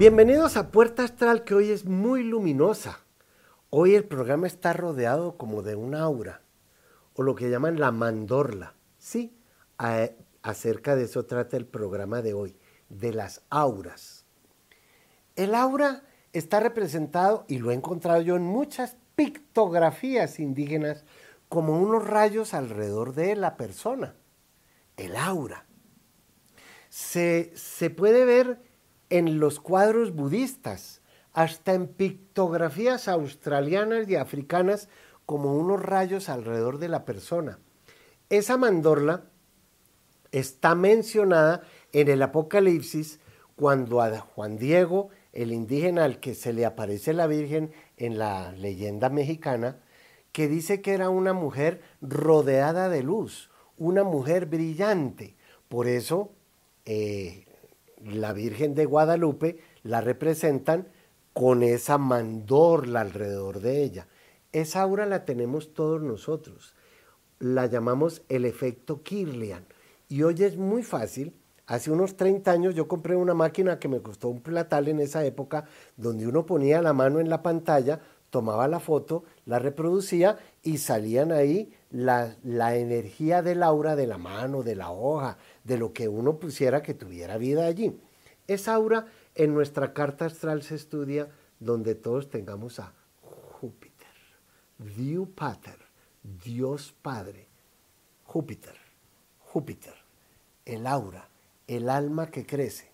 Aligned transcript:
Bienvenidos 0.00 0.56
a 0.56 0.70
Puerta 0.70 1.04
Astral 1.04 1.44
que 1.44 1.54
hoy 1.54 1.70
es 1.70 1.84
muy 1.84 2.22
luminosa. 2.22 3.00
Hoy 3.68 3.94
el 3.94 4.04
programa 4.04 4.46
está 4.46 4.72
rodeado 4.72 5.36
como 5.36 5.60
de 5.60 5.76
un 5.76 5.94
aura, 5.94 6.40
o 7.12 7.22
lo 7.22 7.34
que 7.34 7.50
llaman 7.50 7.78
la 7.78 7.92
mandorla. 7.92 8.76
Sí, 8.96 9.36
acerca 10.40 10.96
de 10.96 11.04
eso 11.04 11.26
trata 11.26 11.58
el 11.58 11.66
programa 11.66 12.22
de 12.22 12.32
hoy, 12.32 12.56
de 12.88 13.12
las 13.12 13.42
auras. 13.50 14.24
El 15.36 15.54
aura 15.54 16.02
está 16.32 16.60
representado, 16.60 17.44
y 17.46 17.58
lo 17.58 17.70
he 17.70 17.74
encontrado 17.74 18.22
yo 18.22 18.36
en 18.36 18.44
muchas 18.44 18.96
pictografías 19.16 20.40
indígenas, 20.40 21.04
como 21.50 21.78
unos 21.78 22.08
rayos 22.08 22.54
alrededor 22.54 23.12
de 23.12 23.36
la 23.36 23.58
persona. 23.58 24.14
El 24.96 25.14
aura. 25.14 25.66
Se, 26.88 27.52
se 27.54 27.90
puede 27.90 28.24
ver 28.24 28.69
en 29.10 29.38
los 29.38 29.60
cuadros 29.60 30.14
budistas, 30.14 31.02
hasta 31.32 31.74
en 31.74 31.86
pictografías 31.86 33.08
australianas 33.08 34.08
y 34.08 34.16
africanas 34.16 34.88
como 35.26 35.56
unos 35.56 35.80
rayos 35.82 36.28
alrededor 36.28 36.78
de 36.78 36.88
la 36.88 37.04
persona. 37.04 37.58
Esa 38.30 38.56
mandorla 38.56 39.24
está 40.32 40.74
mencionada 40.74 41.62
en 41.92 42.08
el 42.08 42.22
Apocalipsis 42.22 43.20
cuando 43.56 44.00
a 44.00 44.18
Juan 44.18 44.56
Diego, 44.56 45.10
el 45.32 45.52
indígena 45.52 46.04
al 46.04 46.18
que 46.18 46.34
se 46.34 46.52
le 46.52 46.64
aparece 46.64 47.12
la 47.12 47.26
Virgen 47.26 47.72
en 47.96 48.18
la 48.18 48.52
leyenda 48.52 49.10
mexicana, 49.10 49.78
que 50.32 50.48
dice 50.48 50.80
que 50.80 50.94
era 50.94 51.10
una 51.10 51.32
mujer 51.32 51.82
rodeada 52.00 52.88
de 52.88 53.02
luz, 53.02 53.50
una 53.76 54.04
mujer 54.04 54.46
brillante. 54.46 55.36
Por 55.68 55.88
eso 55.88 56.32
eh, 56.84 57.44
la 58.04 58.32
Virgen 58.32 58.74
de 58.74 58.86
Guadalupe 58.86 59.58
la 59.82 60.00
representan 60.00 60.88
con 61.32 61.62
esa 61.62 61.98
mandorla 61.98 63.00
alrededor 63.00 63.60
de 63.60 63.82
ella. 63.82 64.08
Esa 64.52 64.82
aura 64.82 65.06
la 65.06 65.24
tenemos 65.24 65.74
todos 65.74 66.02
nosotros. 66.02 66.74
La 67.38 67.66
llamamos 67.66 68.22
el 68.28 68.44
efecto 68.44 69.02
Kirlian. 69.02 69.64
Y 70.08 70.22
hoy 70.22 70.42
es 70.42 70.56
muy 70.56 70.82
fácil. 70.82 71.34
Hace 71.66 71.92
unos 71.92 72.16
30 72.16 72.50
años 72.50 72.74
yo 72.74 72.88
compré 72.88 73.14
una 73.14 73.32
máquina 73.32 73.78
que 73.78 73.88
me 73.88 74.02
costó 74.02 74.28
un 74.28 74.40
platal 74.40 74.88
en 74.88 74.98
esa 74.98 75.24
época, 75.24 75.66
donde 75.96 76.26
uno 76.26 76.44
ponía 76.44 76.82
la 76.82 76.92
mano 76.92 77.20
en 77.20 77.30
la 77.30 77.42
pantalla, 77.42 78.00
tomaba 78.30 78.66
la 78.66 78.80
foto, 78.80 79.22
la 79.46 79.60
reproducía 79.60 80.36
y 80.62 80.78
salían 80.78 81.30
ahí 81.30 81.72
la, 81.90 82.36
la 82.42 82.76
energía 82.76 83.42
del 83.42 83.62
aura 83.62 83.96
de 83.96 84.06
la 84.06 84.18
mano, 84.18 84.62
de 84.62 84.76
la 84.76 84.90
hoja, 84.90 85.38
de 85.64 85.76
lo 85.76 85.92
que 85.92 86.08
uno 86.08 86.38
pusiera 86.38 86.82
que 86.82 86.94
tuviera 86.94 87.36
vida 87.36 87.66
allí. 87.66 88.00
Esa 88.46 88.74
aura 88.74 89.06
en 89.34 89.54
nuestra 89.54 89.92
carta 89.92 90.26
astral 90.26 90.62
se 90.62 90.76
estudia 90.76 91.28
donde 91.58 91.94
todos 91.94 92.30
tengamos 92.30 92.80
a 92.80 92.92
Júpiter, 93.22 94.08
Dios 94.78 95.28
Pater, 95.34 95.78
Dios 96.22 96.94
Padre, 97.02 97.46
Júpiter, 98.24 98.76
Júpiter, 99.40 99.94
el 100.64 100.86
aura, 100.86 101.28
el 101.66 101.88
alma 101.88 102.30
que 102.30 102.46
crece. 102.46 102.90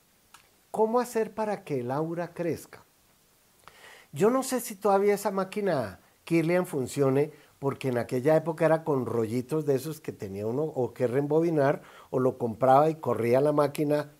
¿Cómo 0.70 1.00
hacer 1.00 1.32
para 1.32 1.64
que 1.64 1.80
el 1.80 1.90
aura 1.90 2.34
crezca? 2.34 2.84
Yo 4.12 4.30
no 4.30 4.42
sé 4.42 4.60
si 4.60 4.76
todavía 4.76 5.14
esa 5.14 5.30
máquina 5.30 6.00
Kirlian 6.24 6.66
funcione, 6.66 7.32
porque 7.66 7.88
en 7.88 7.98
aquella 7.98 8.36
época 8.36 8.64
era 8.64 8.84
con 8.84 9.06
rollitos 9.06 9.66
de 9.66 9.74
esos 9.74 10.00
que 10.00 10.12
tenía 10.12 10.46
uno 10.46 10.62
o 10.62 10.94
que 10.94 11.08
reembobinar, 11.08 11.82
o 12.10 12.20
lo 12.20 12.38
compraba 12.38 12.88
y 12.90 12.94
corría 12.94 13.40
la 13.40 13.50
máquina 13.50 14.12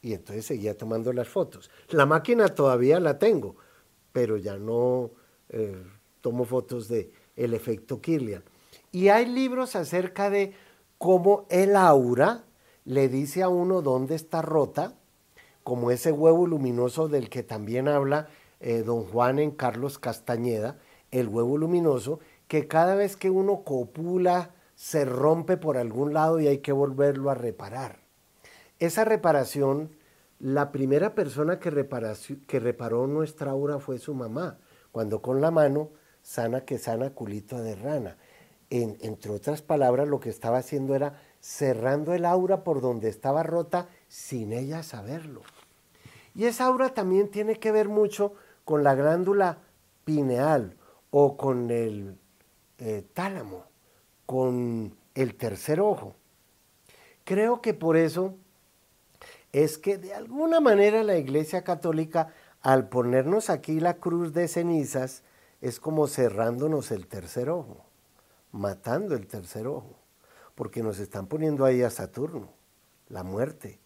y 0.00 0.14
entonces 0.14 0.46
seguía 0.46 0.74
tomando 0.74 1.12
las 1.12 1.28
fotos. 1.28 1.70
La 1.90 2.06
máquina 2.06 2.48
todavía 2.48 2.98
la 2.98 3.18
tengo, 3.18 3.56
pero 4.12 4.38
ya 4.38 4.56
no 4.56 5.10
eh, 5.50 5.84
tomo 6.22 6.46
fotos 6.46 6.88
de 6.88 7.12
el 7.36 7.52
efecto 7.52 8.00
Kirlian. 8.00 8.42
Y 8.90 9.08
hay 9.08 9.26
libros 9.26 9.76
acerca 9.76 10.30
de 10.30 10.54
cómo 10.96 11.44
el 11.50 11.76
aura 11.76 12.44
le 12.86 13.10
dice 13.10 13.42
a 13.42 13.50
uno 13.50 13.82
dónde 13.82 14.14
está 14.14 14.40
rota, 14.40 14.94
como 15.62 15.90
ese 15.90 16.10
huevo 16.10 16.46
luminoso 16.46 17.06
del 17.06 17.28
que 17.28 17.42
también 17.42 17.86
habla 17.86 18.28
eh, 18.60 18.82
don 18.82 19.04
Juan 19.04 19.38
en 19.40 19.50
Carlos 19.50 19.98
Castañeda, 19.98 20.78
el 21.10 21.28
huevo 21.28 21.58
luminoso, 21.58 22.20
que 22.50 22.66
cada 22.66 22.96
vez 22.96 23.16
que 23.16 23.30
uno 23.30 23.62
copula 23.62 24.50
se 24.74 25.04
rompe 25.04 25.56
por 25.56 25.76
algún 25.76 26.12
lado 26.12 26.40
y 26.40 26.48
hay 26.48 26.58
que 26.58 26.72
volverlo 26.72 27.30
a 27.30 27.36
reparar. 27.36 28.00
Esa 28.80 29.04
reparación, 29.04 29.92
la 30.40 30.72
primera 30.72 31.14
persona 31.14 31.60
que, 31.60 31.70
reparó 31.70 33.06
nuestra 33.06 33.52
aura 33.52 33.78
fue 33.78 33.98
su 33.98 34.14
mamá, 34.14 34.58
cuando 34.90 35.22
con 35.22 35.40
la 35.40 35.52
mano 35.52 35.90
sana 36.22 36.62
que 36.62 36.78
sana 36.78 37.10
culito 37.10 37.60
de 37.60 37.76
rana. 37.76 38.16
entre 38.68 39.30
otras 39.30 39.62
palabras, 39.62 40.08
lo 40.08 40.18
que 40.18 40.30
estaba 40.30 40.58
haciendo 40.58 40.96
era 40.96 41.22
cerrando 41.38 42.14
el 42.14 42.24
aura 42.24 42.64
por 42.64 42.80
donde 42.80 43.10
estaba 43.10 43.44
rota 43.44 43.86
sin 44.08 44.52
ella 44.52 44.82
saberlo. 44.82 45.42
Y 46.34 46.46
esa 46.46 46.66
aura 46.66 46.94
también 46.94 47.30
tiene 47.30 47.60
que 47.60 47.70
ver 47.70 47.88
mucho 47.88 48.34
con 48.64 48.82
la 48.82 48.96
glándula 48.96 49.58
pineal 50.04 50.76
o 51.12 51.36
con 51.36 51.70
el 51.70 52.18
eh, 52.80 53.04
tálamo, 53.14 53.64
con 54.26 54.96
el 55.14 55.34
tercer 55.34 55.80
ojo. 55.80 56.14
Creo 57.24 57.60
que 57.60 57.74
por 57.74 57.96
eso 57.96 58.34
es 59.52 59.78
que 59.78 59.98
de 59.98 60.14
alguna 60.14 60.60
manera 60.60 61.02
la 61.02 61.16
Iglesia 61.16 61.62
Católica, 61.62 62.32
al 62.62 62.88
ponernos 62.88 63.50
aquí 63.50 63.80
la 63.80 63.94
cruz 63.94 64.32
de 64.32 64.48
cenizas, 64.48 65.22
es 65.60 65.78
como 65.78 66.06
cerrándonos 66.06 66.90
el 66.90 67.06
tercer 67.06 67.50
ojo, 67.50 67.84
matando 68.52 69.14
el 69.14 69.26
tercer 69.26 69.66
ojo, 69.66 69.96
porque 70.54 70.82
nos 70.82 70.98
están 70.98 71.26
poniendo 71.26 71.64
ahí 71.64 71.82
a 71.82 71.90
Saturno, 71.90 72.50
la 73.08 73.24
muerte, 73.24 73.78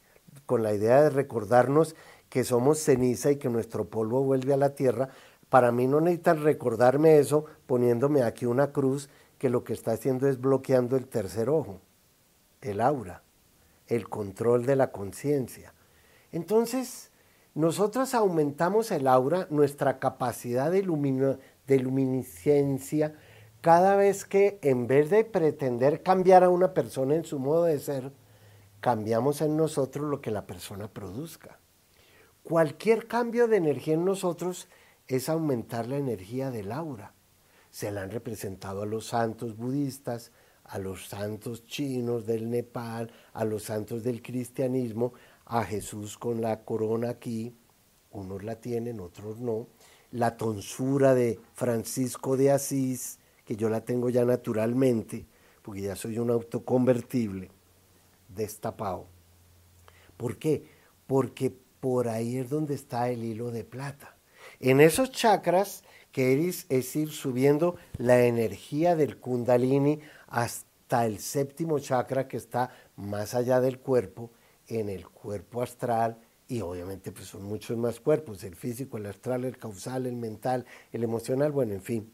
con 0.47 0.63
la 0.63 0.73
idea 0.73 1.03
de 1.03 1.11
recordarnos 1.11 1.97
que 2.29 2.45
somos 2.45 2.79
ceniza 2.79 3.31
y 3.31 3.37
que 3.37 3.49
nuestro 3.49 3.87
polvo 3.87 4.23
vuelve 4.23 4.55
a 4.55 4.57
la 4.57 4.75
tierra. 4.75 5.11
Para 5.55 5.71
mí 5.71 5.87
no 5.87 6.01
necesitan 6.01 6.43
recordarme 6.43 7.21
eso 7.21 7.45
poniéndome 7.69 8.25
aquí 8.25 8.45
una 8.45 8.73
cruz 8.73 9.09
que 9.39 9.49
lo 9.49 9.63
que 9.63 9.73
está 9.73 9.93
haciendo 9.93 10.27
es 10.27 10.41
bloqueando 10.41 10.97
el 10.97 11.07
tercer 11.07 11.49
ojo, 11.49 11.81
el 12.61 12.81
aura 12.81 13.23
el 13.87 14.09
control 14.09 14.67
de 14.67 14.75
la 14.75 14.91
conciencia. 14.91 15.73
Entonces, 16.33 17.13
nosotros 17.55 18.15
aumentamos 18.15 18.91
el 18.91 19.07
aura, 19.07 19.47
nuestra 19.49 20.01
capacidad 20.01 20.73
de, 20.73 21.39
de 21.69 21.79
luminiscencia, 21.79 23.15
cada 23.61 23.95
vez 23.95 24.25
que 24.25 24.59
en 24.61 24.89
vez 24.89 25.09
de 25.09 25.23
pretender 25.23 26.03
cambiar 26.03 26.43
a 26.43 26.51
una 26.51 26.75
persona 26.75 27.15
en 27.15 27.25
su 27.25 27.39
modo 27.39 27.63
de 27.63 27.79
ser, 27.79 28.11
cambiamos 28.81 29.41
en 29.41 29.57
nosotros 29.57 30.05
lo 30.11 30.21
que 30.21 30.33
la 30.33 30.49
persona 30.49 30.89
produzca. 30.89 31.61
Cualquier 32.43 33.07
cambio 33.07 33.47
de 33.47 33.59
energía 33.59 33.95
en 33.95 34.05
nosotros 34.05 34.67
es 35.09 35.29
aumentar 35.29 35.87
la 35.87 35.97
energía 35.97 36.51
del 36.51 36.73
aura. 36.73 37.15
Se 37.71 37.91
la 37.91 38.03
han 38.03 38.11
representado 38.11 38.83
a 38.83 38.87
los 38.87 39.07
santos 39.07 39.57
budistas, 39.57 40.33
a 40.65 40.79
los 40.79 41.09
santos 41.09 41.67
chinos 41.67 42.27
del 42.27 42.51
Nepal, 42.51 43.13
a 43.33 43.45
los 43.45 43.65
santos 43.65 44.03
del 44.03 44.23
cristianismo, 44.23 45.13
a 45.45 45.65
Jesús 45.65 46.17
con 46.17 46.41
la 46.41 46.65
corona 46.65 47.11
aquí, 47.11 47.55
unos 48.11 48.43
la 48.45 48.57
tienen, 48.61 49.01
otros 49.01 49.41
no, 49.41 49.67
la 50.11 50.37
tonsura 50.37 51.15
de 51.15 51.39
Francisco 51.55 52.37
de 52.37 52.53
Asís, 52.53 53.19
que 53.45 53.57
yo 53.57 53.69
la 53.69 53.85
tengo 53.85 54.09
ya 54.09 54.25
naturalmente, 54.25 55.27
porque 55.63 55.83
ya 55.83 55.97
soy 55.97 56.19
un 56.19 56.31
autoconvertible, 56.31 57.51
destapado. 58.29 59.07
¿Por 60.17 60.39
qué? 60.39 60.67
Porque 61.07 61.55
por 61.81 62.09
ahí 62.09 62.39
es 62.39 62.49
donde 62.49 62.75
está 62.75 63.11
el 63.11 63.25
hilo 63.25 63.51
de 63.51 63.65
plata. 63.65 64.14
En 64.67 64.81
esos 64.81 65.11
chakras 65.11 65.85
que 66.11 66.49
es 66.71 66.97
ir 66.97 67.11
subiendo 67.11 67.77
la 67.99 68.25
energía 68.25 68.97
del 68.97 69.19
kundalini 69.19 70.01
hasta 70.27 71.05
el 71.05 71.19
séptimo 71.19 71.79
chakra 71.81 72.29
que 72.29 72.39
está 72.39 72.71
más 72.97 73.35
allá 73.35 73.61
del 73.61 73.79
cuerpo, 73.79 74.31
en 74.67 74.89
el 74.89 75.07
cuerpo 75.07 75.61
astral, 75.61 76.17
y 76.49 76.63
obviamente 76.63 77.13
pues 77.13 77.27
son 77.27 77.43
muchos 77.43 77.77
más 77.77 78.01
cuerpos, 78.01 78.43
el 78.43 78.57
físico, 78.57 78.97
el 78.97 79.05
astral, 79.05 79.45
el 79.45 79.59
causal, 79.59 80.07
el 80.07 80.17
mental, 80.17 80.65
el 80.93 81.05
emocional, 81.05 81.53
bueno, 81.53 81.75
en 81.75 81.83
fin. 81.83 82.11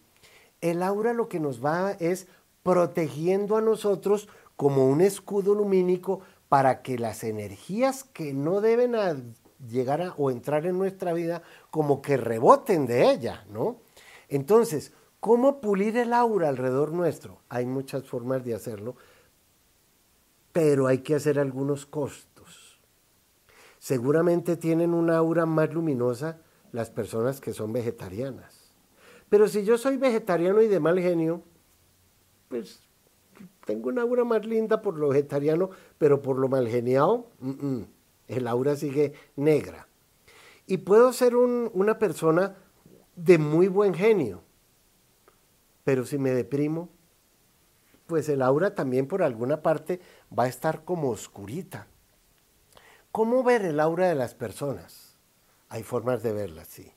El 0.60 0.82
aura 0.82 1.12
lo 1.12 1.28
que 1.28 1.38
nos 1.38 1.64
va 1.64 1.92
es 2.00 2.26
protegiendo 2.64 3.58
a 3.58 3.60
nosotros 3.60 4.28
como 4.56 4.88
un 4.88 5.02
escudo 5.02 5.54
lumínico 5.54 6.22
para 6.48 6.82
que 6.82 6.98
las 6.98 7.22
energías 7.22 8.02
que 8.02 8.34
no 8.34 8.60
deben 8.60 8.96
llegar 9.68 10.14
o 10.16 10.30
entrar 10.30 10.66
en 10.66 10.78
nuestra 10.78 11.12
vida 11.12 11.42
como 11.70 12.00
que 12.00 12.16
reboten 12.16 12.86
de 12.86 13.10
ella, 13.10 13.44
¿no? 13.50 13.78
Entonces, 14.28 14.92
¿Cómo 15.20 15.60
pulir 15.60 15.98
el 15.98 16.14
aura 16.14 16.48
alrededor 16.48 16.92
nuestro? 16.92 17.42
Hay 17.50 17.66
muchas 17.66 18.04
formas 18.04 18.42
de 18.42 18.54
hacerlo, 18.54 18.96
pero 20.50 20.86
hay 20.86 20.98
que 20.98 21.14
hacer 21.14 21.38
algunos 21.38 21.84
costos. 21.84 22.80
Seguramente 23.78 24.56
tienen 24.56 24.94
una 24.94 25.18
aura 25.18 25.44
más 25.44 25.72
luminosa 25.74 26.40
las 26.72 26.88
personas 26.90 27.40
que 27.40 27.52
son 27.52 27.72
vegetarianas. 27.72 28.72
Pero 29.28 29.46
si 29.46 29.62
yo 29.62 29.76
soy 29.76 29.98
vegetariano 29.98 30.62
y 30.62 30.68
de 30.68 30.80
mal 30.80 30.98
genio, 30.98 31.42
pues 32.48 32.80
tengo 33.66 33.90
una 33.90 34.02
aura 34.02 34.24
más 34.24 34.46
linda 34.46 34.80
por 34.80 34.98
lo 34.98 35.10
vegetariano, 35.10 35.68
pero 35.98 36.22
por 36.22 36.38
lo 36.38 36.48
mal 36.48 36.66
geniado, 36.66 37.26
el 38.30 38.46
aura 38.46 38.76
sigue 38.76 39.14
negra. 39.36 39.88
Y 40.66 40.78
puedo 40.78 41.12
ser 41.12 41.36
una 41.36 41.98
persona 41.98 42.56
de 43.16 43.38
muy 43.38 43.68
buen 43.68 43.92
genio, 43.92 44.42
pero 45.84 46.06
si 46.06 46.18
me 46.18 46.30
deprimo, 46.30 46.88
pues 48.06 48.28
el 48.28 48.42
aura 48.42 48.74
también 48.74 49.06
por 49.06 49.22
alguna 49.22 49.62
parte 49.62 50.00
va 50.36 50.44
a 50.44 50.48
estar 50.48 50.84
como 50.84 51.10
oscurita. 51.10 51.86
¿Cómo 53.12 53.42
ver 53.42 53.64
el 53.64 53.80
aura 53.80 54.08
de 54.08 54.14
las 54.14 54.34
personas? 54.34 55.16
Hay 55.68 55.82
formas 55.82 56.22
de 56.22 56.32
verla, 56.32 56.64
sí. 56.64 56.92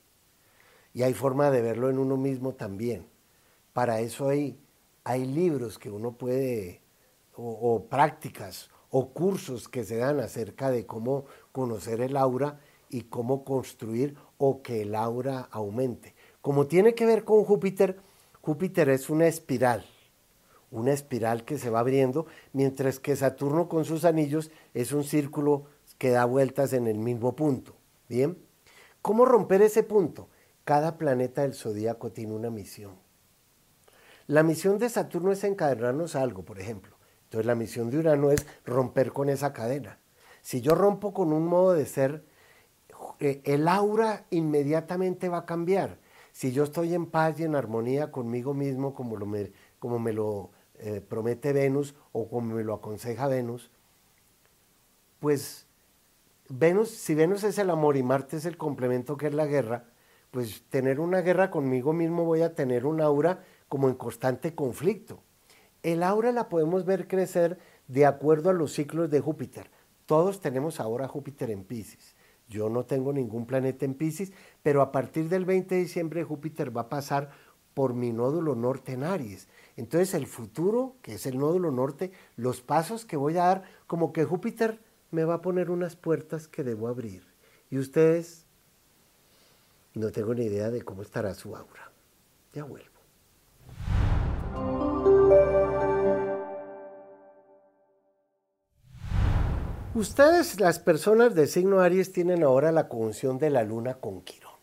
Y 0.93 1.01
hay 1.01 1.13
forma 1.13 1.49
de 1.49 1.61
verlo 1.61 1.89
en 1.89 1.97
uno 1.97 2.17
mismo 2.17 2.53
también. 2.53 3.07
Para 3.73 3.99
eso 3.99 4.29
hay, 4.29 4.59
hay 5.03 5.25
libros 5.25 5.79
que 5.79 5.89
uno 5.89 6.17
puede, 6.17 6.81
o, 7.35 7.87
prácticas, 7.89 8.69
o 8.95 9.09
cursos 9.09 9.69
que 9.69 9.83
se 9.83 9.97
dan 9.97 10.19
acerca 10.19 10.69
de 10.69 10.85
cómo 10.85 11.25
conocer 11.51 11.99
el 11.99 12.15
aura 12.15 12.59
y 12.89 13.01
cómo 13.01 13.43
construir 13.43 14.15
o 14.37 14.61
que 14.61 14.83
el 14.83 14.93
aura 14.93 15.47
aumente. 15.49 16.13
Como 16.41 16.67
tiene 16.67 16.93
que 16.93 17.07
ver 17.07 17.23
con 17.23 17.43
Júpiter, 17.43 17.97
Júpiter 18.41 18.89
es 18.89 19.09
una 19.09 19.25
espiral, 19.25 19.83
una 20.69 20.93
espiral 20.93 21.43
que 21.43 21.57
se 21.57 21.71
va 21.71 21.79
abriendo, 21.79 22.27
mientras 22.51 22.99
que 22.99 23.15
Saturno 23.15 23.67
con 23.67 23.83
sus 23.83 24.05
anillos 24.05 24.51
es 24.75 24.91
un 24.91 25.03
círculo 25.03 25.65
que 25.97 26.11
da 26.11 26.25
vueltas 26.25 26.71
en 26.71 26.85
el 26.85 26.99
mismo 26.99 27.35
punto. 27.35 27.73
¿Bien? 28.07 28.37
¿Cómo 29.01 29.25
romper 29.25 29.63
ese 29.63 29.81
punto? 29.81 30.29
Cada 30.65 30.99
planeta 30.99 31.41
del 31.41 31.55
zodíaco 31.55 32.11
tiene 32.11 32.35
una 32.35 32.51
misión. 32.51 32.93
La 34.27 34.43
misión 34.43 34.77
de 34.77 34.87
Saturno 34.89 35.31
es 35.31 35.43
encadenarnos 35.43 36.15
a 36.15 36.21
algo, 36.21 36.43
por 36.43 36.59
ejemplo. 36.59 36.92
Entonces 37.33 37.47
la 37.47 37.55
misión 37.55 37.89
de 37.89 37.97
Urano 37.97 38.29
es 38.29 38.45
romper 38.63 39.11
con 39.11 39.27
esa 39.27 39.53
cadena. 39.53 39.97
Si 40.43 40.61
yo 40.61 40.75
rompo 40.75 41.15
con 41.15 41.33
un 41.33 41.47
modo 41.47 41.73
de 41.73 41.87
ser, 41.87 42.23
eh, 43.19 43.41
el 43.45 43.67
aura 43.67 44.27
inmediatamente 44.29 45.29
va 45.29 45.39
a 45.39 45.45
cambiar. 45.47 45.97
Si 46.31 46.51
yo 46.51 46.63
estoy 46.63 46.93
en 46.93 47.07
paz 47.07 47.39
y 47.39 47.43
en 47.45 47.55
armonía 47.55 48.11
conmigo 48.11 48.53
mismo, 48.53 48.93
como, 48.93 49.17
lo 49.17 49.25
me, 49.25 49.51
como 49.79 49.97
me 49.97 50.13
lo 50.13 50.51
eh, 50.75 51.01
promete 51.01 51.53
Venus 51.53 51.95
o 52.11 52.29
como 52.29 52.53
me 52.53 52.63
lo 52.63 52.75
aconseja 52.75 53.25
Venus, 53.27 53.71
pues 55.19 55.65
Venus, 56.49 56.91
si 56.91 57.15
Venus 57.15 57.43
es 57.45 57.57
el 57.57 57.71
amor 57.71 57.97
y 57.97 58.03
Marte 58.03 58.37
es 58.37 58.45
el 58.45 58.57
complemento 58.57 59.17
que 59.17 59.25
es 59.25 59.33
la 59.33 59.47
guerra, 59.47 59.85
pues 60.29 60.65
tener 60.69 60.99
una 60.99 61.21
guerra 61.21 61.49
conmigo 61.49 61.93
mismo 61.93 62.25
voy 62.25 62.43
a 62.43 62.53
tener 62.53 62.85
un 62.85 63.01
aura 63.01 63.43
como 63.69 63.89
en 63.89 63.95
constante 63.95 64.53
conflicto. 64.53 65.23
El 65.83 66.01
aura 66.01 66.31
la 66.31 66.47
podemos 66.47 66.85
ver 66.85 67.07
crecer 67.07 67.59
de 67.87 68.05
acuerdo 68.05 68.49
a 68.49 68.53
los 68.53 68.71
ciclos 68.71 69.09
de 69.09 69.19
Júpiter. 69.19 69.69
Todos 70.05 70.39
tenemos 70.39 70.79
ahora 70.79 71.07
Júpiter 71.07 71.51
en 71.51 71.65
Pisces. 71.65 72.15
Yo 72.47 72.69
no 72.69 72.85
tengo 72.85 73.11
ningún 73.11 73.45
planeta 73.45 73.85
en 73.85 73.93
Pisces, 73.93 74.31
pero 74.61 74.81
a 74.81 74.91
partir 74.91 75.27
del 75.27 75.43
20 75.43 75.75
de 75.75 75.81
diciembre 75.81 76.23
Júpiter 76.23 76.75
va 76.75 76.81
a 76.81 76.89
pasar 76.89 77.31
por 77.73 77.93
mi 77.93 78.13
nódulo 78.13 78.55
norte 78.55 78.93
en 78.93 79.03
Aries. 79.03 79.47
Entonces 79.75 80.13
el 80.13 80.27
futuro, 80.27 80.95
que 81.01 81.15
es 81.15 81.25
el 81.25 81.37
nódulo 81.37 81.71
norte, 81.71 82.11
los 82.35 82.61
pasos 82.61 83.05
que 83.05 83.17
voy 83.17 83.33
a 83.37 83.45
dar, 83.45 83.63
como 83.87 84.13
que 84.13 84.23
Júpiter 84.23 84.79
me 85.11 85.25
va 85.25 85.35
a 85.35 85.41
poner 85.41 85.69
unas 85.69 85.95
puertas 85.95 86.47
que 86.47 86.63
debo 86.63 86.87
abrir. 86.87 87.25
Y 87.69 87.77
ustedes, 87.77 88.45
no 89.95 90.11
tengo 90.11 90.33
ni 90.33 90.45
idea 90.45 90.69
de 90.69 90.81
cómo 90.83 91.01
estará 91.01 91.33
su 91.33 91.55
aura. 91.55 91.91
Ya 92.53 92.63
vuelvo. 92.63 92.92
Ustedes, 99.95 100.59
las 100.59 100.79
personas 100.79 101.35
de 101.35 101.45
signo 101.45 101.81
Aries, 101.81 102.11
tienen 102.11 102.43
ahora 102.43 102.71
la 102.71 102.89
conjunción 102.89 103.37
de 103.37 103.51
la 103.51 103.63
luna 103.63 103.93
con 103.93 104.21
Quirón. 104.21 104.55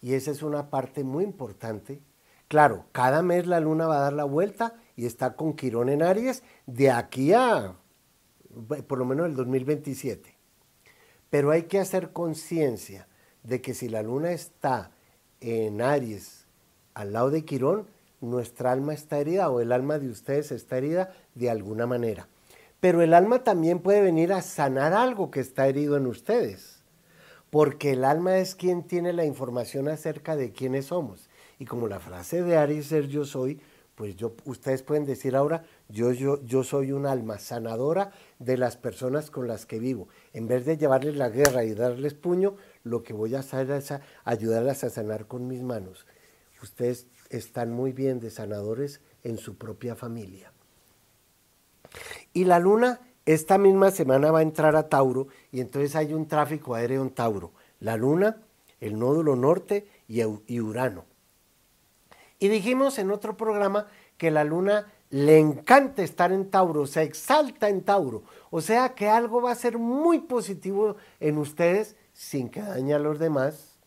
Y 0.00 0.14
esa 0.14 0.30
es 0.30 0.42
una 0.42 0.70
parte 0.70 1.04
muy 1.04 1.22
importante. 1.22 2.00
Claro, 2.48 2.86
cada 2.92 3.22
mes 3.22 3.46
la 3.46 3.60
luna 3.60 3.86
va 3.86 3.98
a 3.98 4.00
dar 4.04 4.14
la 4.14 4.24
vuelta 4.24 4.74
y 4.96 5.04
está 5.04 5.34
con 5.36 5.52
Quirón 5.52 5.90
en 5.90 6.02
Aries 6.02 6.42
de 6.64 6.90
aquí 6.90 7.34
a 7.34 7.76
por 8.88 8.98
lo 8.98 9.04
menos 9.04 9.26
el 9.26 9.36
2027. 9.36 10.34
Pero 11.28 11.50
hay 11.50 11.64
que 11.64 11.78
hacer 11.78 12.14
conciencia 12.14 13.06
de 13.42 13.60
que 13.60 13.74
si 13.74 13.90
la 13.90 14.02
luna 14.02 14.32
está 14.32 14.92
en 15.42 15.82
Aries 15.82 16.46
al 16.94 17.12
lado 17.12 17.30
de 17.30 17.44
Quirón, 17.44 17.86
nuestra 18.22 18.72
alma 18.72 18.94
está 18.94 19.18
herida 19.18 19.50
o 19.50 19.60
el 19.60 19.72
alma 19.72 19.98
de 19.98 20.08
ustedes 20.08 20.52
está 20.52 20.78
herida 20.78 21.12
de 21.34 21.50
alguna 21.50 21.86
manera. 21.86 22.28
Pero 22.80 23.02
el 23.02 23.12
alma 23.12 23.44
también 23.44 23.80
puede 23.80 24.00
venir 24.00 24.32
a 24.32 24.40
sanar 24.40 24.94
algo 24.94 25.30
que 25.30 25.40
está 25.40 25.68
herido 25.68 25.96
en 25.98 26.06
ustedes, 26.06 26.82
porque 27.50 27.92
el 27.92 28.04
alma 28.04 28.38
es 28.38 28.54
quien 28.54 28.84
tiene 28.84 29.12
la 29.12 29.26
información 29.26 29.86
acerca 29.88 30.34
de 30.34 30.52
quiénes 30.52 30.86
somos. 30.86 31.28
Y 31.58 31.66
como 31.66 31.88
la 31.88 32.00
frase 32.00 32.42
de 32.42 32.56
Aries 32.56 32.90
es 32.92 33.08
yo 33.08 33.26
soy, 33.26 33.60
pues 33.96 34.16
yo, 34.16 34.34
ustedes 34.46 34.82
pueden 34.82 35.04
decir 35.04 35.36
ahora, 35.36 35.62
yo, 35.90 36.10
yo, 36.12 36.42
yo 36.42 36.64
soy 36.64 36.92
un 36.92 37.04
alma 37.04 37.38
sanadora 37.38 38.12
de 38.38 38.56
las 38.56 38.78
personas 38.78 39.30
con 39.30 39.46
las 39.46 39.66
que 39.66 39.78
vivo. 39.78 40.08
En 40.32 40.48
vez 40.48 40.64
de 40.64 40.78
llevarles 40.78 41.16
la 41.16 41.28
guerra 41.28 41.64
y 41.64 41.74
darles 41.74 42.14
puño, 42.14 42.56
lo 42.82 43.02
que 43.02 43.12
voy 43.12 43.34
a 43.34 43.40
hacer 43.40 43.70
es 43.70 43.92
ayudarlas 44.24 44.84
a 44.84 44.88
sanar 44.88 45.26
con 45.26 45.46
mis 45.46 45.62
manos. 45.62 46.06
Ustedes 46.62 47.08
están 47.28 47.72
muy 47.72 47.92
bien 47.92 48.20
de 48.20 48.30
sanadores 48.30 49.02
en 49.22 49.36
su 49.36 49.58
propia 49.58 49.94
familia. 49.94 50.50
Y 52.32 52.44
la 52.44 52.58
luna 52.58 53.00
esta 53.26 53.58
misma 53.58 53.90
semana 53.90 54.30
va 54.30 54.40
a 54.40 54.42
entrar 54.42 54.76
a 54.76 54.88
Tauro 54.88 55.28
y 55.52 55.60
entonces 55.60 55.94
hay 55.94 56.14
un 56.14 56.26
tráfico 56.26 56.74
aéreo 56.74 57.02
en 57.02 57.10
Tauro. 57.10 57.52
La 57.78 57.96
luna, 57.96 58.38
el 58.80 58.98
nódulo 58.98 59.36
norte 59.36 59.86
y, 60.08 60.60
Urano. 60.60 61.04
Y 62.38 62.48
dijimos 62.48 62.98
en 62.98 63.10
otro 63.10 63.36
programa 63.36 63.86
que 64.16 64.30
la 64.30 64.44
luna 64.44 64.86
le 65.10 65.38
encanta 65.38 66.02
estar 66.02 66.32
en 66.32 66.50
Tauro, 66.50 66.86
se 66.86 67.02
exalta 67.02 67.68
en 67.68 67.82
Tauro. 67.82 68.22
O 68.50 68.60
sea 68.60 68.94
que 68.94 69.08
algo 69.08 69.42
va 69.42 69.52
a 69.52 69.56
ser 69.56 69.78
muy 69.78 70.20
positivo 70.20 70.96
en 71.20 71.38
ustedes 71.38 71.96
sin 72.12 72.48
que 72.48 72.62
dañe 72.62 72.94
a 72.94 72.98
los 72.98 73.18
demás. 73.18 73.78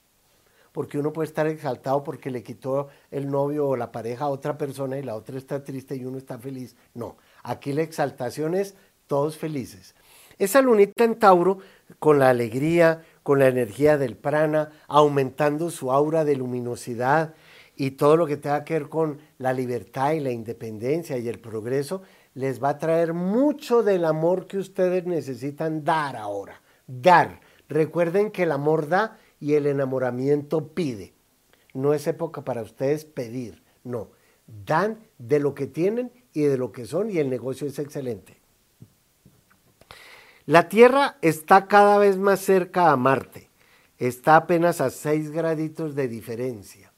Porque 0.72 0.98
uno 0.98 1.14
puede 1.14 1.28
estar 1.28 1.46
exaltado 1.48 2.04
porque 2.04 2.32
le 2.32 2.42
quitó 2.42 2.88
el 3.12 3.30
novio 3.30 3.68
o 3.68 3.76
la 3.76 3.92
pareja 3.92 4.26
a 4.26 4.30
otra 4.30 4.58
persona 4.58 4.98
y 4.98 5.04
la 5.04 5.16
otra 5.16 5.38
está 5.38 5.64
triste 5.64 5.96
y 5.96 6.06
uno 6.06 6.18
está 6.18 6.40
feliz. 6.40 6.76
No, 6.96 7.18
Aquí 7.44 7.74
la 7.74 7.84
exaltación 7.84 8.56
es 8.56 8.76
todos 9.08 9.38
felices. 9.38 9.96
Esa 10.40 10.62
lunita 10.62 11.04
en 11.04 11.20
Tauro, 11.20 11.60
con 12.00 12.20
la 12.20 12.30
alegría, 12.30 13.04
con 13.22 13.40
la 13.40 13.48
energía 13.48 13.98
del 13.98 14.18
prana, 14.18 14.72
aumentando 14.88 15.70
su 15.70 15.92
aura 15.92 16.26
de 16.26 16.36
luminosidad 16.36 17.36
y 17.76 17.92
todo 17.92 18.18
lo 18.18 18.26
que 18.26 18.38
tenga 18.38 18.64
que 18.64 18.74
ver 18.74 18.90
con 18.90 19.20
la 19.38 19.54
libertad 19.54 20.14
y 20.14 20.20
la 20.20 20.32
independencia 20.32 21.18
y 21.18 21.28
el 21.28 21.40
progreso, 21.40 22.02
les 22.34 22.64
va 22.64 22.70
a 22.70 22.78
traer 22.78 23.14
mucho 23.14 23.84
del 23.84 24.06
amor 24.06 24.48
que 24.48 24.58
ustedes 24.58 25.06
necesitan 25.06 25.84
dar 25.84 26.16
ahora. 26.16 26.62
Dar. 26.88 27.42
Recuerden 27.70 28.32
que 28.32 28.44
el 28.44 28.52
amor 28.52 28.88
da 28.88 29.18
y 29.40 29.54
el 29.54 29.68
enamoramiento 29.68 30.74
pide. 30.74 31.14
No 31.74 31.94
es 31.94 32.08
época 32.08 32.44
para 32.44 32.62
ustedes 32.62 33.06
pedir, 33.06 33.64
no. 33.84 34.12
Dan 34.48 35.00
de 35.18 35.40
lo 35.40 35.54
que 35.54 35.68
tienen 35.68 36.12
y 36.34 36.42
de 36.44 36.58
lo 36.58 36.72
que 36.72 36.86
son 36.86 37.10
y 37.10 37.20
el 37.20 37.30
negocio 37.30 37.68
es 37.68 37.80
excelente. 37.80 38.42
La 40.46 40.68
Tierra 40.68 41.18
está 41.22 41.68
cada 41.68 41.98
vez 41.98 42.18
más 42.18 42.42
cerca 42.42 42.92
a 42.92 42.98
Marte, 42.98 43.50
está 43.98 44.36
apenas 44.36 44.82
a 44.82 44.90
6 44.90 45.32
graditos 45.32 45.96
de 45.96 46.08
diferencia 46.08 46.92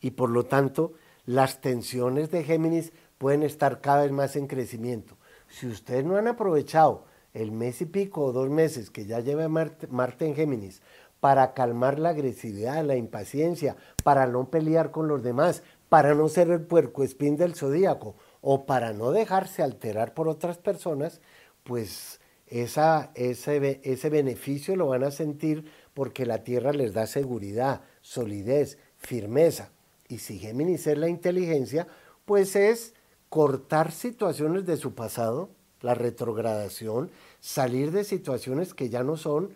y 0.00 0.12
por 0.12 0.30
lo 0.30 0.44
tanto 0.44 0.94
las 1.26 1.60
tensiones 1.60 2.30
de 2.30 2.44
Géminis 2.44 2.92
pueden 3.18 3.42
estar 3.42 3.80
cada 3.80 4.04
vez 4.04 4.12
más 4.12 4.36
en 4.36 4.46
crecimiento. 4.46 5.16
Si 5.48 5.66
ustedes 5.66 6.04
no 6.04 6.16
han 6.16 6.28
aprovechado 6.28 7.04
el 7.34 7.52
mes 7.52 7.82
y 7.82 7.86
pico 7.86 8.22
o 8.22 8.32
dos 8.32 8.48
meses 8.48 8.90
que 8.90 9.04
ya 9.04 9.20
lleva 9.20 9.48
Marte, 9.48 9.88
Marte 9.88 10.26
en 10.26 10.34
Géminis 10.34 10.80
para 11.20 11.54
calmar 11.54 11.98
la 11.98 12.10
agresividad, 12.10 12.84
la 12.84 12.96
impaciencia, 12.96 13.76
para 14.04 14.26
no 14.26 14.50
pelear 14.50 14.90
con 14.90 15.08
los 15.08 15.22
demás, 15.22 15.62
para 15.88 16.14
no 16.14 16.28
ser 16.28 16.50
el 16.50 16.60
puerco 16.60 17.02
espín 17.02 17.36
del 17.36 17.54
zodíaco 17.54 18.16
o 18.48 18.64
para 18.64 18.92
no 18.92 19.10
dejarse 19.10 19.60
alterar 19.60 20.14
por 20.14 20.28
otras 20.28 20.56
personas, 20.56 21.20
pues 21.64 22.20
esa, 22.46 23.10
ese, 23.16 23.80
ese 23.82 24.08
beneficio 24.08 24.76
lo 24.76 24.86
van 24.86 25.02
a 25.02 25.10
sentir 25.10 25.64
porque 25.94 26.26
la 26.26 26.44
Tierra 26.44 26.72
les 26.72 26.94
da 26.94 27.08
seguridad, 27.08 27.80
solidez, 28.02 28.78
firmeza. 28.98 29.72
Y 30.06 30.18
si 30.18 30.38
Géminis 30.38 30.86
es 30.86 30.96
la 30.96 31.08
inteligencia, 31.08 31.88
pues 32.24 32.54
es 32.54 32.94
cortar 33.30 33.90
situaciones 33.90 34.64
de 34.64 34.76
su 34.76 34.94
pasado, 34.94 35.50
la 35.80 35.94
retrogradación, 35.94 37.10
salir 37.40 37.90
de 37.90 38.04
situaciones 38.04 38.74
que 38.74 38.88
ya 38.88 39.02
no 39.02 39.16
son 39.16 39.50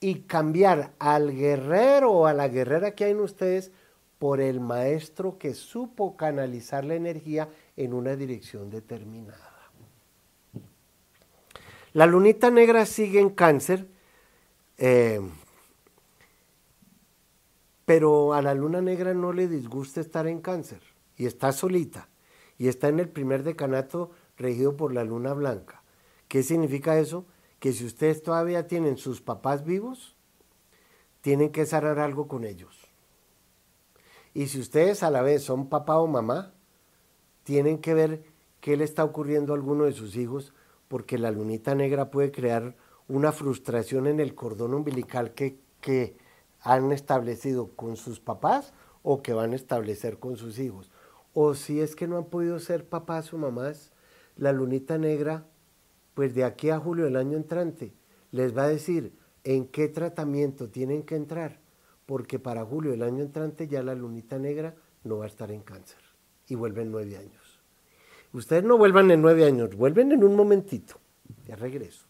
y 0.00 0.22
cambiar 0.22 0.94
al 0.98 1.32
guerrero 1.32 2.10
o 2.10 2.26
a 2.26 2.32
la 2.32 2.48
guerrera 2.48 2.96
que 2.96 3.04
hay 3.04 3.12
en 3.12 3.20
ustedes 3.20 3.70
por 4.18 4.40
el 4.40 4.58
maestro 4.58 5.38
que 5.38 5.54
supo 5.54 6.16
canalizar 6.16 6.84
la 6.84 6.96
energía 6.96 7.48
en 7.76 7.94
una 7.94 8.16
dirección 8.16 8.70
determinada. 8.70 9.52
La 11.92 12.06
lunita 12.06 12.50
negra 12.50 12.86
sigue 12.86 13.20
en 13.20 13.30
cáncer, 13.30 13.86
eh, 14.78 15.20
pero 17.84 18.32
a 18.32 18.40
la 18.40 18.54
luna 18.54 18.80
negra 18.80 19.12
no 19.12 19.32
le 19.32 19.48
disgusta 19.48 20.00
estar 20.00 20.26
en 20.26 20.40
cáncer 20.40 20.80
y 21.16 21.26
está 21.26 21.52
solita 21.52 22.08
y 22.56 22.68
está 22.68 22.88
en 22.88 23.00
el 23.00 23.08
primer 23.08 23.42
decanato 23.42 24.10
regido 24.36 24.76
por 24.76 24.94
la 24.94 25.04
luna 25.04 25.34
blanca. 25.34 25.82
¿Qué 26.28 26.42
significa 26.42 26.98
eso? 26.98 27.26
Que 27.58 27.72
si 27.72 27.84
ustedes 27.84 28.22
todavía 28.22 28.66
tienen 28.66 28.96
sus 28.96 29.20
papás 29.20 29.64
vivos, 29.64 30.16
tienen 31.20 31.52
que 31.52 31.66
cerrar 31.66 31.98
algo 31.98 32.26
con 32.26 32.44
ellos. 32.44 32.88
Y 34.32 34.46
si 34.46 34.60
ustedes 34.60 35.02
a 35.02 35.10
la 35.10 35.20
vez 35.20 35.42
son 35.42 35.68
papá 35.68 35.98
o 35.98 36.06
mamá, 36.06 36.54
tienen 37.44 37.78
que 37.78 37.94
ver 37.94 38.24
qué 38.60 38.76
le 38.76 38.84
está 38.84 39.04
ocurriendo 39.04 39.52
a 39.52 39.56
alguno 39.56 39.84
de 39.84 39.92
sus 39.92 40.16
hijos, 40.16 40.52
porque 40.88 41.18
la 41.18 41.30
lunita 41.30 41.74
negra 41.74 42.10
puede 42.10 42.30
crear 42.30 42.76
una 43.08 43.32
frustración 43.32 44.06
en 44.06 44.20
el 44.20 44.34
cordón 44.34 44.74
umbilical 44.74 45.32
que, 45.32 45.60
han 46.64 46.92
establecido 46.92 47.70
con 47.74 47.96
sus 47.96 48.20
papás 48.20 48.72
o 49.02 49.20
que 49.20 49.32
van 49.32 49.52
a 49.52 49.56
establecer 49.56 50.20
con 50.20 50.36
sus 50.36 50.60
hijos. 50.60 50.92
O 51.34 51.54
si 51.54 51.80
es 51.80 51.96
que 51.96 52.06
no 52.06 52.16
han 52.16 52.26
podido 52.26 52.60
ser 52.60 52.88
papás 52.88 53.32
o 53.32 53.38
mamás, 53.38 53.90
la 54.36 54.52
lunita 54.52 54.96
negra, 54.96 55.44
pues 56.14 56.36
de 56.36 56.44
aquí 56.44 56.70
a 56.70 56.78
julio 56.78 57.06
del 57.06 57.16
año 57.16 57.36
entrante, 57.36 57.94
les 58.30 58.56
va 58.56 58.62
a 58.62 58.68
decir 58.68 59.12
en 59.42 59.66
qué 59.66 59.88
tratamiento 59.88 60.70
tienen 60.70 61.02
que 61.02 61.16
entrar, 61.16 61.58
porque 62.06 62.38
para 62.38 62.64
julio 62.64 62.92
del 62.92 63.02
año 63.02 63.24
entrante 63.24 63.66
ya 63.66 63.82
la 63.82 63.96
lunita 63.96 64.38
negra 64.38 64.76
no 65.02 65.18
va 65.18 65.24
a 65.24 65.28
estar 65.28 65.50
en 65.50 65.62
cáncer 65.62 66.11
y 66.48 66.54
vuelven 66.54 66.90
nueve 66.90 67.16
años. 67.16 67.60
Ustedes 68.32 68.64
no 68.64 68.78
vuelvan 68.78 69.10
en 69.10 69.20
nueve 69.20 69.44
años, 69.44 69.74
vuelven 69.76 70.12
en 70.12 70.24
un 70.24 70.36
momentito. 70.36 70.94
Ya 71.46 71.56
regreso. 71.56 72.06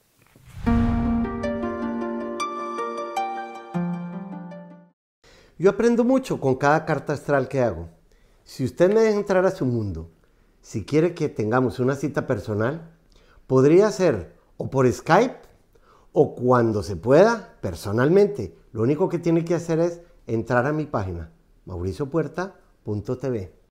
Yo 5.59 5.71
aprendo 5.71 6.05
mucho 6.05 6.41
con 6.41 6.57
cada 6.57 6.85
carta 6.85 7.13
astral 7.13 7.49
que 7.49 7.61
hago. 7.61 7.89
Si 8.45 8.65
usted 8.65 8.93
me 8.93 9.01
deja 9.01 9.19
entrar 9.19 9.47
a 9.47 9.51
su 9.53 9.65
mundo, 9.65 10.11
si 10.61 10.85
quiere 10.85 11.15
que 11.15 11.29
tengamos 11.29 11.79
una 11.79 11.95
cita 11.95 12.27
personal, 12.27 12.97
podría 13.47 13.91
ser 13.91 14.37
o 14.57 14.71
por 14.71 14.91
Skype 14.91 15.39
o 16.13 16.35
cuando 16.35 16.83
se 16.83 16.97
pueda 16.97 17.59
personalmente. 17.61 18.57
Lo 18.73 18.83
único 18.83 19.09
que 19.09 19.19
tiene 19.19 19.45
que 19.45 19.55
hacer 19.55 19.79
es 19.81 20.01
entrar 20.27 20.67
a 20.67 20.73
mi 20.73 20.87
página 20.87 21.33
mauriciopuerta.tv. 21.65 23.62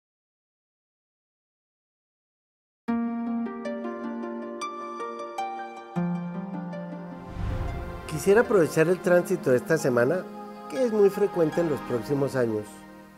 Quisiera 8.22 8.42
aprovechar 8.42 8.88
el 8.88 9.02
tránsito 9.02 9.50
de 9.50 9.58
esta 9.58 9.80
semana, 9.80 10.24
que 10.70 10.84
es 10.84 10.94
muy 10.94 11.10
frecuente 11.10 11.60
en 11.60 11.72
los 11.72 11.80
próximos 11.82 12.36
años 12.36 12.68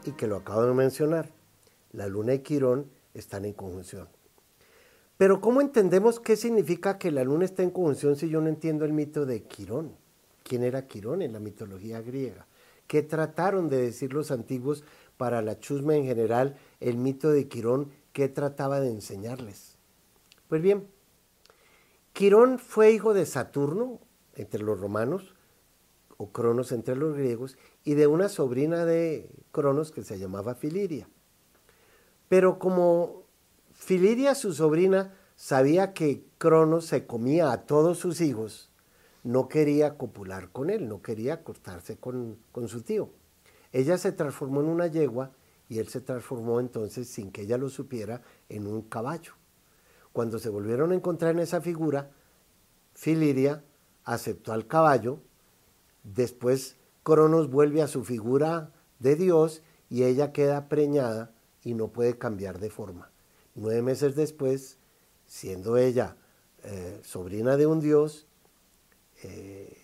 y 0.05 0.13
que 0.13 0.27
lo 0.27 0.37
acabo 0.37 0.63
de 0.63 0.73
mencionar. 0.73 1.29
La 1.91 2.07
luna 2.07 2.35
y 2.35 2.39
Quirón 2.39 2.89
están 3.13 3.43
en 3.43 3.51
conjunción. 3.51 4.07
Pero 5.17 5.41
¿cómo 5.41 5.59
entendemos 5.59 6.21
qué 6.21 6.37
significa 6.37 6.97
que 6.97 7.11
la 7.11 7.25
luna 7.25 7.43
está 7.43 7.63
en 7.63 7.71
conjunción 7.71 8.15
si 8.15 8.29
yo 8.29 8.39
no 8.39 8.47
entiendo 8.47 8.85
el 8.85 8.93
mito 8.93 9.25
de 9.25 9.43
Quirón? 9.43 9.91
¿Quién 10.41 10.63
era 10.63 10.87
Quirón 10.87 11.21
en 11.21 11.33
la 11.33 11.41
mitología 11.41 11.99
griega? 11.99 12.47
¿Qué 12.87 13.01
trataron 13.01 13.67
de 13.67 13.81
decir 13.81 14.13
los 14.13 14.31
antiguos 14.31 14.85
para 15.17 15.41
la 15.41 15.59
chusma 15.59 15.97
en 15.97 16.05
general, 16.05 16.55
el 16.79 16.95
mito 16.95 17.29
de 17.29 17.49
Quirón, 17.49 17.91
qué 18.13 18.29
trataba 18.29 18.79
de 18.79 18.91
enseñarles? 18.91 19.75
Pues 20.47 20.61
bien, 20.61 20.87
Quirón 22.13 22.57
fue 22.57 22.93
hijo 22.93 23.13
de 23.13 23.25
Saturno, 23.25 23.99
entre 24.35 24.61
los 24.61 24.79
romanos, 24.79 25.33
o 26.17 26.31
Cronos 26.31 26.71
entre 26.71 26.95
los 26.95 27.15
griegos, 27.15 27.57
y 27.83 27.95
de 27.95 28.07
una 28.07 28.29
sobrina 28.29 28.85
de 28.85 29.29
Cronos 29.51 29.91
que 29.91 30.03
se 30.03 30.19
llamaba 30.19 30.55
Filiria. 30.55 31.07
Pero 32.29 32.59
como 32.59 33.23
Filiria, 33.73 34.35
su 34.35 34.53
sobrina, 34.53 35.13
sabía 35.35 35.93
que 35.93 36.23
Cronos 36.37 36.85
se 36.85 37.05
comía 37.05 37.51
a 37.51 37.65
todos 37.65 37.97
sus 37.97 38.21
hijos, 38.21 38.69
no 39.23 39.47
quería 39.47 39.97
copular 39.97 40.49
con 40.49 40.69
él, 40.69 40.87
no 40.87 41.01
quería 41.01 41.35
acostarse 41.35 41.97
con, 41.97 42.37
con 42.51 42.67
su 42.67 42.81
tío. 42.81 43.09
Ella 43.71 43.97
se 43.97 44.11
transformó 44.11 44.61
en 44.61 44.67
una 44.67 44.87
yegua 44.87 45.31
y 45.69 45.79
él 45.79 45.87
se 45.87 46.01
transformó 46.01 46.59
entonces, 46.59 47.07
sin 47.07 47.31
que 47.31 47.41
ella 47.41 47.57
lo 47.57 47.69
supiera, 47.69 48.21
en 48.49 48.67
un 48.67 48.83
caballo. 48.83 49.33
Cuando 50.11 50.37
se 50.37 50.49
volvieron 50.49 50.91
a 50.91 50.95
encontrar 50.95 51.31
en 51.31 51.39
esa 51.39 51.61
figura, 51.61 52.11
Filiria 52.93 53.63
aceptó 54.03 54.53
al 54.53 54.67
caballo, 54.67 55.19
después 56.03 56.77
Cronos 57.03 57.49
vuelve 57.49 57.81
a 57.81 57.87
su 57.87 58.03
figura 58.03 58.71
de 58.99 59.15
Dios 59.15 59.61
y 59.89 60.03
ella 60.03 60.31
queda 60.31 60.69
preñada 60.69 61.31
y 61.63 61.73
no 61.73 61.89
puede 61.89 62.17
cambiar 62.17 62.59
de 62.59 62.69
forma. 62.69 63.11
Nueve 63.55 63.81
meses 63.81 64.15
después, 64.15 64.77
siendo 65.27 65.77
ella 65.77 66.15
eh, 66.63 66.99
sobrina 67.03 67.57
de 67.57 67.67
un 67.67 67.79
dios, 67.79 68.25
eh, 69.21 69.77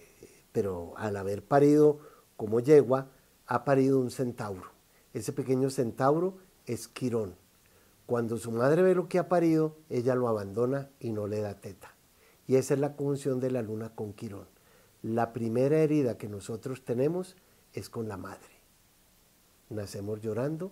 pero 0.52 0.94
al 0.98 1.18
haber 1.18 1.44
parido 1.44 2.00
como 2.38 2.60
yegua, 2.60 3.10
ha 3.46 3.66
parido 3.66 4.00
un 4.00 4.12
centauro. 4.12 4.72
Ese 5.14 5.34
pequeño 5.34 5.70
centauro 5.70 6.38
es 6.66 6.88
Quirón. 6.88 7.36
Cuando 8.06 8.38
su 8.38 8.52
madre 8.52 8.82
ve 8.82 8.96
lo 8.96 9.08
que 9.08 9.20
ha 9.20 9.28
parido, 9.28 9.76
ella 9.90 10.16
lo 10.16 10.28
abandona 10.28 10.90
y 11.00 11.12
no 11.12 11.28
le 11.28 11.42
da 11.42 11.60
teta. 11.60 11.94
Y 12.50 12.56
esa 12.56 12.74
es 12.74 12.80
la 12.80 12.96
conjunción 12.96 13.40
de 13.40 13.52
la 13.52 13.62
luna 13.62 13.94
con 13.94 14.12
Quirón. 14.12 14.48
La 15.04 15.34
primera 15.34 15.78
herida 15.78 16.18
que 16.18 16.28
nosotros 16.28 16.84
tenemos 16.84 17.36
es 17.74 17.92
con 17.92 18.08
la 18.08 18.18
madre. 18.18 18.50
Nacemos 19.70 20.20
llorando, 20.20 20.72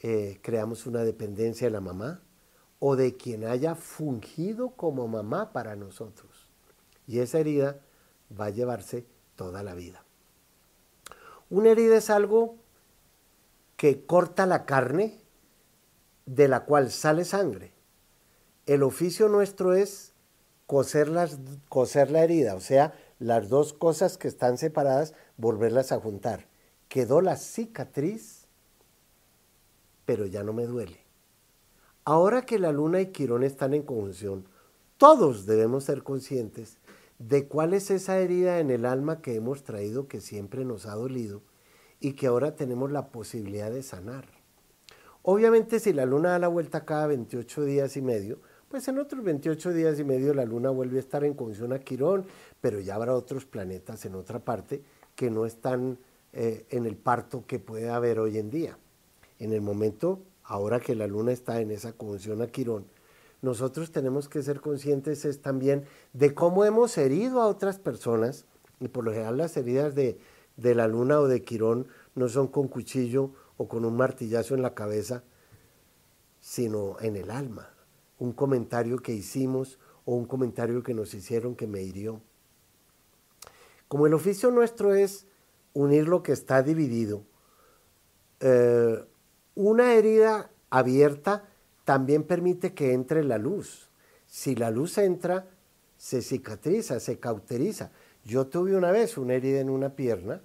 eh, 0.00 0.38
creamos 0.42 0.84
una 0.84 1.04
dependencia 1.04 1.68
de 1.68 1.70
la 1.70 1.80
mamá 1.80 2.20
o 2.80 2.96
de 2.96 3.16
quien 3.16 3.46
haya 3.46 3.76
fungido 3.76 4.72
como 4.76 5.08
mamá 5.08 5.54
para 5.54 5.74
nosotros. 5.74 6.50
Y 7.06 7.20
esa 7.20 7.38
herida 7.38 7.80
va 8.38 8.44
a 8.44 8.50
llevarse 8.50 9.06
toda 9.36 9.62
la 9.62 9.74
vida. 9.74 10.04
Una 11.48 11.70
herida 11.70 11.96
es 11.96 12.10
algo 12.10 12.56
que 13.78 14.04
corta 14.04 14.44
la 14.44 14.66
carne 14.66 15.18
de 16.26 16.46
la 16.46 16.66
cual 16.66 16.90
sale 16.90 17.24
sangre. 17.24 17.72
El 18.66 18.82
oficio 18.82 19.30
nuestro 19.30 19.72
es 19.72 20.12
coser, 20.68 21.08
las, 21.08 21.38
coser 21.70 22.10
la 22.10 22.22
herida, 22.22 22.54
o 22.54 22.60
sea, 22.60 22.92
las 23.18 23.48
dos 23.48 23.72
cosas 23.72 24.18
que 24.18 24.28
están 24.28 24.58
separadas, 24.58 25.14
volverlas 25.38 25.92
a 25.92 25.98
juntar. 25.98 26.46
Quedó 26.90 27.22
la 27.22 27.36
cicatriz, 27.36 28.46
pero 30.04 30.26
ya 30.26 30.44
no 30.44 30.52
me 30.52 30.66
duele. 30.66 31.00
Ahora 32.04 32.42
que 32.42 32.58
la 32.58 32.70
luna 32.70 33.00
y 33.00 33.06
Quirón 33.06 33.44
están 33.44 33.72
en 33.72 33.82
conjunción, 33.82 34.44
todos 34.98 35.46
debemos 35.46 35.84
ser 35.84 36.02
conscientes 36.02 36.76
de 37.18 37.48
cuál 37.48 37.72
es 37.72 37.90
esa 37.90 38.18
herida 38.18 38.60
en 38.60 38.70
el 38.70 38.84
alma 38.84 39.22
que 39.22 39.36
hemos 39.36 39.64
traído 39.64 40.06
que 40.06 40.20
siempre 40.20 40.66
nos 40.66 40.84
ha 40.84 40.94
dolido 40.94 41.40
y 41.98 42.12
que 42.12 42.26
ahora 42.26 42.56
tenemos 42.56 42.92
la 42.92 43.08
posibilidad 43.08 43.70
de 43.70 43.82
sanar. 43.82 44.26
Obviamente 45.22 45.80
si 45.80 45.94
la 45.94 46.04
luna 46.04 46.32
da 46.32 46.38
la 46.38 46.48
vuelta 46.48 46.84
cada 46.84 47.06
28 47.06 47.64
días 47.64 47.96
y 47.96 48.02
medio, 48.02 48.38
pues 48.68 48.86
en 48.88 48.98
otros 48.98 49.24
28 49.24 49.72
días 49.72 49.98
y 49.98 50.04
medio 50.04 50.34
la 50.34 50.44
Luna 50.44 50.70
vuelve 50.70 50.98
a 50.98 51.00
estar 51.00 51.24
en 51.24 51.34
conjunción 51.34 51.72
a 51.72 51.78
Quirón, 51.78 52.26
pero 52.60 52.80
ya 52.80 52.96
habrá 52.96 53.14
otros 53.14 53.46
planetas 53.46 54.04
en 54.04 54.14
otra 54.14 54.40
parte 54.40 54.82
que 55.14 55.30
no 55.30 55.46
están 55.46 55.98
eh, 56.34 56.66
en 56.70 56.84
el 56.84 56.96
parto 56.96 57.44
que 57.46 57.58
puede 57.58 57.88
haber 57.88 58.20
hoy 58.20 58.38
en 58.38 58.50
día. 58.50 58.78
En 59.38 59.52
el 59.52 59.62
momento, 59.62 60.20
ahora 60.44 60.80
que 60.80 60.94
la 60.94 61.06
Luna 61.06 61.32
está 61.32 61.60
en 61.60 61.70
esa 61.70 61.92
conjunción 61.94 62.42
a 62.42 62.48
Quirón, 62.48 62.86
nosotros 63.40 63.90
tenemos 63.90 64.28
que 64.28 64.42
ser 64.42 64.60
conscientes 64.60 65.24
es 65.24 65.40
también 65.40 65.84
de 66.12 66.34
cómo 66.34 66.64
hemos 66.64 66.98
herido 66.98 67.40
a 67.40 67.46
otras 67.46 67.78
personas, 67.78 68.44
y 68.80 68.88
por 68.88 69.04
lo 69.04 69.12
general 69.12 69.38
las 69.38 69.56
heridas 69.56 69.94
de, 69.94 70.18
de 70.56 70.74
la 70.74 70.88
Luna 70.88 71.20
o 71.20 71.28
de 71.28 71.42
Quirón 71.42 71.86
no 72.14 72.28
son 72.28 72.48
con 72.48 72.68
cuchillo 72.68 73.30
o 73.56 73.66
con 73.66 73.84
un 73.84 73.96
martillazo 73.96 74.54
en 74.54 74.62
la 74.62 74.74
cabeza, 74.74 75.22
sino 76.40 76.96
en 77.00 77.16
el 77.16 77.30
alma 77.30 77.70
un 78.18 78.32
comentario 78.32 78.98
que 78.98 79.12
hicimos 79.12 79.78
o 80.04 80.14
un 80.14 80.26
comentario 80.26 80.82
que 80.82 80.94
nos 80.94 81.14
hicieron 81.14 81.54
que 81.54 81.66
me 81.66 81.82
hirió. 81.82 82.20
Como 83.88 84.06
el 84.06 84.14
oficio 84.14 84.50
nuestro 84.50 84.94
es 84.94 85.26
unir 85.72 86.08
lo 86.08 86.22
que 86.22 86.32
está 86.32 86.62
dividido, 86.62 87.22
eh, 88.40 89.04
una 89.54 89.94
herida 89.94 90.50
abierta 90.70 91.48
también 91.84 92.22
permite 92.22 92.74
que 92.74 92.92
entre 92.92 93.24
la 93.24 93.38
luz. 93.38 93.88
Si 94.26 94.54
la 94.54 94.70
luz 94.70 94.98
entra, 94.98 95.48
se 95.96 96.22
cicatriza, 96.22 97.00
se 97.00 97.18
cauteriza. 97.18 97.90
Yo 98.24 98.46
tuve 98.46 98.76
una 98.76 98.92
vez 98.92 99.16
una 99.16 99.34
herida 99.34 99.60
en 99.60 99.70
una 99.70 99.96
pierna, 99.96 100.42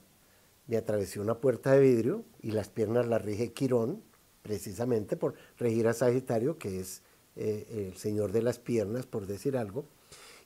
me 0.68 0.78
atravesé 0.78 1.20
una 1.20 1.40
puerta 1.40 1.74
de 1.74 1.82
vidrio 1.82 2.24
y 2.42 2.52
las 2.52 2.70
piernas 2.70 3.08
las 3.08 3.22
rige 3.22 3.52
Quirón, 3.52 4.02
precisamente 4.42 5.18
por 5.18 5.36
regir 5.58 5.88
a 5.88 5.94
Sagitario, 5.94 6.58
que 6.58 6.80
es 6.80 7.04
eh, 7.36 7.90
el 7.90 7.98
señor 7.98 8.32
de 8.32 8.42
las 8.42 8.60
piernas, 8.60 9.06
por 9.06 9.26
decir 9.26 9.58
algo. 9.58 9.86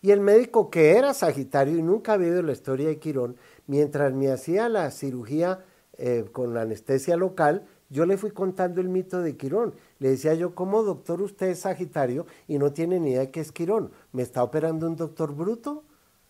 Y 0.01 0.11
el 0.11 0.21
médico 0.21 0.69
que 0.69 0.91
era 0.91 1.13
Sagitario 1.13 1.77
y 1.77 1.81
nunca 1.81 2.13
había 2.13 2.29
oído 2.29 2.43
la 2.43 2.51
historia 2.51 2.87
de 2.87 2.99
Quirón, 2.99 3.35
mientras 3.65 4.13
me 4.13 4.31
hacía 4.31 4.69
la 4.69 4.89
cirugía 4.91 5.65
eh, 5.97 6.25
con 6.31 6.53
la 6.53 6.61
anestesia 6.61 7.17
local, 7.17 7.65
yo 7.89 8.05
le 8.05 8.17
fui 8.17 8.31
contando 8.31 8.81
el 8.81 8.89
mito 8.89 9.21
de 9.21 9.35
Quirón. 9.35 9.73
Le 9.99 10.09
decía 10.09 10.33
yo, 10.33 10.53
¿cómo 10.53 10.83
doctor 10.83 11.21
usted 11.21 11.47
es 11.47 11.59
Sagitario 11.59 12.25
y 12.47 12.59
no 12.59 12.73
tiene 12.73 12.99
ni 12.99 13.11
idea 13.11 13.21
de 13.21 13.31
qué 13.31 13.39
es 13.39 13.51
Quirón? 13.51 13.91
¿Me 14.11 14.21
está 14.21 14.43
operando 14.43 14.87
un 14.87 14.95
doctor 14.95 15.33
bruto? 15.33 15.83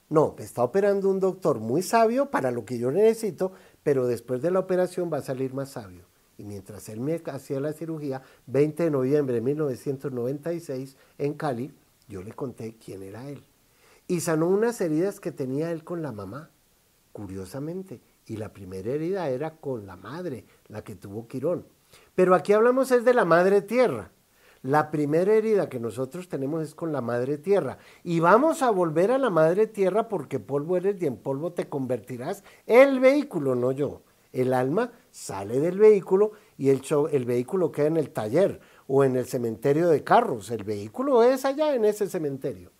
No, 0.09 0.35
me 0.37 0.45
está 0.45 0.63
operando 0.63 1.09
un 1.09 1.19
doctor 1.19 1.59
muy 1.59 1.81
sabio 1.81 2.31
para 2.31 2.51
lo 2.51 2.63
que 2.63 2.79
yo 2.79 2.91
necesito, 2.91 3.51
pero 3.83 4.07
después 4.07 4.41
de 4.41 4.51
la 4.51 4.59
operación 4.59 5.11
va 5.11 5.17
a 5.17 5.21
salir 5.21 5.53
más 5.53 5.71
sabio. 5.71 6.06
Y 6.37 6.43
mientras 6.43 6.87
él 6.89 6.99
me 6.99 7.21
hacía 7.25 7.59
la 7.59 7.73
cirugía, 7.73 8.21
20 8.45 8.83
de 8.83 8.91
noviembre 8.91 9.35
de 9.35 9.41
1996, 9.41 10.95
en 11.17 11.33
Cali, 11.33 11.73
yo 12.07 12.21
le 12.21 12.33
conté 12.33 12.75
quién 12.83 13.03
era 13.03 13.27
él. 13.27 13.43
Y 14.07 14.21
sanó 14.21 14.47
unas 14.47 14.79
heridas 14.79 15.19
que 15.19 15.31
tenía 15.31 15.71
él 15.71 15.83
con 15.83 16.01
la 16.01 16.11
mamá, 16.11 16.49
curiosamente. 17.11 17.99
Y 18.25 18.37
la 18.37 18.53
primera 18.53 18.91
herida 18.91 19.29
era 19.29 19.55
con 19.55 19.85
la 19.85 19.95
madre, 19.95 20.45
la 20.67 20.83
que 20.83 20.95
tuvo 20.95 21.27
Quirón. 21.27 21.65
Pero 22.15 22.35
aquí 22.35 22.53
hablamos 22.53 22.91
es 22.91 23.03
de 23.03 23.13
la 23.13 23.25
madre 23.25 23.61
tierra. 23.61 24.11
La 24.63 24.91
primera 24.91 25.33
herida 25.33 25.69
que 25.69 25.79
nosotros 25.79 26.27
tenemos 26.29 26.63
es 26.63 26.75
con 26.75 26.91
la 26.91 27.01
madre 27.01 27.37
tierra. 27.37 27.77
Y 28.03 28.19
vamos 28.19 28.61
a 28.61 28.71
volver 28.71 29.11
a 29.11 29.17
la 29.17 29.29
madre 29.29 29.67
tierra 29.67 30.09
porque 30.09 30.39
polvo 30.39 30.77
eres 30.77 31.01
y 31.01 31.05
en 31.05 31.17
polvo 31.17 31.53
te 31.53 31.69
convertirás. 31.69 32.43
El 32.65 32.99
vehículo, 32.99 33.55
no 33.55 33.71
yo. 33.71 34.01
El 34.37 34.53
alma 34.53 34.91
sale 35.09 35.59
del 35.59 35.79
vehículo 35.79 36.33
y 36.59 36.69
el, 36.69 36.83
el 37.11 37.25
vehículo 37.25 37.71
queda 37.71 37.87
en 37.87 37.97
el 37.97 38.11
taller 38.11 38.59
o 38.85 39.03
en 39.03 39.15
el 39.15 39.25
cementerio 39.25 39.89
de 39.89 40.03
carros. 40.03 40.51
El 40.51 40.63
vehículo 40.63 41.23
es 41.23 41.43
allá 41.43 41.73
en 41.73 41.85
ese 41.85 42.07
cementerio. 42.07 42.71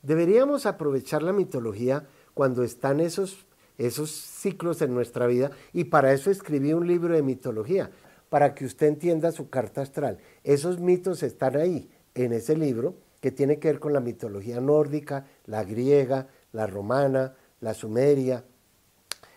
Deberíamos 0.00 0.64
aprovechar 0.64 1.22
la 1.22 1.34
mitología 1.34 2.06
cuando 2.32 2.62
están 2.62 3.00
esos, 3.00 3.46
esos 3.76 4.10
ciclos 4.10 4.80
en 4.80 4.94
nuestra 4.94 5.26
vida 5.26 5.50
y 5.74 5.84
para 5.84 6.14
eso 6.14 6.30
escribí 6.30 6.72
un 6.72 6.86
libro 6.86 7.14
de 7.14 7.22
mitología, 7.22 7.90
para 8.30 8.54
que 8.54 8.64
usted 8.64 8.86
entienda 8.86 9.32
su 9.32 9.50
carta 9.50 9.82
astral. 9.82 10.16
Esos 10.44 10.80
mitos 10.80 11.22
están 11.22 11.56
ahí, 11.56 11.90
en 12.14 12.32
ese 12.32 12.56
libro, 12.56 12.94
que 13.20 13.30
tiene 13.30 13.58
que 13.58 13.68
ver 13.68 13.80
con 13.80 13.92
la 13.92 14.00
mitología 14.00 14.62
nórdica, 14.62 15.26
la 15.44 15.62
griega, 15.62 16.28
la 16.52 16.66
romana, 16.66 17.34
la 17.60 17.74
sumeria, 17.74 18.46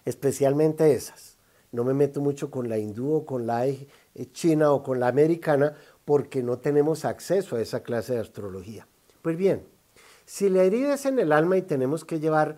especialmente 0.06 0.94
esas. 0.94 1.29
No 1.72 1.84
me 1.84 1.94
meto 1.94 2.22
mucho 2.22 2.50
con 2.50 2.68
la 2.68 2.78
hindú 2.78 3.14
o 3.14 3.26
con 3.26 3.46
la 3.46 3.68
eh, 3.68 3.88
china 4.32 4.72
o 4.72 4.82
con 4.82 5.00
la 5.00 5.08
americana 5.08 5.76
porque 6.04 6.42
no 6.42 6.58
tenemos 6.58 7.06
acceso 7.06 7.56
a 7.56 7.62
esa 7.62 7.84
clase 7.84 8.14
de 8.14 8.20
astrología. 8.20 8.88
Pues 9.22 9.38
bien, 9.38 9.68
si 10.26 10.50
la 10.50 10.64
herida 10.64 10.96
es 10.96 11.06
en 11.06 11.20
el 11.20 11.32
alma 11.32 11.58
y 11.58 11.62
tenemos 11.62 12.06
que 12.06 12.20
llevar, 12.20 12.58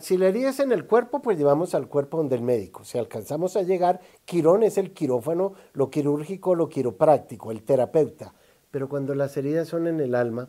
si 0.00 0.16
la 0.16 0.28
herida 0.28 0.50
es 0.50 0.60
en 0.60 0.70
el 0.70 0.86
cuerpo, 0.86 1.20
pues 1.20 1.36
llevamos 1.36 1.74
al 1.74 1.88
cuerpo 1.88 2.18
donde 2.18 2.36
el 2.36 2.42
médico. 2.42 2.84
Si 2.84 2.96
alcanzamos 2.98 3.56
a 3.56 3.62
llegar, 3.62 4.00
Quirón 4.24 4.62
es 4.62 4.78
el 4.78 4.92
quirófano, 4.92 5.54
lo 5.72 5.90
quirúrgico, 5.90 6.54
lo 6.54 6.68
quiropráctico, 6.68 7.50
el 7.50 7.64
terapeuta. 7.64 8.34
Pero 8.70 8.88
cuando 8.88 9.14
las 9.14 9.36
heridas 9.36 9.68
son 9.68 9.88
en 9.88 9.98
el 10.00 10.14
alma, 10.14 10.48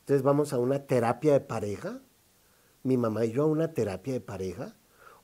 entonces 0.00 0.22
vamos 0.22 0.52
a 0.52 0.58
una 0.58 0.86
terapia 0.86 1.32
de 1.34 1.40
pareja. 1.40 2.00
Mi 2.82 2.96
mamá 2.96 3.24
y 3.24 3.32
yo 3.32 3.44
a 3.44 3.46
una 3.46 3.72
terapia 3.72 4.12
de 4.12 4.20
pareja 4.20 4.74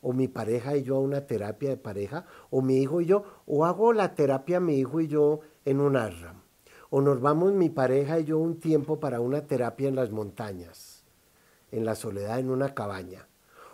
o 0.03 0.13
mi 0.13 0.29
pareja 0.29 0.77
y 0.77 0.83
yo 0.83 0.97
a 0.97 1.01
una 1.01 1.27
terapia 1.27 1.71
de 1.71 1.77
pareja, 1.77 2.27
o 2.51 2.63
mi 2.63 2.79
hijo 2.79 3.01
y 3.01 3.07
yo, 3.07 3.25
o 3.47 3.65
hago 3.65 3.93
la 3.93 4.15
terapia 4.15 4.61
mi 4.61 4.79
hijo 4.79 5.01
y 5.01 5.09
yo 5.09 5.41
en 5.65 5.81
un 5.81 5.97
ashram, 5.97 6.41
o 6.89 7.01
nos 7.01 7.21
vamos 7.21 7.53
mi 7.53 7.69
pareja 7.69 8.21
y 8.21 8.25
yo 8.25 8.39
un 8.39 8.59
tiempo 8.59 9.01
para 9.01 9.21
una 9.21 9.47
terapia 9.47 9.89
en 9.89 9.97
las 9.97 10.11
montañas, 10.11 11.05
en 11.71 11.85
la 11.85 11.95
soledad, 11.95 12.39
en 12.39 12.51
una 12.51 12.75
cabaña, 12.75 13.29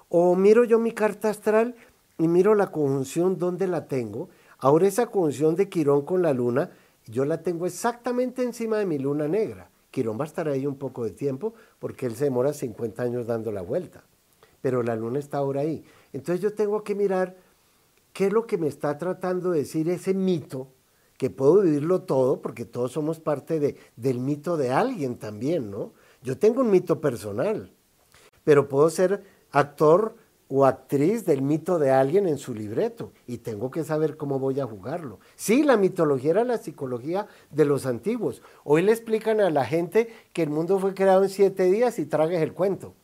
o 0.08 0.34
miro 0.36 0.64
yo 0.64 0.78
mi 0.78 0.92
carta 0.92 1.30
astral 1.30 1.74
y 2.18 2.28
miro 2.28 2.54
la 2.54 2.70
conjunción 2.70 3.38
donde 3.38 3.66
la 3.66 3.86
tengo, 3.86 4.28
ahora 4.58 4.86
esa 4.86 5.06
conjunción 5.06 5.54
de 5.56 5.68
Quirón 5.68 6.02
con 6.02 6.22
la 6.22 6.32
luna, 6.32 6.70
yo 7.06 7.24
la 7.24 7.42
tengo 7.42 7.66
exactamente 7.66 8.42
encima 8.42 8.78
de 8.78 8.86
mi 8.86 8.98
luna 8.98 9.28
negra. 9.28 9.70
Quirón 9.90 10.18
va 10.18 10.24
a 10.24 10.26
estar 10.26 10.48
ahí 10.48 10.66
un 10.66 10.76
poco 10.76 11.04
de 11.04 11.10
tiempo 11.10 11.54
porque 11.78 12.06
él 12.06 12.16
se 12.16 12.24
demora 12.24 12.52
50 12.52 13.02
años 13.02 13.26
dando 13.26 13.52
la 13.52 13.62
vuelta, 13.62 14.04
pero 14.60 14.82
la 14.82 14.96
luna 14.96 15.18
está 15.18 15.38
ahora 15.38 15.60
ahí. 15.60 15.84
Entonces 16.16 16.40
yo 16.40 16.54
tengo 16.54 16.82
que 16.82 16.94
mirar 16.94 17.36
qué 18.14 18.28
es 18.28 18.32
lo 18.32 18.46
que 18.46 18.56
me 18.56 18.68
está 18.68 18.96
tratando 18.96 19.50
de 19.50 19.58
decir 19.58 19.86
ese 19.90 20.14
mito, 20.14 20.68
que 21.18 21.28
puedo 21.28 21.60
vivirlo 21.60 22.02
todo, 22.02 22.40
porque 22.40 22.64
todos 22.64 22.92
somos 22.92 23.20
parte 23.20 23.60
de, 23.60 23.76
del 23.96 24.18
mito 24.18 24.56
de 24.56 24.70
alguien 24.70 25.16
también, 25.16 25.70
¿no? 25.70 25.92
Yo 26.22 26.38
tengo 26.38 26.62
un 26.62 26.70
mito 26.70 27.02
personal, 27.02 27.70
pero 28.44 28.66
puedo 28.66 28.88
ser 28.88 29.24
actor 29.50 30.16
o 30.48 30.64
actriz 30.64 31.26
del 31.26 31.42
mito 31.42 31.78
de 31.78 31.90
alguien 31.90 32.26
en 32.26 32.38
su 32.38 32.54
libreto 32.54 33.12
y 33.26 33.38
tengo 33.38 33.70
que 33.70 33.84
saber 33.84 34.16
cómo 34.16 34.38
voy 34.38 34.58
a 34.60 34.66
jugarlo. 34.66 35.20
Sí, 35.34 35.64
la 35.64 35.76
mitología 35.76 36.30
era 36.30 36.44
la 36.44 36.56
psicología 36.56 37.26
de 37.50 37.66
los 37.66 37.84
antiguos. 37.84 38.40
Hoy 38.64 38.80
le 38.80 38.92
explican 38.92 39.40
a 39.40 39.50
la 39.50 39.66
gente 39.66 40.08
que 40.32 40.42
el 40.42 40.48
mundo 40.48 40.78
fue 40.78 40.94
creado 40.94 41.24
en 41.24 41.28
siete 41.28 41.64
días 41.64 41.98
y 41.98 42.06
tragues 42.06 42.40
el 42.40 42.54
cuento 42.54 42.94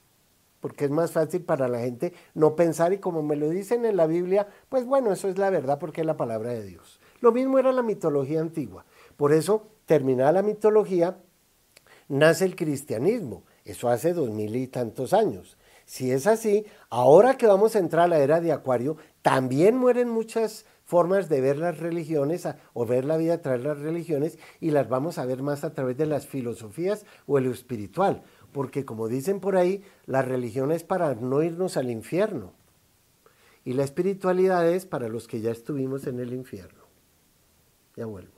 porque 0.62 0.84
es 0.84 0.92
más 0.92 1.10
fácil 1.10 1.42
para 1.42 1.66
la 1.66 1.80
gente 1.80 2.14
no 2.34 2.54
pensar 2.54 2.92
y 2.92 2.98
como 2.98 3.20
me 3.20 3.34
lo 3.34 3.50
dicen 3.50 3.84
en 3.84 3.96
la 3.96 4.06
Biblia, 4.06 4.46
pues 4.68 4.86
bueno, 4.86 5.12
eso 5.12 5.28
es 5.28 5.36
la 5.36 5.50
verdad 5.50 5.80
porque 5.80 6.02
es 6.02 6.06
la 6.06 6.16
palabra 6.16 6.52
de 6.52 6.62
Dios. 6.62 7.00
Lo 7.20 7.32
mismo 7.32 7.58
era 7.58 7.72
la 7.72 7.82
mitología 7.82 8.40
antigua. 8.40 8.86
Por 9.16 9.32
eso, 9.32 9.66
terminada 9.86 10.30
la 10.30 10.42
mitología, 10.42 11.18
nace 12.06 12.44
el 12.44 12.54
cristianismo. 12.54 13.42
Eso 13.64 13.88
hace 13.88 14.12
dos 14.12 14.30
mil 14.30 14.54
y 14.54 14.68
tantos 14.68 15.12
años. 15.12 15.58
Si 15.84 16.12
es 16.12 16.28
así, 16.28 16.64
ahora 16.90 17.36
que 17.36 17.48
vamos 17.48 17.74
a 17.74 17.80
entrar 17.80 18.04
a 18.04 18.08
la 18.08 18.18
era 18.20 18.40
de 18.40 18.52
Acuario, 18.52 18.98
también 19.20 19.76
mueren 19.76 20.08
muchas 20.08 20.64
formas 20.84 21.28
de 21.28 21.40
ver 21.40 21.56
las 21.58 21.78
religiones 21.78 22.46
o 22.72 22.86
ver 22.86 23.04
la 23.04 23.16
vida 23.16 23.34
a 23.34 23.42
través 23.42 23.62
de 23.62 23.68
las 23.68 23.78
religiones 23.80 24.38
y 24.60 24.70
las 24.70 24.88
vamos 24.88 25.18
a 25.18 25.26
ver 25.26 25.42
más 25.42 25.64
a 25.64 25.74
través 25.74 25.96
de 25.96 26.06
las 26.06 26.26
filosofías 26.26 27.04
o 27.26 27.38
el 27.38 27.46
espiritual 27.46 28.22
porque 28.52 28.84
como 28.84 29.08
dicen 29.08 29.40
por 29.40 29.56
ahí, 29.56 29.82
la 30.06 30.22
religión 30.22 30.70
es 30.70 30.84
para 30.84 31.14
no 31.14 31.42
irnos 31.42 31.76
al 31.76 31.90
infierno 31.90 32.52
y 33.64 33.74
la 33.74 33.84
espiritualidad 33.84 34.68
es 34.68 34.86
para 34.86 35.08
los 35.08 35.28
que 35.28 35.40
ya 35.40 35.50
estuvimos 35.50 36.06
en 36.06 36.20
el 36.20 36.32
infierno. 36.32 36.82
Ya 37.96 38.06
vuelvo. 38.06 38.32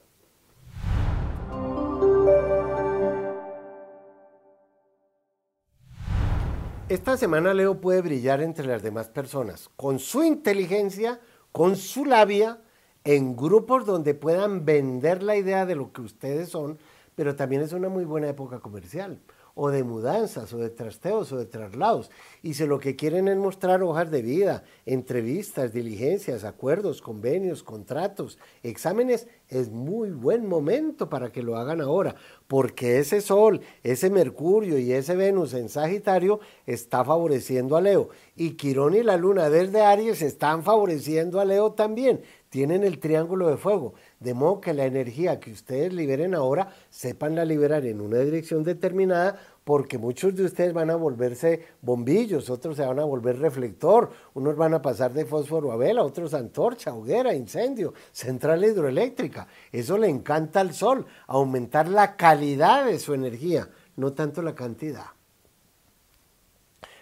Esta 6.89 7.17
semana 7.17 7.55
Leo 7.55 7.81
puede 7.81 8.03
brillar 8.03 8.43
entre 8.43 8.67
las 8.67 8.83
demás 8.83 9.09
personas 9.09 9.71
con 9.77 9.99
su 9.99 10.23
inteligencia, 10.23 11.19
con 11.51 11.77
su 11.77 12.05
labia, 12.05 12.61
en 13.05 13.37
grupos 13.37 13.87
donde 13.87 14.15
puedan 14.15 14.65
vender 14.65 15.23
la 15.23 15.37
idea 15.37 15.67
de 15.67 15.77
lo 15.77 15.93
que 15.93 16.03
ustedes 16.03 16.51
son, 16.51 16.79
pero 17.15 17.37
también 17.37 17.63
es 17.63 17.73
una 17.73 17.89
muy 17.89 18.05
buena 18.05 18.29
época 18.29 18.61
comercial 18.61 19.21
o 19.55 19.71
de 19.71 19.85
mudanzas 19.85 20.53
o 20.53 20.59
de 20.59 20.71
trasteos 20.71 21.33
o 21.33 21.39
de 21.39 21.47
traslados. 21.47 22.11
Y 22.43 22.55
si 22.55 22.67
lo 22.67 22.79
que 22.81 22.97
quieren 22.97 23.29
es 23.29 23.37
mostrar 23.37 23.83
hojas 23.83 24.11
de 24.11 24.23
vida, 24.23 24.65
entrevistas, 24.85 25.73
diligencias, 25.73 26.45
acuerdos, 26.45 27.01
convenios, 27.01 27.63
contratos, 27.63 28.39
exámenes, 28.63 29.29
es 29.49 29.71
muy 29.71 30.11
buen 30.11 30.47
momento 30.47 31.09
para 31.09 31.31
que 31.31 31.43
lo 31.43 31.57
hagan 31.57 31.81
ahora, 31.81 32.17
porque 32.49 32.99
ese 32.99 33.21
Sol, 33.21 33.61
ese 33.83 34.11
Mercurio 34.11 34.79
y 34.79 34.93
ese 34.93 35.15
Venus 35.15 35.55
en 35.55 35.69
Sagitario 35.69 36.41
está 36.67 37.05
favoreciendo 37.05 37.77
a 37.77 37.81
Leo. 37.81 38.09
Y 38.37 38.53
Quirón 38.53 38.95
y 38.95 39.03
la 39.03 39.17
Luna 39.17 39.51
desde 39.51 39.83
Aries 39.83 40.23
están 40.23 40.63
favoreciendo 40.63 41.41
a 41.41 41.45
Leo 41.45 41.73
también. 41.73 42.23
Tienen 42.49 42.85
el 42.85 43.01
triángulo 43.01 43.49
de 43.49 43.57
fuego. 43.57 43.95
De 44.25 44.33
modo 44.33 44.59
que 44.59 44.73
la 44.73 44.87
energía 44.87 45.39
que 45.39 45.53
ustedes 45.53 45.93
liberen 45.93 46.35
ahora, 46.35 46.75
sepan 46.89 47.35
la 47.35 47.45
liberar 47.45 47.85
en 47.85 48.01
una 48.01 48.21
dirección 48.21 48.65
determinada, 48.65 49.39
porque 49.65 49.99
muchos 49.99 50.35
de 50.35 50.47
ustedes 50.47 50.73
van 50.73 50.89
a 50.89 50.97
volverse 50.97 51.67
bombillos, 51.83 52.49
otros 52.49 52.79
se 52.79 52.87
van 52.87 53.01
a 53.01 53.05
volver 53.05 53.39
reflector, 53.39 54.11
unos 54.33 54.57
van 54.57 54.73
a 54.73 54.81
pasar 54.81 55.13
de 55.13 55.27
fósforo 55.27 55.73
a 55.73 55.77
vela, 55.77 56.03
otros 56.03 56.33
antorcha, 56.33 56.95
hoguera, 56.95 57.35
incendio, 57.35 57.93
central 58.13 58.65
hidroeléctrica. 58.65 59.47
Eso 59.71 59.99
le 59.99 60.09
encanta 60.09 60.61
al 60.61 60.73
sol, 60.73 61.05
aumentar 61.27 61.87
la 61.87 62.17
calidad 62.17 62.87
de 62.87 62.99
su 63.01 63.13
energía, 63.13 63.69
no 63.97 64.15
tanto 64.15 64.41
la 64.41 64.55
cantidad. 64.55 65.05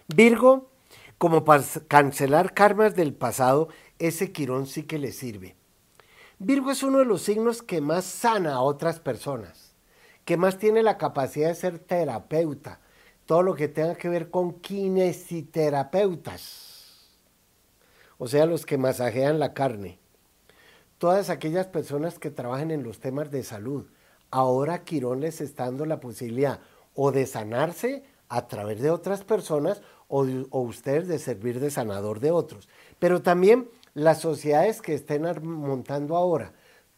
Virgo, 0.08 0.70
como 1.18 1.44
para 1.44 1.62
cancelar 1.86 2.52
karmas 2.52 2.96
del 2.96 3.14
pasado, 3.14 3.68
ese 4.00 4.32
quirón 4.32 4.66
sí 4.66 4.82
que 4.82 4.98
le 4.98 5.12
sirve. 5.12 5.61
Virgo 6.44 6.72
es 6.72 6.82
uno 6.82 6.98
de 6.98 7.04
los 7.04 7.22
signos 7.22 7.62
que 7.62 7.80
más 7.80 8.04
sana 8.04 8.54
a 8.54 8.62
otras 8.62 8.98
personas, 8.98 9.76
que 10.24 10.36
más 10.36 10.58
tiene 10.58 10.82
la 10.82 10.98
capacidad 10.98 11.46
de 11.46 11.54
ser 11.54 11.78
terapeuta. 11.78 12.80
todo 13.26 13.44
lo 13.44 13.54
que 13.54 13.68
tenga 13.68 13.94
que 13.94 14.08
ver 14.08 14.28
con 14.28 14.54
kinesiterapeutas, 14.54 17.12
o 18.18 18.26
sea, 18.26 18.44
los 18.46 18.66
que 18.66 18.76
masajean 18.76 19.38
la 19.38 19.54
carne, 19.54 20.00
todas 20.98 21.30
aquellas 21.30 21.68
personas 21.68 22.18
que 22.18 22.32
trabajan 22.32 22.72
en 22.72 22.82
los 22.82 22.98
temas 22.98 23.30
de 23.30 23.44
salud. 23.44 23.86
Ahora 24.32 24.82
Quirón 24.82 25.20
les 25.20 25.40
está 25.40 25.66
dando 25.66 25.86
la 25.86 26.00
posibilidad 26.00 26.58
o 26.96 27.12
de 27.12 27.26
sanarse 27.26 28.02
a 28.28 28.48
través 28.48 28.82
de 28.82 28.90
otras 28.90 29.22
personas 29.22 29.80
o, 30.08 30.26
o 30.50 30.60
ustedes 30.62 31.06
de 31.06 31.20
servir 31.20 31.60
de 31.60 31.70
sanador 31.70 32.18
de 32.18 32.32
otros. 32.32 32.68
Pero 32.98 33.22
también 33.22 33.68
las 33.94 34.20
sociedades 34.20 34.80
que 34.80 34.94
estén 34.94 35.22
montando 35.42 36.16
ahora, 36.16 36.52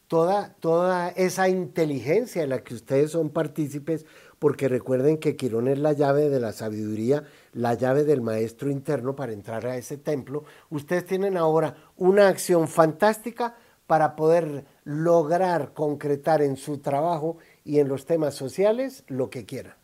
toda, 0.06 0.54
toda 0.60 1.08
esa 1.10 1.48
inteligencia 1.48 2.42
en 2.42 2.50
la 2.50 2.62
que 2.62 2.74
ustedes 2.74 3.12
son 3.12 3.30
partícipes, 3.30 4.06
porque 4.38 4.68
recuerden 4.68 5.18
que 5.18 5.36
Quirón 5.36 5.68
es 5.68 5.78
la 5.78 5.92
llave 5.92 6.28
de 6.28 6.40
la 6.40 6.52
sabiduría, 6.52 7.24
la 7.52 7.74
llave 7.74 8.04
del 8.04 8.20
maestro 8.20 8.70
interno 8.70 9.16
para 9.16 9.32
entrar 9.32 9.66
a 9.66 9.76
ese 9.76 9.96
templo, 9.96 10.44
ustedes 10.70 11.06
tienen 11.06 11.36
ahora 11.36 11.76
una 11.96 12.28
acción 12.28 12.68
fantástica 12.68 13.56
para 13.86 14.16
poder 14.16 14.64
lograr 14.84 15.72
concretar 15.72 16.42
en 16.42 16.56
su 16.56 16.78
trabajo 16.78 17.38
y 17.64 17.80
en 17.80 17.88
los 17.88 18.06
temas 18.06 18.34
sociales 18.34 19.04
lo 19.08 19.30
que 19.30 19.44
quieran. 19.44 19.74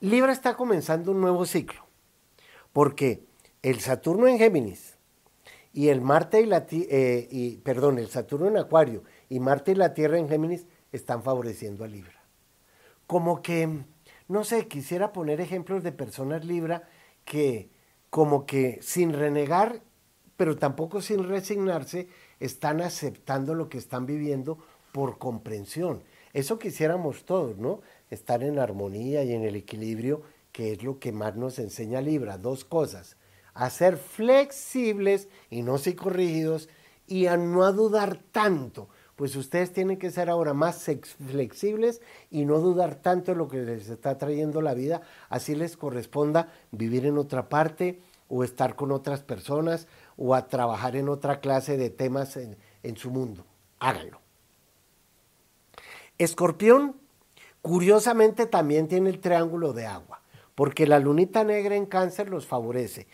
Libra 0.00 0.32
está 0.32 0.56
comenzando 0.56 1.12
un 1.12 1.20
nuevo 1.20 1.46
ciclo, 1.46 1.86
porque 2.72 3.24
el 3.62 3.80
Saturno 3.80 4.28
en 4.28 4.38
Géminis 4.38 4.95
y 5.76 5.90
el 5.90 6.00
Marte 6.00 6.40
y 6.40 6.46
la 6.46 6.66
eh, 6.70 7.28
y, 7.30 7.58
perdón, 7.58 7.98
el 7.98 8.08
Saturno 8.08 8.48
en 8.48 8.56
Acuario 8.56 9.02
y 9.28 9.40
Marte 9.40 9.72
y 9.72 9.74
la 9.74 9.92
Tierra 9.92 10.16
en 10.18 10.26
Géminis 10.26 10.64
están 10.90 11.22
favoreciendo 11.22 11.84
a 11.84 11.86
Libra. 11.86 12.24
Como 13.06 13.42
que, 13.42 13.84
no 14.26 14.42
sé, 14.44 14.68
quisiera 14.68 15.12
poner 15.12 15.38
ejemplos 15.38 15.82
de 15.82 15.92
personas 15.92 16.46
Libra 16.46 16.88
que 17.26 17.68
como 18.08 18.46
que 18.46 18.78
sin 18.80 19.12
renegar, 19.12 19.82
pero 20.38 20.56
tampoco 20.56 21.02
sin 21.02 21.28
resignarse, 21.28 22.08
están 22.40 22.80
aceptando 22.80 23.54
lo 23.54 23.68
que 23.68 23.76
están 23.76 24.06
viviendo 24.06 24.56
por 24.92 25.18
comprensión. 25.18 26.02
Eso 26.32 26.58
quisiéramos 26.58 27.26
todos, 27.26 27.58
¿no? 27.58 27.82
Estar 28.08 28.42
en 28.42 28.58
armonía 28.58 29.24
y 29.24 29.34
en 29.34 29.42
el 29.42 29.56
equilibrio, 29.56 30.22
que 30.52 30.72
es 30.72 30.82
lo 30.82 30.98
que 30.98 31.12
más 31.12 31.36
nos 31.36 31.58
enseña 31.58 32.00
Libra. 32.00 32.38
Dos 32.38 32.64
cosas 32.64 33.18
a 33.56 33.70
ser 33.70 33.96
flexibles 33.96 35.28
y 35.48 35.62
no 35.62 35.78
psicorrígidos 35.78 36.68
y 37.06 37.26
a 37.26 37.36
no 37.36 37.72
dudar 37.72 38.18
tanto. 38.30 38.88
Pues 39.16 39.34
ustedes 39.34 39.72
tienen 39.72 39.96
que 39.96 40.10
ser 40.10 40.28
ahora 40.28 40.52
más 40.52 40.84
flexibles 41.26 42.02
y 42.30 42.44
no 42.44 42.60
dudar 42.60 42.96
tanto 42.96 43.32
de 43.32 43.38
lo 43.38 43.48
que 43.48 43.62
les 43.62 43.88
está 43.88 44.18
trayendo 44.18 44.60
la 44.60 44.74
vida, 44.74 45.00
así 45.30 45.54
les 45.54 45.78
corresponda 45.78 46.52
vivir 46.70 47.06
en 47.06 47.16
otra 47.16 47.48
parte 47.48 48.02
o 48.28 48.44
estar 48.44 48.76
con 48.76 48.92
otras 48.92 49.22
personas 49.22 49.88
o 50.18 50.34
a 50.34 50.48
trabajar 50.48 50.94
en 50.96 51.08
otra 51.08 51.40
clase 51.40 51.78
de 51.78 51.88
temas 51.88 52.36
en, 52.36 52.58
en 52.82 52.96
su 52.98 53.10
mundo. 53.10 53.46
Háganlo. 53.78 54.20
Escorpión, 56.18 56.96
curiosamente 57.62 58.44
también 58.44 58.86
tiene 58.86 59.08
el 59.08 59.20
triángulo 59.20 59.72
de 59.72 59.86
agua, 59.86 60.20
porque 60.54 60.86
la 60.86 60.98
lunita 60.98 61.42
negra 61.42 61.74
en 61.74 61.86
cáncer 61.86 62.28
los 62.28 62.46
favorece 62.46 63.06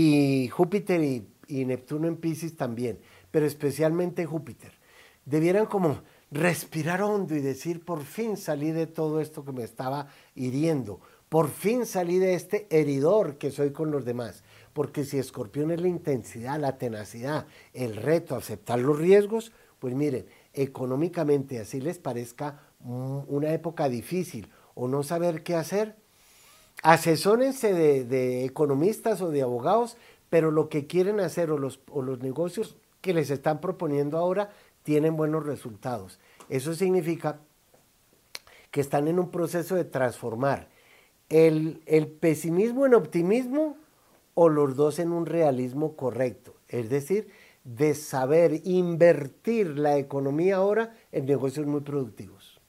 y 0.00 0.46
Júpiter 0.46 1.02
y, 1.02 1.64
Neptuno 1.64 2.06
en 2.06 2.18
Pisces 2.18 2.56
también, 2.56 3.00
pero 3.32 3.46
especialmente 3.46 4.26
Júpiter. 4.26 4.78
Debieran 5.24 5.66
como 5.66 6.02
respirar 6.30 7.02
hondo 7.02 7.34
y 7.34 7.40
decir, 7.40 7.84
por 7.84 8.04
fin 8.04 8.36
salí 8.36 8.70
de 8.70 8.86
todo 8.86 9.20
esto 9.20 9.44
que 9.44 9.50
me 9.50 9.64
estaba 9.64 10.06
hiriendo, 10.36 11.00
por 11.28 11.48
fin 11.48 11.84
salí 11.84 12.18
de 12.18 12.34
este 12.34 12.68
heridor 12.70 13.38
que 13.38 13.50
soy 13.50 13.72
con 13.72 13.90
los 13.90 14.04
demás. 14.04 14.44
Porque 14.72 15.04
si 15.04 15.18
escorpión 15.18 15.72
es 15.72 15.80
la 15.80 15.88
intensidad, 15.88 16.60
la 16.60 16.78
tenacidad, 16.78 17.48
el 17.72 17.96
reto, 17.96 18.36
aceptar 18.36 18.78
los 18.78 18.96
riesgos, 18.96 19.50
pues 19.80 19.94
miren, 19.94 20.26
económicamente 20.52 21.58
así 21.58 21.80
les 21.80 21.98
parezca 21.98 22.60
una 22.84 23.52
época 23.52 23.88
difícil 23.88 24.48
o 24.76 24.86
no 24.86 25.02
saber 25.02 25.42
qué 25.42 25.56
hacer, 25.56 25.96
asesórense 26.82 27.72
de, 27.72 28.44
economistas 28.44 29.20
o 29.20 29.30
de 29.30 29.42
abogados, 29.42 29.96
pero 30.30 30.50
lo 30.50 30.68
que 30.68 30.86
quieren 30.86 31.20
hacer 31.20 31.50
o 31.50 31.58
los, 31.58 31.80
negocios 32.20 32.76
que 33.00 33.14
les 33.14 33.30
están 33.30 33.60
proponiendo 33.60 34.18
ahora 34.18 34.50
tienen 34.82 35.16
buenos 35.16 35.46
resultados. 35.46 36.18
Eso 36.48 36.74
significa 36.74 37.40
que 38.70 38.80
están 38.80 39.08
en 39.08 39.18
un 39.18 39.30
proceso 39.30 39.74
de 39.74 39.84
transformar 39.84 40.68
el, 41.28 41.80
pesimismo 42.20 42.86
en 42.86 42.94
optimismo 42.94 43.76
o 44.34 44.48
los 44.48 44.76
dos 44.76 44.98
en 44.98 45.12
un 45.12 45.26
realismo 45.26 45.96
correcto. 45.96 46.54
Es 46.68 46.90
decir, 46.90 47.28
de 47.64 47.94
saber 47.94 48.60
invertir 48.64 49.78
la 49.78 49.98
economía 49.98 50.56
ahora 50.56 50.94
en 51.12 51.26
negocios 51.26 51.66
muy 51.66 51.80
productivos. 51.80 52.60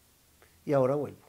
Y 0.65 0.74
ahora 0.74 0.95
vuelvo. 0.95 1.29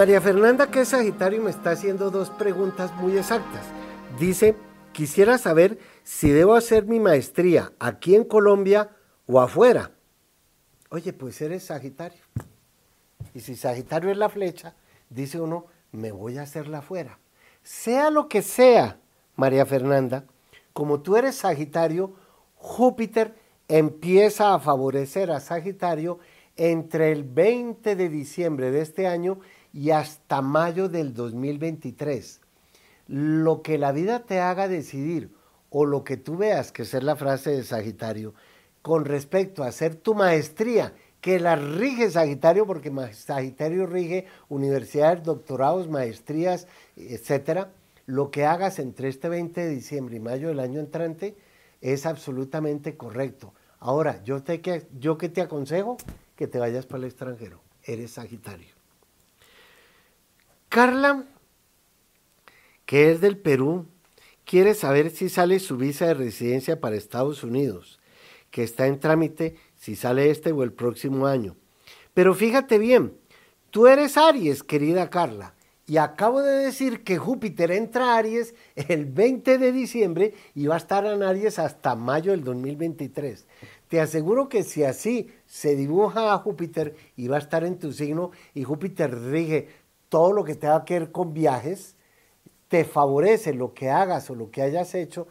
María 0.00 0.22
Fernanda, 0.22 0.70
que 0.70 0.80
es 0.80 0.88
Sagitario, 0.88 1.42
me 1.42 1.50
está 1.50 1.72
haciendo 1.72 2.10
dos 2.10 2.30
preguntas 2.30 2.90
muy 2.94 3.18
exactas. 3.18 3.66
Dice, 4.18 4.56
quisiera 4.94 5.36
saber 5.36 5.78
si 6.04 6.30
debo 6.30 6.54
hacer 6.54 6.86
mi 6.86 6.98
maestría 6.98 7.74
aquí 7.78 8.14
en 8.14 8.24
Colombia 8.24 8.96
o 9.26 9.42
afuera. 9.42 9.90
Oye, 10.88 11.12
pues 11.12 11.38
eres 11.42 11.64
Sagitario. 11.64 12.22
Y 13.34 13.40
si 13.40 13.54
Sagitario 13.56 14.10
es 14.10 14.16
la 14.16 14.30
flecha, 14.30 14.74
dice 15.10 15.38
uno, 15.38 15.66
me 15.92 16.12
voy 16.12 16.38
a 16.38 16.44
hacerla 16.44 16.78
afuera. 16.78 17.18
Sea 17.62 18.10
lo 18.10 18.26
que 18.26 18.40
sea, 18.40 19.00
María 19.36 19.66
Fernanda, 19.66 20.24
como 20.72 21.02
tú 21.02 21.18
eres 21.18 21.34
Sagitario, 21.34 22.14
Júpiter 22.54 23.34
empieza 23.68 24.54
a 24.54 24.60
favorecer 24.60 25.30
a 25.30 25.40
Sagitario 25.40 26.20
entre 26.56 27.12
el 27.12 27.24
20 27.24 27.96
de 27.96 28.08
diciembre 28.08 28.70
de 28.70 28.80
este 28.80 29.06
año 29.06 29.40
y 29.72 29.90
hasta 29.90 30.42
mayo 30.42 30.88
del 30.88 31.14
2023. 31.14 32.40
Lo 33.06 33.62
que 33.62 33.78
la 33.78 33.92
vida 33.92 34.20
te 34.20 34.40
haga 34.40 34.68
decidir 34.68 35.30
o 35.70 35.86
lo 35.86 36.04
que 36.04 36.16
tú 36.16 36.36
veas, 36.36 36.72
que 36.72 36.82
es 36.82 36.92
la 36.94 37.16
frase 37.16 37.50
de 37.50 37.64
Sagitario, 37.64 38.34
con 38.82 39.04
respecto 39.04 39.62
a 39.62 39.68
hacer 39.68 39.94
tu 39.94 40.14
maestría, 40.14 40.94
que 41.20 41.38
la 41.38 41.54
rige 41.56 42.10
Sagitario, 42.10 42.66
porque 42.66 42.92
Sagitario 43.12 43.86
rige 43.86 44.26
universidades, 44.48 45.22
doctorados, 45.22 45.88
maestrías, 45.88 46.66
etcétera, 46.96 47.70
lo 48.06 48.30
que 48.30 48.46
hagas 48.46 48.78
entre 48.78 49.08
este 49.08 49.28
20 49.28 49.60
de 49.60 49.68
diciembre 49.68 50.16
y 50.16 50.20
mayo 50.20 50.48
del 50.48 50.60
año 50.60 50.80
entrante 50.80 51.36
es 51.80 52.06
absolutamente 52.06 52.96
correcto. 52.96 53.54
Ahora, 53.78 54.22
yo, 54.24 54.42
te, 54.42 54.60
yo 54.98 55.16
que 55.16 55.28
te 55.28 55.42
aconsejo 55.42 55.96
que 56.36 56.46
te 56.46 56.58
vayas 56.58 56.86
para 56.86 56.98
el 56.98 57.04
extranjero, 57.04 57.60
eres 57.84 58.12
Sagitario. 58.12 58.79
Carla, 60.70 61.24
que 62.86 63.10
es 63.10 63.20
del 63.20 63.36
Perú, 63.36 63.86
quiere 64.44 64.74
saber 64.74 65.10
si 65.10 65.28
sale 65.28 65.58
su 65.58 65.76
visa 65.76 66.06
de 66.06 66.14
residencia 66.14 66.80
para 66.80 66.94
Estados 66.94 67.42
Unidos, 67.42 67.98
que 68.52 68.62
está 68.62 68.86
en 68.86 69.00
trámite 69.00 69.56
si 69.74 69.96
sale 69.96 70.30
este 70.30 70.52
o 70.52 70.62
el 70.62 70.72
próximo 70.72 71.26
año. 71.26 71.56
Pero 72.14 72.34
fíjate 72.34 72.78
bien, 72.78 73.16
tú 73.70 73.88
eres 73.88 74.16
Aries, 74.16 74.62
querida 74.62 75.10
Carla, 75.10 75.54
y 75.88 75.96
acabo 75.96 76.40
de 76.40 76.52
decir 76.52 77.02
que 77.02 77.18
Júpiter 77.18 77.72
entra 77.72 78.14
a 78.14 78.18
Aries 78.18 78.54
el 78.76 79.06
20 79.06 79.58
de 79.58 79.72
diciembre 79.72 80.34
y 80.54 80.66
va 80.66 80.74
a 80.74 80.78
estar 80.78 81.04
en 81.04 81.24
Aries 81.24 81.58
hasta 81.58 81.96
mayo 81.96 82.30
del 82.30 82.44
2023. 82.44 83.44
Te 83.88 84.00
aseguro 84.00 84.48
que 84.48 84.62
si 84.62 84.84
así 84.84 85.32
se 85.46 85.74
dibuja 85.74 86.32
a 86.32 86.38
Júpiter 86.38 86.94
y 87.16 87.26
va 87.26 87.38
a 87.38 87.40
estar 87.40 87.64
en 87.64 87.76
tu 87.76 87.92
signo 87.92 88.30
y 88.54 88.62
Júpiter 88.62 89.12
rige 89.12 89.79
todo 90.10 90.34
lo 90.34 90.44
que 90.44 90.54
tenga 90.54 90.84
que 90.84 90.98
ver 90.98 91.12
con 91.12 91.32
viajes, 91.32 91.96
te 92.68 92.84
favorece 92.84 93.54
lo 93.54 93.72
que 93.72 93.88
hagas 93.88 94.28
o 94.28 94.34
lo 94.34 94.50
que 94.50 94.60
hayas 94.60 94.94
hecho 94.94 95.26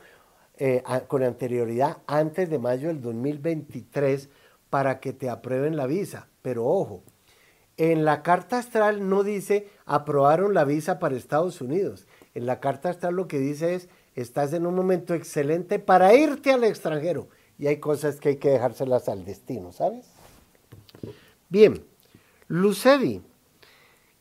eh, 0.57 0.83
con 1.07 1.23
anterioridad 1.23 1.99
antes 2.07 2.49
de 2.49 2.57
mayo 2.57 2.87
del 2.87 3.01
2023 3.01 4.29
para 4.69 4.99
que 4.99 5.13
te 5.13 5.29
aprueben 5.29 5.77
la 5.77 5.85
visa. 5.85 6.27
Pero 6.41 6.65
ojo, 6.65 7.03
en 7.77 8.03
la 8.03 8.23
carta 8.23 8.57
astral 8.57 9.07
no 9.07 9.23
dice 9.23 9.69
aprobaron 9.85 10.53
la 10.53 10.65
visa 10.65 10.99
para 10.99 11.15
Estados 11.15 11.61
Unidos. 11.61 12.07
En 12.33 12.45
la 12.45 12.59
carta 12.59 12.89
astral 12.89 13.15
lo 13.15 13.27
que 13.27 13.39
dice 13.39 13.75
es 13.75 13.89
estás 14.15 14.51
en 14.51 14.65
un 14.65 14.75
momento 14.75 15.13
excelente 15.13 15.79
para 15.79 16.13
irte 16.13 16.51
al 16.51 16.63
extranjero. 16.63 17.29
Y 17.57 17.67
hay 17.67 17.77
cosas 17.77 18.19
que 18.19 18.29
hay 18.29 18.35
que 18.37 18.49
dejárselas 18.49 19.07
al 19.07 19.23
destino, 19.23 19.71
¿sabes? 19.71 20.07
Bien, 21.49 21.85
Lucedi, 22.47 23.21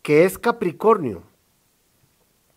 que 0.03 0.25
es 0.25 0.39
Capricornio, 0.39 1.23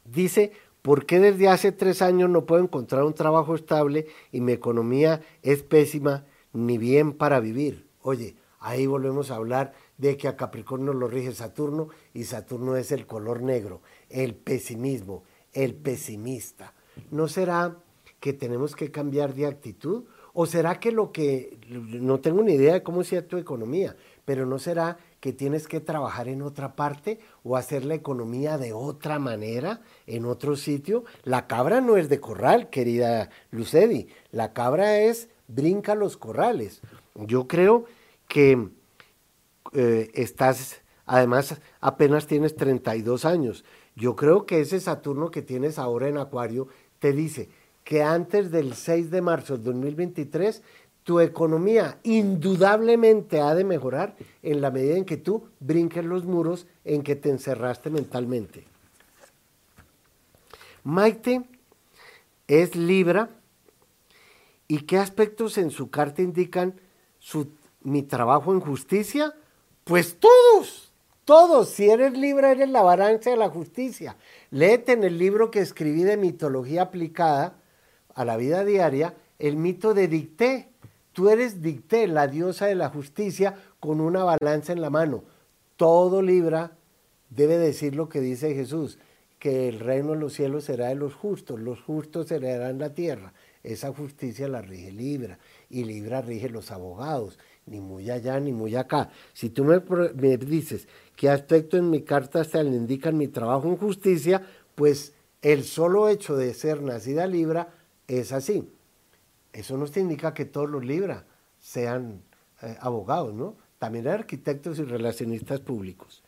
dice, 0.05 0.51
¿por 0.81 1.05
qué 1.05 1.19
desde 1.19 1.47
hace 1.47 1.71
tres 1.71 2.01
años 2.01 2.29
no 2.29 2.45
puedo 2.45 2.63
encontrar 2.63 3.03
un 3.03 3.13
trabajo 3.13 3.55
estable 3.55 4.07
y 4.31 4.41
mi 4.41 4.51
economía 4.51 5.21
es 5.41 5.63
pésima 5.63 6.25
ni 6.53 6.77
bien 6.77 7.13
para 7.13 7.39
vivir? 7.39 7.87
Oye, 8.01 8.35
ahí 8.59 8.85
volvemos 8.85 9.31
a 9.31 9.35
hablar 9.35 9.73
de 9.97 10.17
que 10.17 10.27
a 10.27 10.35
Capricornio 10.35 10.93
lo 10.93 11.07
rige 11.07 11.31
Saturno 11.31 11.89
y 12.13 12.23
Saturno 12.23 12.75
es 12.75 12.91
el 12.91 13.05
color 13.05 13.41
negro, 13.41 13.81
el 14.09 14.33
pesimismo, 14.33 15.23
el 15.53 15.75
pesimista. 15.75 16.73
¿No 17.11 17.27
será 17.27 17.77
que 18.19 18.33
tenemos 18.33 18.75
que 18.75 18.91
cambiar 18.91 19.33
de 19.33 19.47
actitud? 19.47 20.05
¿O 20.33 20.45
será 20.45 20.79
que 20.79 20.91
lo 20.91 21.11
que, 21.11 21.59
no 21.67 22.19
tengo 22.19 22.41
ni 22.41 22.53
idea 22.53 22.73
de 22.73 22.83
cómo 22.83 23.03
sea 23.03 23.27
tu 23.27 23.37
economía, 23.37 23.95
pero 24.25 24.45
no 24.45 24.59
será 24.59 24.97
que 25.21 25.31
tienes 25.31 25.67
que 25.67 25.79
trabajar 25.79 26.27
en 26.27 26.41
otra 26.41 26.75
parte 26.75 27.19
o 27.43 27.55
hacer 27.55 27.85
la 27.85 27.93
economía 27.93 28.57
de 28.57 28.73
otra 28.73 29.19
manera, 29.19 29.79
en 30.07 30.25
otro 30.25 30.57
sitio? 30.57 31.05
La 31.23 31.47
cabra 31.47 31.79
no 31.79 31.95
es 31.95 32.09
de 32.09 32.19
corral, 32.19 32.69
querida 32.69 33.29
Lucedi, 33.51 34.09
la 34.31 34.51
cabra 34.51 34.99
es 34.99 35.29
brinca 35.47 35.95
los 35.95 36.17
corrales. 36.17 36.81
Yo 37.15 37.47
creo 37.47 37.85
que 38.27 38.69
eh, 39.73 40.11
estás, 40.13 40.81
además 41.05 41.61
apenas 41.79 42.27
tienes 42.27 42.55
32 42.55 43.23
años. 43.23 43.63
Yo 43.95 44.15
creo 44.15 44.45
que 44.45 44.61
ese 44.61 44.79
Saturno 44.79 45.31
que 45.31 45.41
tienes 45.41 45.77
ahora 45.77 46.07
en 46.07 46.17
Acuario 46.17 46.67
te 46.99 47.13
dice 47.13 47.49
que 47.83 48.03
antes 48.03 48.51
del 48.51 48.73
6 48.73 49.11
de 49.11 49.21
marzo 49.21 49.57
del 49.57 49.63
2023 49.65 50.63
tu 51.03 51.19
economía 51.19 51.99
indudablemente 52.03 53.41
ha 53.41 53.55
de 53.55 53.63
mejorar 53.63 54.15
en 54.43 54.61
la 54.61 54.71
medida 54.71 54.97
en 54.97 55.05
que 55.05 55.17
tú 55.17 55.47
brinques 55.59 56.05
los 56.05 56.25
muros 56.25 56.67
en 56.85 57.03
que 57.03 57.15
te 57.15 57.29
encerraste 57.29 57.89
mentalmente. 57.89 58.65
Maite 60.83 61.43
es 62.47 62.75
Libra 62.75 63.29
y 64.67 64.79
qué 64.83 64.97
aspectos 64.97 65.57
en 65.57 65.71
su 65.71 65.89
carta 65.89 66.21
indican 66.21 66.79
mi 67.81 68.03
trabajo 68.03 68.53
en 68.53 68.61
justicia? 68.61 69.35
Pues 69.83 70.17
todos. 70.19 70.91
Todos, 71.25 71.69
si 71.69 71.89
eres 71.89 72.17
libre, 72.17 72.51
eres 72.51 72.69
la 72.69 72.81
balanza 72.81 73.29
de 73.29 73.37
la 73.37 73.49
justicia. 73.49 74.17
Léete 74.49 74.93
en 74.93 75.03
el 75.03 75.17
libro 75.17 75.51
que 75.51 75.59
escribí 75.59 76.03
de 76.03 76.17
mitología 76.17 76.83
aplicada 76.83 77.55
a 78.15 78.25
la 78.25 78.37
vida 78.37 78.65
diaria, 78.65 79.13
el 79.37 79.55
mito 79.55 79.93
de 79.93 80.07
Dicté. 80.07 80.70
Tú 81.13 81.29
eres 81.29 81.61
Dicté, 81.61 82.07
la 82.07 82.27
diosa 82.27 82.67
de 82.67 82.75
la 82.75 82.89
justicia, 82.89 83.55
con 83.79 83.99
una 83.99 84.23
balanza 84.23 84.71
en 84.73 84.81
la 84.81 84.89
mano. 84.89 85.23
Todo 85.75 86.21
Libra 86.21 86.77
debe 87.29 87.57
decir 87.57 87.95
lo 87.95 88.07
que 88.07 88.21
dice 88.21 88.53
Jesús, 88.53 88.97
que 89.39 89.67
el 89.67 89.79
reino 89.79 90.11
de 90.11 90.19
los 90.19 90.33
cielos 90.33 90.65
será 90.65 90.89
de 90.89 90.95
los 90.95 91.15
justos, 91.15 91.59
los 91.59 91.81
justos 91.81 92.31
heredarán 92.31 92.77
la 92.77 92.93
tierra. 92.93 93.33
Esa 93.63 93.93
justicia 93.93 94.47
la 94.47 94.61
rige 94.61 94.91
Libra 94.91 95.39
y 95.69 95.83
Libra 95.83 96.21
rige 96.21 96.49
los 96.49 96.71
abogados, 96.71 97.39
ni 97.65 97.79
muy 97.79 98.09
allá 98.09 98.39
ni 98.39 98.53
muy 98.53 98.75
acá. 98.75 99.09
Si 99.33 99.49
tú 99.49 99.63
me, 99.63 99.81
me 100.15 100.37
dices 100.37 100.87
qué 101.15 101.29
aspecto 101.29 101.77
en 101.77 101.89
mi 101.89 102.01
carta 102.01 102.43
se 102.43 102.63
le 102.63 102.69
indican 102.69 103.17
mi 103.17 103.27
trabajo 103.27 103.67
en 103.67 103.77
justicia, 103.77 104.43
pues 104.75 105.13
el 105.41 105.63
solo 105.63 106.07
hecho 106.07 106.35
de 106.37 106.53
ser 106.53 106.81
nacida 106.81 107.27
Libra 107.27 107.73
es 108.07 108.31
así. 108.31 108.67
Eso 109.53 109.77
no 109.77 109.85
indica 109.95 110.33
que 110.33 110.45
todos 110.45 110.69
los 110.69 110.85
Libra 110.85 111.25
sean 111.59 112.23
eh, 112.61 112.77
abogados, 112.79 113.33
¿no? 113.33 113.55
También 113.79 114.07
hay 114.07 114.13
arquitectos 114.13 114.79
y 114.79 114.83
relacionistas 114.83 115.59
públicos. 115.59 116.23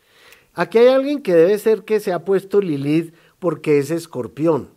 Aquí 0.56 0.78
hay 0.78 0.88
alguien 0.88 1.22
que 1.22 1.34
debe 1.34 1.58
ser 1.58 1.84
que 1.84 2.00
se 2.00 2.14
ha 2.14 2.26
puesto 2.26 2.62
Lilith 2.62 3.14
porque 3.40 3.80
es 3.80 3.92
escorpión 3.92 4.70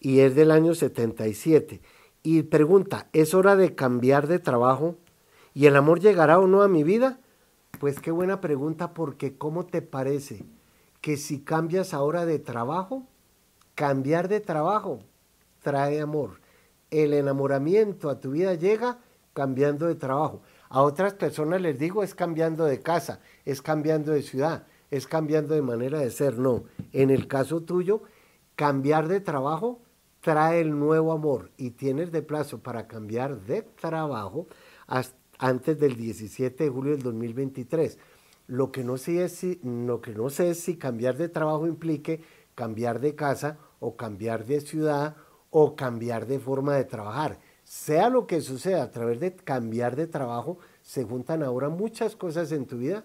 y 0.00 0.20
es 0.20 0.34
del 0.34 0.50
año 0.50 0.74
77. 0.74 1.80
Y 2.22 2.42
pregunta, 2.44 3.08
¿es 3.12 3.34
hora 3.34 3.56
de 3.56 3.74
cambiar 3.74 4.26
de 4.26 4.38
trabajo? 4.38 4.96
¿Y 5.52 5.66
el 5.66 5.76
amor 5.76 6.00
llegará 6.00 6.38
o 6.38 6.46
no 6.46 6.62
a 6.62 6.68
mi 6.68 6.82
vida? 6.82 7.20
Pues 7.78 8.00
qué 8.00 8.10
buena 8.10 8.40
pregunta 8.40 8.94
porque 8.94 9.36
¿cómo 9.36 9.66
te 9.66 9.82
parece 9.82 10.44
que 11.00 11.16
si 11.16 11.40
cambias 11.40 11.94
ahora 11.94 12.24
de 12.24 12.38
trabajo, 12.38 13.04
cambiar 13.74 14.28
de 14.28 14.40
trabajo 14.40 15.00
trae 15.62 16.00
amor? 16.00 16.43
El 16.94 17.12
enamoramiento 17.12 18.08
a 18.08 18.20
tu 18.20 18.30
vida 18.30 18.54
llega 18.54 19.00
cambiando 19.32 19.88
de 19.88 19.96
trabajo. 19.96 20.42
A 20.68 20.80
otras 20.82 21.14
personas 21.14 21.60
les 21.60 21.76
digo 21.76 22.04
es 22.04 22.14
cambiando 22.14 22.64
de 22.66 22.80
casa, 22.80 23.18
es 23.44 23.60
cambiando 23.60 24.12
de 24.12 24.22
ciudad, 24.22 24.68
es 24.92 25.08
cambiando 25.08 25.56
de 25.56 25.62
manera 25.62 25.98
de 25.98 26.12
ser. 26.12 26.38
No, 26.38 26.62
en 26.92 27.10
el 27.10 27.26
caso 27.26 27.62
tuyo, 27.62 28.02
cambiar 28.54 29.08
de 29.08 29.20
trabajo 29.20 29.80
trae 30.20 30.60
el 30.60 30.78
nuevo 30.78 31.10
amor 31.10 31.50
y 31.56 31.70
tienes 31.70 32.12
de 32.12 32.22
plazo 32.22 32.60
para 32.60 32.86
cambiar 32.86 33.40
de 33.40 33.62
trabajo 33.62 34.46
antes 35.38 35.80
del 35.80 35.96
17 35.96 36.62
de 36.62 36.70
julio 36.70 36.92
del 36.92 37.02
2023. 37.02 37.98
Lo 38.46 38.70
que 38.70 38.84
no 38.84 38.98
sé 38.98 39.58
lo 39.64 40.00
que 40.00 40.12
no 40.12 40.30
sé 40.30 40.50
es 40.50 40.60
si 40.60 40.76
cambiar 40.76 41.16
de 41.16 41.28
trabajo 41.28 41.66
implique 41.66 42.22
cambiar 42.54 43.00
de 43.00 43.16
casa 43.16 43.58
o 43.80 43.96
cambiar 43.96 44.46
de 44.46 44.60
ciudad 44.60 45.16
o 45.56 45.76
cambiar 45.76 46.26
de 46.26 46.40
forma 46.40 46.74
de 46.74 46.84
trabajar. 46.84 47.38
Sea 47.62 48.08
lo 48.08 48.26
que 48.26 48.40
suceda, 48.40 48.82
a 48.82 48.90
través 48.90 49.20
de 49.20 49.36
cambiar 49.36 49.94
de 49.94 50.08
trabajo 50.08 50.58
se 50.82 51.04
juntan 51.04 51.44
ahora 51.44 51.68
muchas 51.68 52.16
cosas 52.16 52.50
en 52.50 52.66
tu 52.66 52.78
vida 52.78 53.04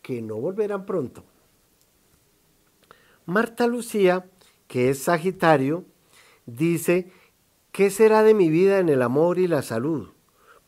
que 0.00 0.22
no 0.22 0.36
volverán 0.36 0.86
pronto. 0.86 1.24
Marta 3.26 3.66
Lucía, 3.66 4.24
que 4.68 4.88
es 4.88 5.02
Sagitario, 5.02 5.84
dice, 6.46 7.10
¿qué 7.72 7.90
será 7.90 8.22
de 8.22 8.34
mi 8.34 8.50
vida 8.50 8.78
en 8.78 8.88
el 8.88 9.02
amor 9.02 9.40
y 9.40 9.48
la 9.48 9.62
salud? 9.62 10.10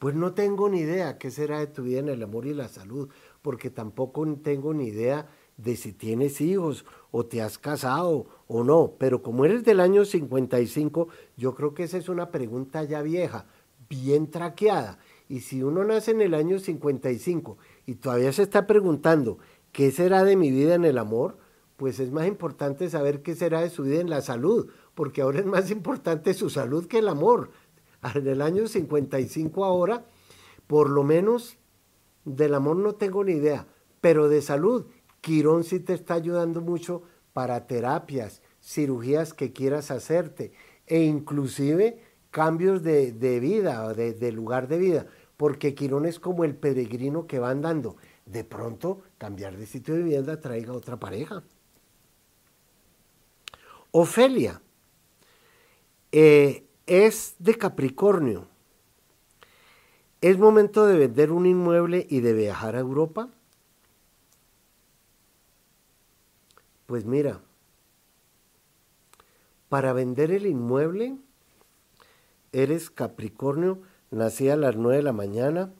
Pues 0.01 0.17
no 0.17 0.35
tengo 0.35 0.69
ni 0.69 0.81
idea 0.81 1.19
qué 1.19 1.31
será 1.31 1.61
de 1.61 1.69
tu 1.69 1.85
vida 1.85 2.01
en 2.01 2.09
el 2.09 2.25
amor 2.25 2.47
y 2.47 2.53
la 2.53 2.67
salud, 2.67 3.11
porque 3.43 3.71
tampoco 3.71 4.27
tengo 4.43 4.75
ni 4.75 4.89
idea 4.89 5.29
de 5.57 5.77
si 5.77 5.93
tienes 5.93 6.41
hijos 6.41 6.85
o 7.11 7.27
te 7.27 7.43
has 7.43 7.59
casado 7.59 8.27
o 8.47 8.65
no. 8.65 8.95
Pero 8.99 9.23
como 9.23 9.45
eres 9.45 9.65
del 9.65 9.81
año 9.81 10.05
55, 10.05 11.09
yo 11.37 11.55
creo 11.55 11.75
que 11.75 11.85
esa 11.85 11.99
es 11.99 12.09
una 12.09 12.31
pregunta 12.31 12.85
ya 12.85 13.03
vieja, 13.03 13.47
bien 13.89 14.31
traqueada. 14.31 14.99
Y 15.29 15.41
si 15.41 15.63
uno 15.63 15.85
nace 15.85 16.13
en 16.13 16.21
el 16.21 16.35
año 16.35 16.59
55 16.59 17.59
y 17.87 17.95
todavía 17.97 18.33
se 18.33 18.43
está 18.43 18.67
preguntando 18.67 19.39
qué 19.73 19.91
será 19.91 20.25
de 20.25 20.37
mi 20.37 20.51
vida 20.51 20.75
en 20.75 20.85
el 20.85 20.99
amor, 20.99 21.39
pues 21.77 22.01
es 22.01 22.11
más 22.11 22.27
importante 22.27 22.89
saber 22.89 23.23
qué 23.23 23.35
será 23.35 23.61
de 23.61 23.71
su 23.71 23.83
vida 23.83 24.01
en 24.01 24.09
la 24.09 24.23
salud, 24.23 24.71
porque 24.95 25.21
ahora 25.23 25.41
es 25.41 25.47
más 25.47 25.71
importante 25.71 26.33
su 26.33 26.49
salud 26.49 26.87
que 26.87 26.99
el 26.99 27.09
amor 27.09 27.51
en 28.15 28.27
el 28.27 28.43
año 28.43 28.67
55 28.67 29.65
ahora, 29.65 30.05
por 30.67 30.91
lo 30.91 31.03
menos 31.03 31.59
del 32.25 32.55
amor 32.55 32.77
no 32.77 32.95
tengo 32.95 33.25
ni 33.25 33.33
idea, 33.33 33.67
pero 34.01 34.29
de 34.29 34.43
salud, 34.43 34.87
Quirón 35.27 35.65
sí 35.65 35.81
te 35.81 35.93
está 35.93 36.15
ayudando 36.15 36.61
mucho 36.61 37.03
para 37.33 37.67
terapias, 37.67 38.43
cirugías 38.63 39.35
que 39.35 39.53
quieras 39.53 39.91
hacerte 39.91 40.53
e 40.87 41.03
inclusive 41.03 42.01
cambios 42.31 42.85
de, 42.85 43.11
vida, 43.41 43.93
de, 43.93 44.13
de 44.13 44.31
lugar 44.31 44.69
de 44.69 44.79
vida, 44.79 45.07
porque 45.37 45.75
Quirón 45.75 46.07
es 46.07 46.21
como 46.21 46.45
el 46.45 46.55
peregrino 46.55 47.27
que 47.27 47.41
va 47.41 47.51
andando. 47.51 47.97
De 48.25 48.45
pronto, 48.45 49.03
cambiar 49.19 49.57
de 49.57 49.67
sitio 49.67 49.95
de 49.95 50.05
vivienda 50.05 50.41
traiga 50.41 50.73
otra 50.73 50.97
pareja. 50.97 51.43
Ofelia. 53.91 54.63
Eh, 56.13 56.69
es 56.87 57.35
de 57.41 57.57
Capricornio. 57.57 58.47
¿Es 60.21 60.39
momento 60.39 60.87
de 60.87 60.97
vender 60.97 61.33
un 61.33 61.47
inmueble 61.47 62.07
y 62.09 62.21
de 62.21 62.33
viajar 62.33 62.77
a 62.77 62.79
Europa? 62.79 63.29
Pues 66.87 67.05
mira, 67.05 67.41
para 69.69 69.93
vender 69.93 70.31
el 70.31 70.47
inmueble, 70.47 71.17
eres 72.53 72.91
Capricornio, 72.91 73.83
nací 74.11 74.49
a 74.49 74.57
las 74.57 74.77
9 74.77 74.99
de 74.99 75.03
la 75.03 75.13
mañana. 75.13 75.73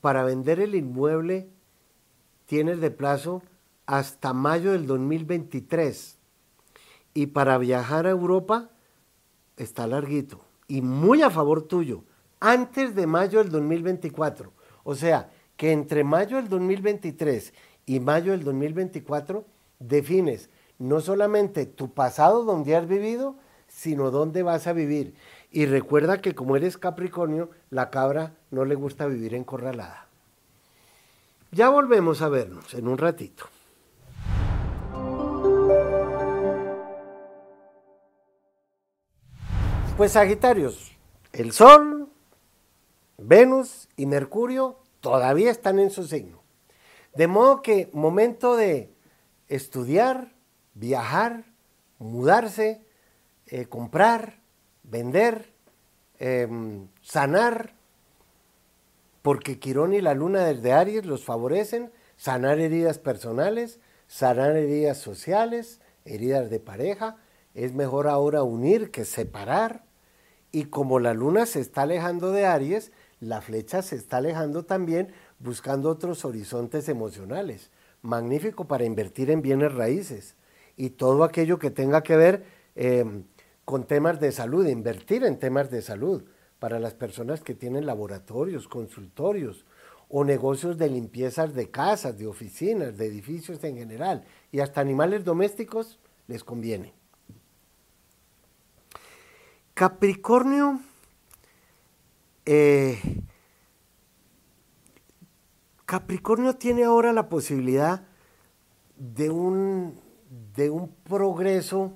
Para 0.00 0.24
vender 0.24 0.60
el 0.60 0.74
inmueble, 0.74 1.48
tienes 2.46 2.80
de 2.80 2.90
plazo 2.90 3.42
hasta 3.84 4.32
mayo 4.32 4.72
del 4.72 4.86
2023. 4.86 6.18
Y 7.12 7.26
para 7.26 7.58
viajar 7.58 8.06
a 8.06 8.10
Europa, 8.10 8.70
está 9.56 9.86
larguito 9.86 10.40
y 10.70 10.82
muy 10.82 11.20
a 11.22 11.30
favor 11.30 11.62
tuyo, 11.62 12.04
antes 12.38 12.94
de 12.94 13.06
mayo 13.06 13.40
del 13.40 13.50
2024. 13.50 14.52
O 14.84 14.94
sea, 14.94 15.30
que 15.56 15.72
entre 15.72 16.04
mayo 16.04 16.36
del 16.36 16.48
2023 16.48 17.52
y 17.90 17.98
mayo 17.98 18.30
del 18.30 18.44
2024 18.44 19.44
defines 19.80 20.48
no 20.78 21.00
solamente 21.00 21.66
tu 21.66 21.92
pasado 21.92 22.44
donde 22.44 22.76
has 22.76 22.86
vivido, 22.86 23.34
sino 23.66 24.12
dónde 24.12 24.44
vas 24.44 24.68
a 24.68 24.72
vivir. 24.72 25.16
Y 25.50 25.66
recuerda 25.66 26.20
que 26.20 26.32
como 26.32 26.54
eres 26.54 26.78
Capricornio, 26.78 27.50
la 27.68 27.90
cabra 27.90 28.34
no 28.52 28.64
le 28.64 28.76
gusta 28.76 29.06
vivir 29.06 29.34
encorralada. 29.34 30.06
Ya 31.50 31.68
volvemos 31.68 32.22
a 32.22 32.28
vernos 32.28 32.74
en 32.74 32.86
un 32.86 32.96
ratito. 32.96 33.46
Pues 39.96 40.12
Sagitarios, 40.12 40.92
el 41.32 41.50
Sol, 41.50 42.08
Venus 43.18 43.88
y 43.96 44.06
Mercurio 44.06 44.76
todavía 45.00 45.50
están 45.50 45.80
en 45.80 45.90
su 45.90 46.04
signo. 46.04 46.39
De 47.20 47.26
modo 47.26 47.60
que 47.60 47.90
momento 47.92 48.56
de 48.56 48.94
estudiar, 49.46 50.32
viajar, 50.72 51.44
mudarse, 51.98 52.80
eh, 53.46 53.66
comprar, 53.66 54.40
vender, 54.84 55.52
em, 56.18 56.88
sanar, 57.02 57.74
porque 59.20 59.58
Quirón 59.58 59.92
y 59.92 60.00
la 60.00 60.14
Luna 60.14 60.46
desde 60.46 60.72
Aries 60.72 61.04
los 61.04 61.26
favorecen, 61.26 61.92
sanar 62.16 62.58
heridas 62.58 62.98
personales, 62.98 63.80
sanar 64.06 64.56
heridas 64.56 64.96
sociales, 64.96 65.82
heridas 66.06 66.48
de 66.48 66.58
pareja. 66.58 67.18
Es 67.52 67.74
mejor 67.74 68.08
ahora 68.08 68.44
unir 68.44 68.90
que 68.90 69.04
separar. 69.04 69.84
Y 70.52 70.64
como 70.64 70.98
la 70.98 71.12
Luna 71.12 71.44
se 71.44 71.60
está 71.60 71.82
alejando 71.82 72.32
de 72.32 72.46
Aries, 72.46 72.92
la 73.20 73.42
flecha 73.42 73.82
se 73.82 73.96
está 73.96 74.16
alejando 74.16 74.64
también 74.64 75.12
buscando 75.40 75.90
otros 75.90 76.24
horizontes 76.24 76.88
emocionales. 76.88 77.70
Magnífico 78.02 78.66
para 78.66 78.84
invertir 78.84 79.30
en 79.30 79.42
bienes 79.42 79.74
raíces 79.74 80.36
y 80.76 80.90
todo 80.90 81.24
aquello 81.24 81.58
que 81.58 81.70
tenga 81.70 82.02
que 82.02 82.16
ver 82.16 82.44
em, 82.76 83.24
con 83.64 83.84
temas 83.84 84.20
de 84.20 84.32
salud, 84.32 84.66
invertir 84.66 85.24
en 85.24 85.38
temas 85.38 85.70
de 85.70 85.82
salud 85.82 86.24
para 86.58 86.78
las 86.78 86.94
personas 86.94 87.40
que 87.42 87.54
tienen 87.54 87.86
laboratorios, 87.86 88.68
consultorios 88.68 89.66
o 90.08 90.24
negocios 90.24 90.76
de 90.78 90.88
limpiezas 90.88 91.54
de 91.54 91.70
casas, 91.70 92.18
de 92.18 92.26
oficinas, 92.26 92.96
de 92.96 93.06
edificios 93.06 93.62
en 93.64 93.76
general 93.76 94.24
y 94.52 94.60
hasta 94.60 94.80
animales 94.80 95.24
domésticos 95.24 95.98
les 96.26 96.44
conviene. 96.44 96.94
Capricornio 99.74 100.80
eh, 102.44 102.98
Capricornio 105.90 106.54
tiene 106.54 106.84
ahora 106.84 107.12
la 107.12 107.28
posibilidad 107.28 108.04
de 108.96 109.28
un, 109.28 109.98
de 110.54 110.70
un 110.70 110.94
progreso, 110.94 111.94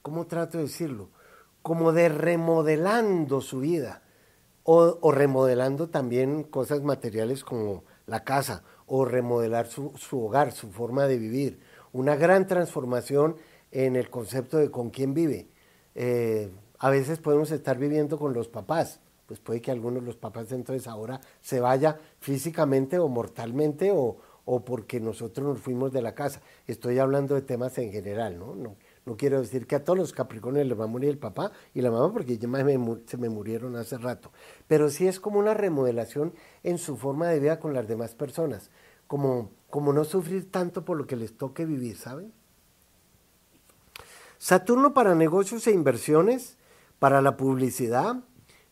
¿cómo 0.00 0.26
trato 0.26 0.56
de 0.56 0.64
decirlo? 0.64 1.10
Como 1.60 1.92
de 1.92 2.08
remodelando 2.08 3.42
su 3.42 3.60
vida 3.60 4.00
o, 4.62 5.12
remodelando 5.12 5.90
también 5.90 6.44
cosas 6.44 6.80
materiales 6.80 7.44
como 7.44 7.84
la 8.06 8.24
casa 8.24 8.62
o 8.86 9.04
remodelar 9.04 9.66
su, 9.66 9.92
hogar, 10.12 10.52
su 10.52 10.70
forma 10.70 11.06
de 11.06 11.18
vivir. 11.18 11.60
Una 11.92 12.16
gran 12.16 12.46
transformación 12.46 13.36
en 13.70 13.96
el 13.96 14.08
concepto 14.08 14.56
de 14.56 14.70
con 14.70 14.88
quién 14.88 15.12
vive. 15.12 15.50
Eh, 15.94 16.50
a 16.78 16.88
veces 16.88 17.18
podemos 17.18 17.50
estar 17.50 17.76
viviendo 17.76 18.18
con 18.18 18.32
los 18.32 18.48
papás, 18.48 19.00
pues 19.26 19.40
puede 19.40 19.60
que 19.60 19.70
algunos 19.70 20.02
de 20.02 20.06
los 20.06 20.16
papás 20.16 20.52
entonces 20.52 20.86
ahora 20.86 21.20
se 21.40 21.60
vaya 21.60 21.98
físicamente 22.20 22.98
o 22.98 23.08
mortalmente 23.08 23.92
o, 23.92 24.18
porque 24.64 25.00
nosotros 25.00 25.44
nos 25.44 25.58
fuimos 25.58 25.92
de 25.92 26.00
la 26.02 26.14
casa. 26.14 26.40
Estoy 26.68 27.00
hablando 27.00 27.34
de 27.34 27.42
temas 27.42 27.76
en 27.78 27.90
general, 27.90 28.38
¿no? 28.38 28.54
No, 28.54 28.76
no 29.04 29.16
quiero 29.16 29.40
decir 29.40 29.66
que 29.66 29.74
a 29.74 29.82
todos 29.82 29.98
los 29.98 30.12
Capricornios 30.12 30.66
les 30.66 30.78
va 30.78 30.84
a 30.84 30.88
morir 30.88 31.10
el 31.10 31.18
papá 31.18 31.50
y 31.74 31.80
la 31.80 31.90
mamá 31.90 32.12
porque 32.12 32.38
ya 32.38 32.48
se 33.06 33.16
me 33.16 33.28
murieron 33.28 33.74
hace 33.74 33.98
rato. 33.98 34.30
Pero 34.68 34.88
sí 34.88 35.08
es 35.08 35.18
como 35.18 35.40
una 35.40 35.52
remodelación 35.52 36.32
en 36.62 36.78
su 36.78 36.96
forma 36.96 37.26
de 37.26 37.40
vida 37.40 37.58
con 37.58 37.74
las 37.74 37.88
demás 37.88 38.14
personas. 38.14 38.70
Como, 39.08 39.50
como 39.68 39.92
no 39.92 40.04
sufrir 40.04 40.50
tanto 40.50 40.84
por 40.84 40.96
lo 40.96 41.08
que 41.08 41.16
les 41.16 41.36
toque 41.36 41.64
vivir, 41.64 41.96
¿saben? 41.96 42.32
Saturno 44.38 44.94
para 44.94 45.14
negocios 45.14 45.66
e 45.66 45.72
inversiones, 45.72 46.56
para 46.98 47.22
la 47.22 47.36
publicidad, 47.36 48.22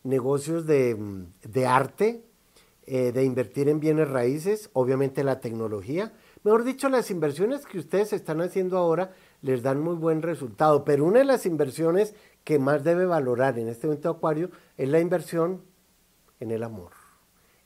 negocios 0.05 0.65
de, 0.65 1.65
arte, 1.67 2.23
eh, 2.85 3.11
de 3.11 3.23
invertir 3.23 3.67
en 3.67 3.79
bienes 3.79 4.09
raíces, 4.09 4.69
obviamente 4.73 5.23
la 5.23 5.39
tecnología. 5.39 6.13
Mejor 6.43 6.63
dicho, 6.63 6.89
las 6.89 7.09
inversiones 7.09 7.65
que 7.65 7.79
ustedes 7.79 8.13
están 8.13 8.39
haciendo 8.39 8.77
ahora 8.77 9.11
les 9.41 9.63
dan 9.63 9.81
muy 9.81 9.95
buen 9.95 10.21
resultado, 10.21 10.85
pero 10.85 11.05
una 11.05 11.19
de 11.19 11.25
las 11.25 11.45
inversiones 11.45 12.13
que 12.43 12.59
más 12.59 12.83
debe 12.83 13.05
valorar 13.05 13.57
en 13.57 13.67
este 13.67 13.87
momento 13.87 14.09
Acuario 14.09 14.51
es 14.77 14.87
la 14.87 14.99
inversión 14.99 15.63
en 16.39 16.51
el 16.51 16.61
amor, 16.61 16.91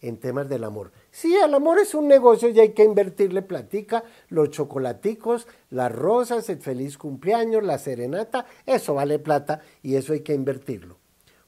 en 0.01 0.17
temas 0.17 0.47
del 0.47 0.63
amor. 0.63 0.93
Sí, 1.11 1.35
el 1.35 1.53
amor 1.53 1.77
es 1.79 1.93
un 1.93 2.07
negocio 2.07 2.47
y 2.49 2.59
hay 2.59 2.71
que 2.71 2.85
invertirle 2.85 3.41
platica, 3.41 4.05
los 4.29 4.49
chocolaticos, 4.49 5.45
las 5.69 5.91
rosas, 5.91 6.49
el 6.49 6.59
feliz 6.59 6.97
cumpleaños, 6.97 7.63
la 7.63 7.77
serenata, 7.77 8.45
eso 8.65 8.93
vale 8.93 9.19
plata 9.19 9.59
y 9.83 9.95
eso 9.95 10.13
hay 10.13 10.21
que 10.21 10.33
invertirlo. 10.33 10.97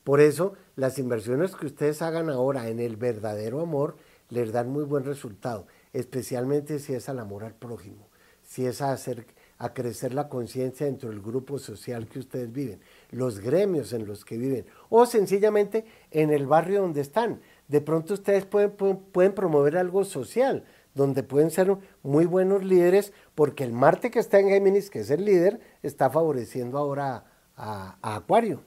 Por 0.04 0.20
eso, 0.20 0.54
las 0.82 0.98
inversiones 0.98 1.56
que 1.56 1.68
ustedes 1.68 2.02
hagan 2.02 2.32
ahora 2.32 2.68
en 2.68 2.80
el 2.80 2.98
verdadero 2.98 3.62
amor 3.62 3.98
les 4.30 4.52
dan 4.52 4.72
muy 4.72 4.84
buen 4.84 5.04
resultado, 5.04 5.68
especialmente 5.94 6.80
si 6.80 6.96
es 6.96 7.08
al 7.08 7.20
amor 7.20 7.44
al 7.44 7.54
prójimo, 7.54 8.08
si 8.42 8.66
es 8.66 8.82
a 8.82 8.92
hacer 8.92 9.28
a 9.60 9.76
crecer 9.76 10.12
la 10.12 10.28
conciencia 10.28 10.88
dentro 10.88 11.10
del 11.10 11.22
grupo 11.22 11.60
social 11.60 12.08
que 12.08 12.18
ustedes 12.18 12.52
viven, 12.52 12.80
los 13.12 13.42
gremios 13.42 13.94
en 13.94 14.08
los 14.08 14.26
que 14.26 14.40
viven, 14.40 14.66
o 14.90 15.06
sencillamente 15.06 15.86
en 16.10 16.32
el 16.32 16.48
barrio 16.48 16.82
donde 16.82 17.02
están. 17.02 17.42
De 17.68 17.80
pronto 17.80 18.16
ustedes 18.16 18.48
pueden, 18.48 18.72
pueden, 18.72 19.36
promover 19.36 19.78
algo 19.78 20.04
social, 20.04 20.64
donde 20.96 21.22
pueden 21.22 21.52
ser 21.52 21.78
muy 22.02 22.26
buenos 22.26 22.64
líderes, 22.64 23.14
porque 23.36 23.64
el 23.64 23.72
Marte 23.72 24.10
que 24.10 24.18
está 24.18 24.40
en 24.40 24.50
Géminis, 24.50 24.90
que 24.90 25.02
es 25.02 25.12
el 25.12 25.26
líder, 25.26 25.60
está 25.84 26.10
favoreciendo 26.10 26.80
ahora 26.80 27.26
a 27.56 28.16
Acuario. 28.16 28.64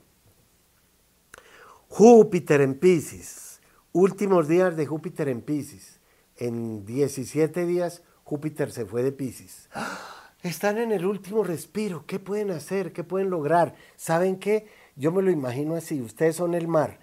Júpiter 1.97 2.61
en 2.61 2.75
Pisces, 2.75 3.61
últimos 3.93 4.49
días 4.49 4.77
de 4.77 4.85
Júpiter 4.85 5.29
en 5.29 5.43
Pisces. 5.43 6.01
En 6.37 6.85
17 6.85 7.67
días 7.67 8.03
Júpiter 8.25 8.73
se 8.73 8.85
fue 8.85 9.05
de 9.05 9.13
Pisces. 9.13 9.69
Están 10.43 10.79
en 10.79 10.91
el 10.91 11.07
último 11.07 11.45
respiro. 11.45 12.03
¿Qué 12.05 12.19
pueden 12.19 12.51
hacer? 12.51 12.93
¿Qué 12.93 13.05
pueden 13.05 13.31
lograr? 13.31 13.77
¿Saben 13.95 14.41
qué? 14.41 14.67
Yo 14.97 15.13
me 15.13 15.23
lo 15.23 15.31
imagino 15.31 15.77
así. 15.77 16.01
Ustedes 16.01 16.35
son 16.35 16.55
el 16.55 16.67
mar. 16.67 16.99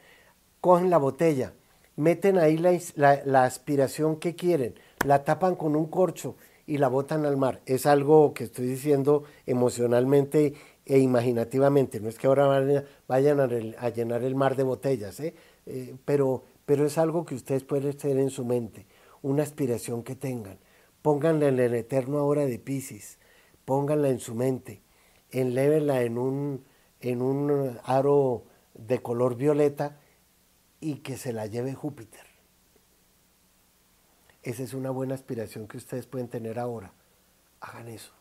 Cogen 0.59 0.89
la 0.89 0.97
botella, 0.97 1.53
meten 1.95 2.37
ahí 2.37 2.57
la, 2.57 3.43
aspiración 3.45 4.17
que 4.17 4.35
quieren, 4.35 4.75
la 5.05 5.23
tapan 5.23 5.55
con 5.55 5.77
un 5.77 5.85
corcho 5.85 6.35
y 6.67 6.79
la 6.79 6.89
botan 6.89 7.23
al 7.23 7.37
mar. 7.37 7.61
Es 7.65 7.85
algo 7.85 8.33
que 8.33 8.43
estoy 8.43 8.67
diciendo 8.67 9.23
emocionalmente 9.45 10.55
e 10.91 10.99
imaginativamente. 10.99 12.01
No 12.01 12.09
es 12.09 12.19
que 12.19 12.27
ahora 12.27 12.49
vayan 13.07 13.39
a, 13.39 13.89
llenar 13.89 14.23
el 14.23 14.35
mar 14.35 14.57
de 14.57 14.63
botellas, 14.63 15.21
¿eh? 15.21 15.33
Eh, 15.65 15.95
pero, 16.03 16.43
pero 16.65 16.85
es 16.85 16.97
algo 16.97 17.25
que 17.25 17.33
ustedes 17.33 17.63
pueden 17.63 17.95
tener 17.95 18.17
en 18.17 18.29
su 18.29 18.43
mente, 18.43 18.87
una 19.21 19.41
aspiración 19.43 20.03
que 20.03 20.17
tengan. 20.17 20.59
Pónganla 21.01 21.47
en 21.47 21.59
el 21.59 21.75
eterno 21.75 22.17
ahora 22.17 22.45
de 22.45 22.59
Pisces, 22.59 23.19
pónganla 23.63 24.09
en 24.09 24.19
su 24.19 24.35
mente, 24.35 24.81
enlévenla 25.29 26.01
en 26.01 26.17
un, 26.17 26.65
en 26.99 27.21
un 27.21 27.79
aro 27.85 28.43
de 28.73 29.01
color 29.01 29.37
violeta 29.37 29.97
y 30.81 30.95
que 30.95 31.15
se 31.15 31.31
la 31.31 31.45
lleve 31.45 31.73
Júpiter. 31.73 32.25
Esa 34.43 34.63
es 34.63 34.73
una 34.73 34.89
buena 34.89 35.15
aspiración 35.15 35.69
que 35.69 35.77
ustedes 35.77 36.05
pueden 36.05 36.27
tener 36.27 36.59
ahora. 36.59 36.91
Hagan 37.61 37.87
eso. 37.87 38.20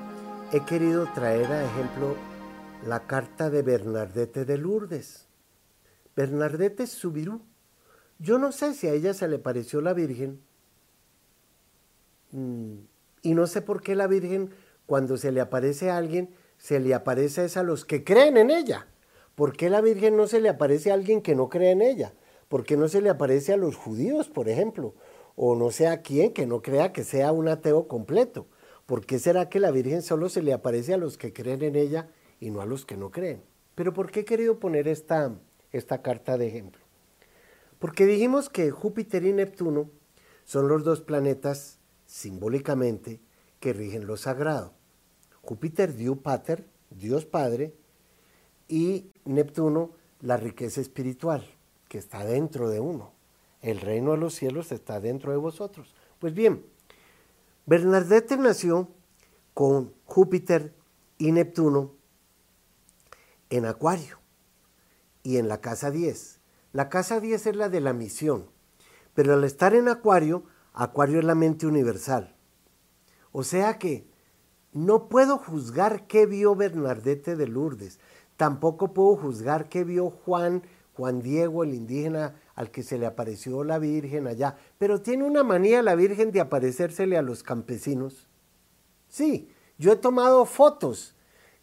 he 0.53 0.59
querido 0.65 1.07
traer 1.13 1.49
a 1.49 1.63
ejemplo 1.63 2.15
la 2.85 3.07
carta 3.07 3.49
de 3.49 3.61
Bernardete 3.61 4.43
de 4.43 4.57
Lourdes. 4.57 5.27
Bernardete 6.13 6.87
Subirú. 6.87 7.41
Yo 8.19 8.37
no 8.37 8.51
sé 8.51 8.73
si 8.73 8.87
a 8.87 8.93
ella 8.93 9.13
se 9.13 9.29
le 9.29 9.39
pareció 9.39 9.79
la 9.79 9.93
Virgen. 9.93 10.41
Mm, 12.31 12.79
y 13.21 13.33
no 13.33 13.47
sé 13.47 13.61
por 13.61 13.81
qué 13.81 13.95
la 13.95 14.07
Virgen, 14.07 14.53
cuando 14.85 15.15
se 15.15 15.31
le 15.31 15.39
aparece 15.39 15.89
a 15.89 15.95
alguien, 15.95 16.35
se 16.57 16.81
le 16.81 16.93
aparece 16.93 17.47
a 17.57 17.63
los 17.63 17.85
que 17.85 18.03
creen 18.03 18.35
en 18.35 18.51
ella. 18.51 18.87
¿Por 19.35 19.55
qué 19.55 19.69
la 19.69 19.79
Virgen 19.79 20.17
no 20.17 20.27
se 20.27 20.41
le 20.41 20.49
aparece 20.49 20.91
a 20.91 20.95
alguien 20.95 21.21
que 21.21 21.33
no 21.33 21.47
cree 21.47 21.71
en 21.71 21.81
ella? 21.81 22.13
¿Por 22.49 22.65
qué 22.65 22.75
no 22.75 22.89
se 22.89 23.01
le 23.01 23.09
aparece 23.09 23.53
a 23.53 23.57
los 23.57 23.77
judíos, 23.77 24.27
por 24.27 24.49
ejemplo? 24.49 24.95
O 25.37 25.55
no 25.55 25.71
sé 25.71 25.87
a 25.87 26.01
quién 26.01 26.33
que 26.33 26.45
no 26.45 26.61
crea 26.61 26.91
que 26.91 27.05
sea 27.05 27.31
un 27.31 27.47
ateo 27.47 27.87
completo. 27.87 28.47
¿Por 28.91 29.05
qué 29.05 29.19
será 29.19 29.47
que 29.47 29.61
la 29.61 29.71
Virgen 29.71 30.01
solo 30.01 30.27
se 30.27 30.41
le 30.41 30.51
aparece 30.51 30.93
a 30.93 30.97
los 30.97 31.17
que 31.17 31.31
creen 31.31 31.61
en 31.61 31.77
ella 31.77 32.09
y 32.41 32.49
no 32.49 32.59
a 32.59 32.65
los 32.65 32.85
que 32.85 32.97
no 32.97 33.09
creen? 33.09 33.41
Pero 33.73 33.93
¿por 33.93 34.11
qué 34.11 34.19
he 34.19 34.25
querido 34.25 34.59
poner 34.59 34.89
esta, 34.89 35.33
esta 35.71 36.01
carta 36.01 36.37
de 36.37 36.47
ejemplo? 36.47 36.81
Porque 37.79 38.05
dijimos 38.05 38.49
que 38.49 38.69
Júpiter 38.69 39.23
y 39.23 39.31
Neptuno 39.31 39.89
son 40.43 40.67
los 40.67 40.83
dos 40.83 40.99
planetas 40.99 41.79
simbólicamente 42.05 43.21
que 43.61 43.71
rigen 43.71 44.07
lo 44.07 44.17
sagrado. 44.17 44.73
Júpiter, 45.41 45.95
Dios 45.95 46.17
Pater, 46.17 46.67
Dios 46.89 47.23
Padre, 47.23 47.73
y 48.67 49.13
Neptuno, 49.23 49.91
la 50.19 50.35
riqueza 50.35 50.81
espiritual, 50.81 51.47
que 51.87 51.97
está 51.97 52.25
dentro 52.25 52.69
de 52.69 52.81
uno. 52.81 53.13
El 53.61 53.79
reino 53.79 54.11
de 54.11 54.17
los 54.17 54.33
cielos 54.33 54.73
está 54.73 54.99
dentro 54.99 55.31
de 55.31 55.37
vosotros. 55.37 55.95
Pues 56.19 56.33
bien, 56.33 56.65
Bernadette 57.65 58.37
nació 58.37 58.89
con 59.53 59.93
Júpiter 60.05 60.73
y 61.19 61.31
Neptuno 61.31 61.93
en 63.51 63.65
Acuario 63.65 64.19
y 65.21 65.37
en 65.37 65.47
la 65.47 65.61
casa 65.61 65.91
10. 65.91 66.39
La 66.73 66.89
casa 66.89 67.19
10 67.19 67.47
es 67.47 67.55
la 67.55 67.69
de 67.69 67.79
la 67.79 67.93
misión, 67.93 68.49
pero 69.13 69.35
al 69.35 69.43
estar 69.43 69.75
en 69.75 69.89
Acuario, 69.89 70.43
Acuario 70.73 71.19
es 71.19 71.25
la 71.25 71.35
mente 71.35 71.67
universal. 71.67 72.35
O 73.31 73.43
sea 73.43 73.77
que 73.77 74.09
no 74.73 75.07
puedo 75.07 75.37
juzgar 75.37 76.07
qué 76.07 76.25
vio 76.25 76.55
Bernardete 76.55 77.35
de 77.35 77.47
Lourdes, 77.47 77.99
tampoco 78.37 78.93
puedo 78.93 79.17
juzgar 79.17 79.69
qué 79.69 79.83
vio 79.83 80.09
Juan, 80.09 80.63
Juan 80.93 81.21
Diego, 81.21 81.63
el 81.63 81.75
indígena 81.75 82.40
al 82.55 82.71
que 82.71 82.83
se 82.83 82.97
le 82.97 83.05
apareció 83.05 83.63
la 83.63 83.79
Virgen 83.79 84.27
allá, 84.27 84.57
pero 84.77 85.01
tiene 85.01 85.23
una 85.23 85.43
manía 85.43 85.81
la 85.81 85.95
Virgen 85.95 86.31
de 86.31 86.41
aparecérsele 86.41 87.17
a 87.17 87.21
los 87.21 87.43
campesinos. 87.43 88.27
Sí, 89.07 89.49
yo 89.77 89.93
he 89.93 89.95
tomado 89.95 90.45
fotos 90.45 91.15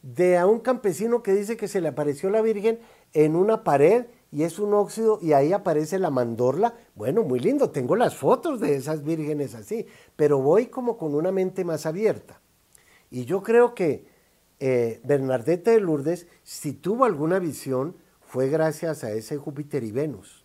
de 0.03 0.39
a 0.39 0.47
un 0.47 0.61
campesino 0.61 1.23
que 1.23 1.35
dice 1.35 1.57
que 1.57 1.69
se 1.69 1.81
le 1.81 1.89
apareció 1.89 2.31
la 2.31 2.43
Virgen 2.43 2.81
en 3.13 3.37
una 3.37 3.65
pared 3.65 4.07
y 4.31 4.43
es 4.43 4.59
un 4.59 4.75
óxido 4.75 5.19
y 5.23 5.33
ahí 5.33 5.53
aparece 5.53 5.99
la 5.99 6.11
mandorla. 6.11 6.75
Bueno, 6.95 7.23
muy 7.23 7.41
lindo, 7.41 7.71
tengo 7.71 7.97
las 7.97 8.17
fotos 8.17 8.61
de 8.61 8.77
esas 8.77 9.03
vírgenes 9.03 9.55
así, 9.55 9.87
pero 10.17 10.41
voy 10.41 10.67
como 10.67 10.99
con 10.99 11.15
una 11.15 11.33
mente 11.33 11.65
más 11.65 11.87
abierta. 11.87 12.41
Y 13.11 13.25
yo 13.25 13.43
creo 13.43 13.75
que 13.75 14.07
eh, 14.61 15.01
Bernardete 15.05 15.71
de 15.71 15.81
Lourdes, 15.81 16.27
si 16.43 16.73
tuvo 16.73 17.05
alguna 17.05 17.39
visión, 17.39 17.97
fue 18.21 18.49
gracias 18.49 19.05
a 19.05 19.13
ese 19.13 19.39
Júpiter 19.39 19.85
y 19.85 19.93
Venus. 19.93 20.38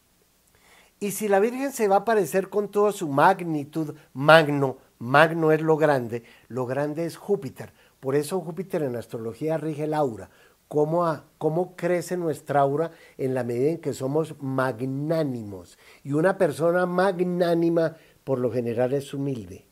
Y 1.04 1.12
si 1.12 1.28
la 1.28 1.42
Virgen 1.42 1.74
se 1.74 1.90
va 1.90 1.96
a 1.96 2.00
aparecer 2.00 2.48
con 2.48 2.72
toda 2.72 2.94
su 2.94 3.10
magnitud, 3.10 3.94
magno, 4.14 4.78
magno 5.00 5.52
es 5.52 5.62
lo 5.62 5.76
grande, 5.76 6.24
lo 6.48 6.66
grande 6.66 7.04
es 7.04 7.18
Júpiter. 7.18 7.74
Por 8.00 8.16
eso 8.16 8.40
Júpiter 8.40 8.84
en 8.84 8.96
astrología 8.96 9.58
rige 9.58 9.84
el 9.84 9.96
aura. 9.96 10.30
Cómo, 10.70 11.22
cómo 11.38 11.76
crece 11.76 12.16
nuestra 12.16 12.62
aura 12.62 12.92
en 13.18 13.34
la 13.34 13.44
medida 13.44 13.72
en 13.72 13.80
que 13.80 13.92
somos 13.92 14.42
magnánimos. 14.42 15.78
Y 16.06 16.14
una 16.14 16.38
persona 16.38 16.86
magnánima 16.86 17.98
por 18.24 18.40
lo 18.40 18.50
general 18.50 18.94
es 18.94 19.14
humilde, 19.14 19.66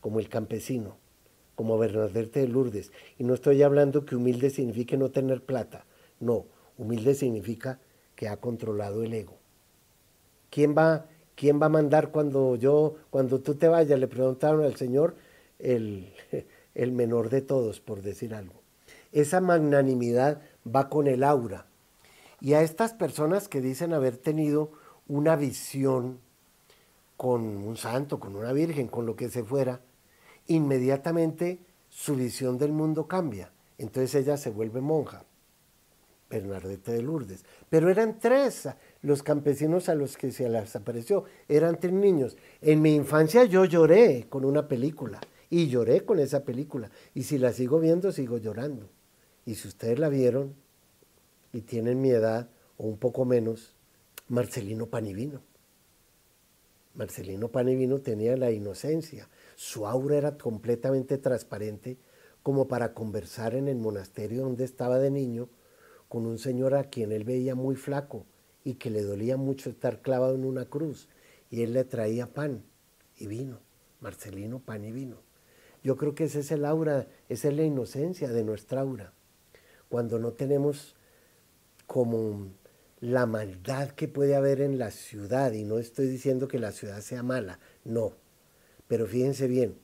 como 0.00 0.18
el 0.18 0.30
campesino 0.30 0.96
como 1.56 1.76
Bernadette 1.76 2.40
de 2.40 2.48
Lourdes. 2.48 2.90
Y 3.18 3.24
no 3.24 3.34
estoy 3.34 3.62
hablando 3.62 4.06
que 4.06 4.16
humilde 4.16 4.48
signifique 4.48 4.96
no 4.96 5.10
tener 5.10 5.44
plata. 5.44 5.84
No, 6.20 6.46
humilde 6.78 7.14
significa 7.14 7.80
que 8.14 8.28
ha 8.28 8.38
controlado 8.38 9.02
el 9.02 9.12
ego. 9.12 9.37
¿Quién 10.50 10.74
va, 10.76 11.06
quién 11.34 11.60
va 11.60 11.66
a 11.66 11.70
mandar 11.70 12.10
cuando 12.10 12.56
yo, 12.56 12.96
cuando 13.10 13.40
tú 13.40 13.54
te 13.54 13.68
vayas? 13.68 13.98
Le 13.98 14.08
preguntaron 14.08 14.64
al 14.64 14.76
Señor, 14.76 15.16
el, 15.58 16.12
el 16.74 16.92
menor 16.92 17.30
de 17.30 17.42
todos, 17.42 17.80
por 17.80 18.02
decir 18.02 18.34
algo. 18.34 18.62
Esa 19.12 19.40
magnanimidad 19.40 20.42
va 20.66 20.88
con 20.88 21.06
el 21.06 21.24
aura. 21.24 21.66
Y 22.40 22.54
a 22.54 22.62
estas 22.62 22.92
personas 22.92 23.48
que 23.48 23.60
dicen 23.60 23.92
haber 23.92 24.16
tenido 24.16 24.70
una 25.08 25.34
visión 25.36 26.20
con 27.16 27.42
un 27.42 27.76
santo, 27.76 28.20
con 28.20 28.36
una 28.36 28.52
virgen, 28.52 28.86
con 28.86 29.06
lo 29.06 29.16
que 29.16 29.28
se 29.28 29.42
fuera, 29.42 29.80
inmediatamente 30.46 31.58
su 31.90 32.14
visión 32.14 32.58
del 32.58 32.72
mundo 32.72 33.08
cambia. 33.08 33.50
Entonces 33.76 34.14
ella 34.14 34.36
se 34.36 34.50
vuelve 34.50 34.80
monja, 34.80 35.24
Bernadette 36.30 36.92
de 36.92 37.02
Lourdes. 37.02 37.44
Pero 37.70 37.90
eran 37.90 38.18
tres 38.18 38.68
los 39.02 39.22
campesinos 39.22 39.88
a 39.88 39.94
los 39.94 40.16
que 40.16 40.32
se 40.32 40.48
les 40.48 40.76
apareció, 40.76 41.24
eran 41.48 41.80
tres 41.80 41.92
niños. 41.92 42.36
En 42.60 42.82
mi 42.82 42.94
infancia 42.94 43.44
yo 43.44 43.64
lloré 43.64 44.26
con 44.28 44.44
una 44.44 44.68
película 44.68 45.20
y 45.50 45.68
lloré 45.68 46.04
con 46.04 46.18
esa 46.18 46.44
película. 46.44 46.90
Y 47.14 47.24
si 47.24 47.38
la 47.38 47.52
sigo 47.52 47.80
viendo, 47.80 48.12
sigo 48.12 48.38
llorando. 48.38 48.88
Y 49.46 49.54
si 49.54 49.68
ustedes 49.68 49.98
la 49.98 50.08
vieron 50.08 50.54
y 51.52 51.62
tienen 51.62 52.00
mi 52.00 52.10
edad 52.10 52.48
o 52.76 52.86
un 52.86 52.98
poco 52.98 53.24
menos, 53.24 53.74
Marcelino 54.28 54.86
Panivino. 54.86 55.40
Marcelino 56.94 57.48
Panivino 57.48 58.00
tenía 58.00 58.36
la 58.36 58.50
inocencia, 58.50 59.28
su 59.54 59.86
aura 59.86 60.16
era 60.16 60.36
completamente 60.36 61.16
transparente 61.16 61.96
como 62.42 62.66
para 62.66 62.92
conversar 62.92 63.54
en 63.54 63.68
el 63.68 63.76
monasterio 63.76 64.42
donde 64.42 64.64
estaba 64.64 64.98
de 64.98 65.10
niño 65.10 65.48
con 66.08 66.26
un 66.26 66.38
señor 66.38 66.74
a 66.74 66.84
quien 66.84 67.12
él 67.12 67.24
veía 67.24 67.54
muy 67.54 67.76
flaco 67.76 68.26
y 68.64 68.74
que 68.74 68.90
le 68.90 69.02
dolía 69.02 69.36
mucho 69.36 69.70
estar 69.70 70.02
clavado 70.02 70.34
en 70.34 70.44
una 70.44 70.66
cruz 70.66 71.08
y 71.50 71.62
él 71.62 71.72
le 71.72 71.84
traía 71.84 72.32
pan 72.32 72.64
y 73.16 73.26
vino, 73.26 73.60
Marcelino, 74.00 74.60
pan 74.60 74.84
y 74.84 74.92
vino. 74.92 75.16
Yo 75.82 75.96
creo 75.96 76.14
que 76.14 76.24
ese 76.24 76.40
es 76.40 76.50
el 76.50 76.64
aura, 76.64 77.06
esa 77.28 77.48
es 77.48 77.54
la 77.54 77.62
inocencia 77.62 78.28
de 78.28 78.44
nuestra 78.44 78.80
aura. 78.80 79.12
Cuando 79.88 80.18
no 80.18 80.32
tenemos 80.32 80.96
como 81.86 82.48
la 83.00 83.26
maldad 83.26 83.90
que 83.90 84.08
puede 84.08 84.34
haber 84.34 84.60
en 84.60 84.78
la 84.78 84.90
ciudad, 84.90 85.52
y 85.52 85.64
no 85.64 85.78
estoy 85.78 86.08
diciendo 86.08 86.48
que 86.48 86.58
la 86.58 86.72
ciudad 86.72 87.00
sea 87.00 87.22
mala, 87.22 87.60
no, 87.84 88.12
pero 88.88 89.06
fíjense 89.06 89.46
bien, 89.46 89.78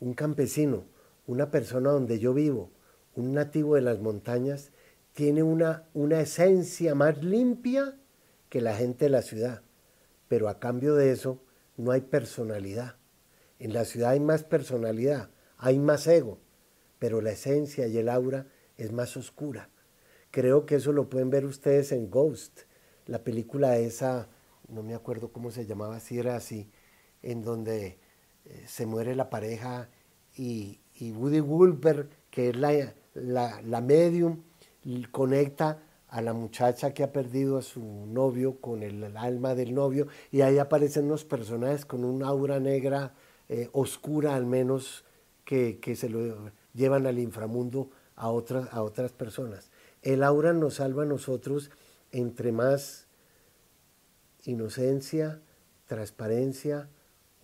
un 0.00 0.14
campesino, 0.14 0.84
una 1.26 1.50
persona 1.50 1.90
donde 1.90 2.18
yo 2.18 2.34
vivo, 2.34 2.70
un 3.14 3.32
nativo 3.32 3.76
de 3.76 3.82
las 3.82 4.00
montañas, 4.00 4.72
tiene 5.16 5.42
una, 5.42 5.88
una 5.94 6.20
esencia 6.20 6.94
más 6.94 7.24
limpia 7.24 7.98
que 8.50 8.60
la 8.60 8.76
gente 8.76 9.06
de 9.06 9.10
la 9.10 9.22
ciudad. 9.22 9.62
Pero 10.28 10.50
a 10.50 10.60
cambio 10.60 10.94
de 10.94 11.10
eso 11.10 11.42
no 11.78 11.90
hay 11.90 12.02
personalidad. 12.02 12.96
En 13.58 13.72
la 13.72 13.86
ciudad 13.86 14.10
hay 14.10 14.20
más 14.20 14.44
personalidad, 14.44 15.30
hay 15.56 15.78
más 15.78 16.06
ego, 16.06 16.38
pero 16.98 17.22
la 17.22 17.30
esencia 17.30 17.86
y 17.86 17.96
el 17.96 18.10
aura 18.10 18.48
es 18.76 18.92
más 18.92 19.16
oscura. 19.16 19.70
Creo 20.30 20.66
que 20.66 20.74
eso 20.74 20.92
lo 20.92 21.08
pueden 21.08 21.30
ver 21.30 21.46
ustedes 21.46 21.92
en 21.92 22.10
Ghost, 22.10 22.64
la 23.06 23.24
película 23.24 23.78
esa, 23.78 24.28
no 24.68 24.82
me 24.82 24.94
acuerdo 24.94 25.32
cómo 25.32 25.50
se 25.50 25.64
llamaba, 25.64 25.98
si 25.98 26.18
era 26.18 26.36
así, 26.36 26.70
en 27.22 27.40
donde 27.40 27.98
eh, 28.44 28.64
se 28.66 28.84
muere 28.84 29.16
la 29.16 29.30
pareja 29.30 29.88
y, 30.34 30.82
Woody 31.00 31.40
Wolper, 31.40 32.10
que 32.30 32.50
es 32.50 32.56
la, 32.56 32.92
la, 33.14 33.80
medium, 33.80 34.42
conecta 35.10 35.82
a 36.08 36.20
la 36.20 36.32
muchacha 36.32 36.94
que 36.94 37.02
ha 37.02 37.12
perdido 37.12 37.58
a 37.58 37.62
su 37.62 37.80
novio 37.80 38.60
con 38.60 38.82
el, 38.82 39.16
alma 39.16 39.54
del 39.54 39.74
novio 39.74 40.06
y 40.30 40.42
ahí 40.42 40.58
aparecen 40.58 41.06
unos 41.06 41.24
personajes 41.24 41.84
con 41.84 42.04
una 42.04 42.28
aura 42.28 42.60
negra 42.60 43.12
eh, 43.48 43.68
oscura 43.72 44.36
al 44.36 44.46
menos 44.46 45.04
que, 45.44 45.78
se 45.96 46.08
lo 46.08 46.50
llevan 46.74 47.06
al 47.06 47.18
inframundo 47.18 47.90
a 48.16 48.30
otras, 48.30 48.72
a 48.72 48.82
otras 48.82 49.12
personas. 49.12 49.70
El 50.02 50.22
aura 50.22 50.52
nos 50.52 50.74
salva 50.74 51.02
a 51.02 51.06
nosotros 51.06 51.70
entre 52.12 52.52
más 52.52 53.06
inocencia, 54.44 55.40
transparencia, 55.86 56.88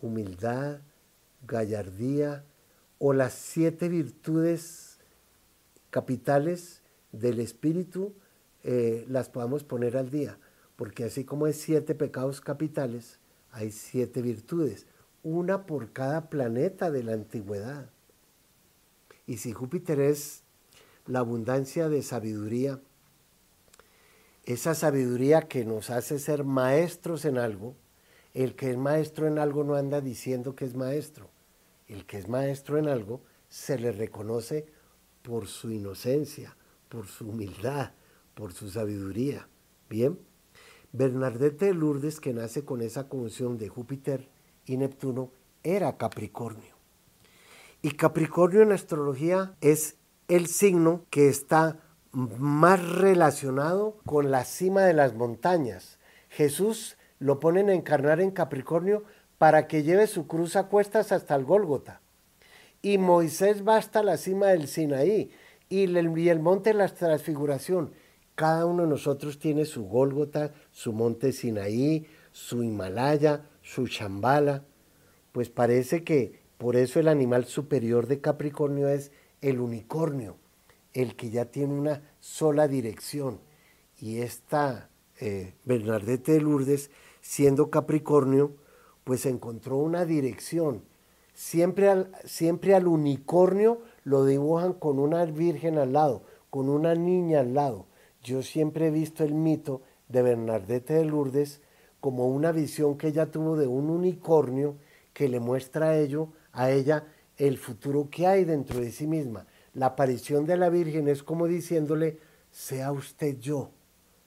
humildad, 0.00 0.80
gallardía 1.46 2.44
o 2.98 3.12
las 3.12 3.34
siete 3.34 3.88
virtudes 3.88 4.98
capitales 5.90 6.81
del 7.12 7.40
espíritu 7.40 8.14
eh, 8.64 9.04
las 9.08 9.28
podamos 9.28 9.64
poner 9.64 9.96
al 9.96 10.10
día. 10.10 10.38
Porque 10.76 11.04
así 11.04 11.24
como 11.24 11.46
hay 11.46 11.52
siete 11.52 11.94
pecados 11.94 12.40
capitales, 12.40 13.18
hay 13.50 13.70
siete 13.70 14.22
virtudes, 14.22 14.86
una 15.22 15.66
por 15.66 15.92
cada 15.92 16.28
planeta 16.28 16.90
de 16.90 17.02
la 17.02 17.12
antigüedad. 17.12 17.90
Y 19.26 19.36
si 19.36 19.52
Júpiter 19.52 20.00
es 20.00 20.42
la 21.06 21.20
abundancia 21.20 21.88
de 21.88 22.02
sabiduría, 22.02 22.80
esa 24.44 24.74
sabiduría 24.74 25.42
que 25.42 25.64
nos 25.64 25.90
hace 25.90 26.18
ser 26.18 26.42
maestros 26.42 27.24
en 27.24 27.38
algo, 27.38 27.76
el 28.34 28.56
que 28.56 28.70
es 28.70 28.76
maestro 28.76 29.28
en 29.28 29.38
algo 29.38 29.62
no 29.62 29.74
anda 29.74 30.00
diciendo 30.00 30.56
que 30.56 30.64
es 30.64 30.74
maestro. 30.74 31.30
El 31.86 32.06
que 32.06 32.18
es 32.18 32.28
maestro 32.28 32.78
en 32.78 32.88
algo 32.88 33.22
se 33.48 33.78
le 33.78 33.92
reconoce 33.92 34.66
por 35.22 35.46
su 35.46 35.70
inocencia, 35.70 36.56
por 36.92 37.06
su 37.06 37.30
humildad, 37.30 37.92
por 38.34 38.52
su 38.52 38.68
sabiduría. 38.68 39.48
Bien, 39.88 40.18
Bernardete 40.92 41.66
de 41.66 41.74
Lourdes, 41.74 42.20
que 42.20 42.34
nace 42.34 42.66
con 42.66 42.82
esa 42.82 43.08
conjunción 43.08 43.56
de 43.56 43.70
Júpiter 43.70 44.28
y 44.66 44.76
Neptuno, 44.76 45.30
era 45.62 45.96
Capricornio. 45.96 46.74
Y 47.80 47.92
Capricornio 47.92 48.60
en 48.60 48.72
astrología 48.72 49.54
es 49.62 49.96
el 50.28 50.48
signo 50.48 51.06
que 51.08 51.30
está 51.30 51.80
más 52.12 52.86
relacionado 52.86 53.96
con 54.04 54.30
la 54.30 54.44
cima 54.44 54.82
de 54.82 54.92
las 54.92 55.14
montañas. 55.14 55.98
Jesús 56.28 56.98
lo 57.18 57.40
ponen 57.40 57.70
a 57.70 57.74
encarnar 57.74 58.20
en 58.20 58.32
Capricornio 58.32 59.04
para 59.38 59.66
que 59.66 59.82
lleve 59.82 60.06
su 60.06 60.26
cruz 60.26 60.56
a 60.56 60.64
cuestas 60.68 61.10
hasta 61.10 61.34
el 61.36 61.44
Gólgota. 61.44 62.02
Y 62.82 62.98
Moisés 62.98 63.66
va 63.66 63.78
hasta 63.78 64.02
la 64.02 64.18
cima 64.18 64.48
del 64.48 64.68
Sinaí 64.68 65.30
y 65.72 65.84
el, 66.28 66.38
monte 66.40 66.70
de 66.70 66.74
la 66.74 66.88
transfiguración. 66.88 67.92
Cada 68.34 68.66
uno 68.66 68.82
de 68.82 68.90
nosotros 68.90 69.38
tiene 69.38 69.64
su 69.64 69.84
Gólgota, 69.84 70.52
su 70.70 70.92
monte 70.92 71.32
Sinaí, 71.32 72.06
su 72.30 72.62
Himalaya, 72.62 73.48
su 73.62 73.88
Chambala. 73.88 74.66
Pues 75.32 75.48
parece 75.48 76.04
que 76.04 76.42
por 76.58 76.76
eso 76.76 77.00
el 77.00 77.08
animal 77.08 77.46
superior 77.46 78.06
de 78.06 78.20
Capricornio 78.20 78.88
es 78.88 79.12
el 79.40 79.60
unicornio, 79.60 80.36
el 80.92 81.16
que 81.16 81.30
ya 81.30 81.46
tiene 81.46 81.72
una 81.72 82.02
sola 82.20 82.68
dirección. 82.68 83.40
Y 83.98 84.18
esta 84.18 84.90
eh, 85.20 85.54
Bernardete 85.64 86.32
de 86.32 86.42
Lourdes, 86.42 86.90
siendo 87.22 87.70
Capricornio, 87.70 88.56
pues 89.04 89.24
encontró 89.24 89.78
una 89.78 90.04
dirección. 90.04 90.84
Siempre 91.32 91.88
al, 91.88 92.12
siempre 92.26 92.74
al 92.74 92.86
unicornio 92.88 93.80
lo 94.04 94.24
dibujan 94.24 94.72
con 94.72 94.98
una 94.98 95.24
virgen 95.24 95.78
al 95.78 95.92
lado, 95.92 96.22
con 96.50 96.68
una 96.68 96.94
niña 96.94 97.40
al 97.40 97.54
lado. 97.54 97.86
Yo 98.22 98.42
siempre 98.42 98.88
he 98.88 98.90
visto 98.90 99.24
el 99.24 99.34
mito 99.34 99.82
de 100.08 100.22
Bernardete 100.22 100.94
de 100.94 101.04
Lourdes 101.04 101.60
como 102.00 102.26
una 102.28 102.52
visión 102.52 102.98
que 102.98 103.08
ella 103.08 103.30
tuvo 103.30 103.56
de 103.56 103.66
un 103.66 103.90
unicornio 103.90 104.76
que 105.12 105.28
le 105.28 105.40
muestra 105.40 105.90
a, 105.90 105.98
ello, 105.98 106.28
a 106.52 106.70
ella 106.70 107.06
el 107.36 107.58
futuro 107.58 108.08
que 108.10 108.26
hay 108.26 108.44
dentro 108.44 108.80
de 108.80 108.90
sí 108.90 109.06
misma. 109.06 109.46
La 109.74 109.86
aparición 109.86 110.44
de 110.44 110.56
la 110.56 110.68
Virgen 110.68 111.08
es 111.08 111.22
como 111.22 111.46
diciéndole, 111.46 112.18
sea 112.50 112.92
usted 112.92 113.38
yo, 113.38 113.70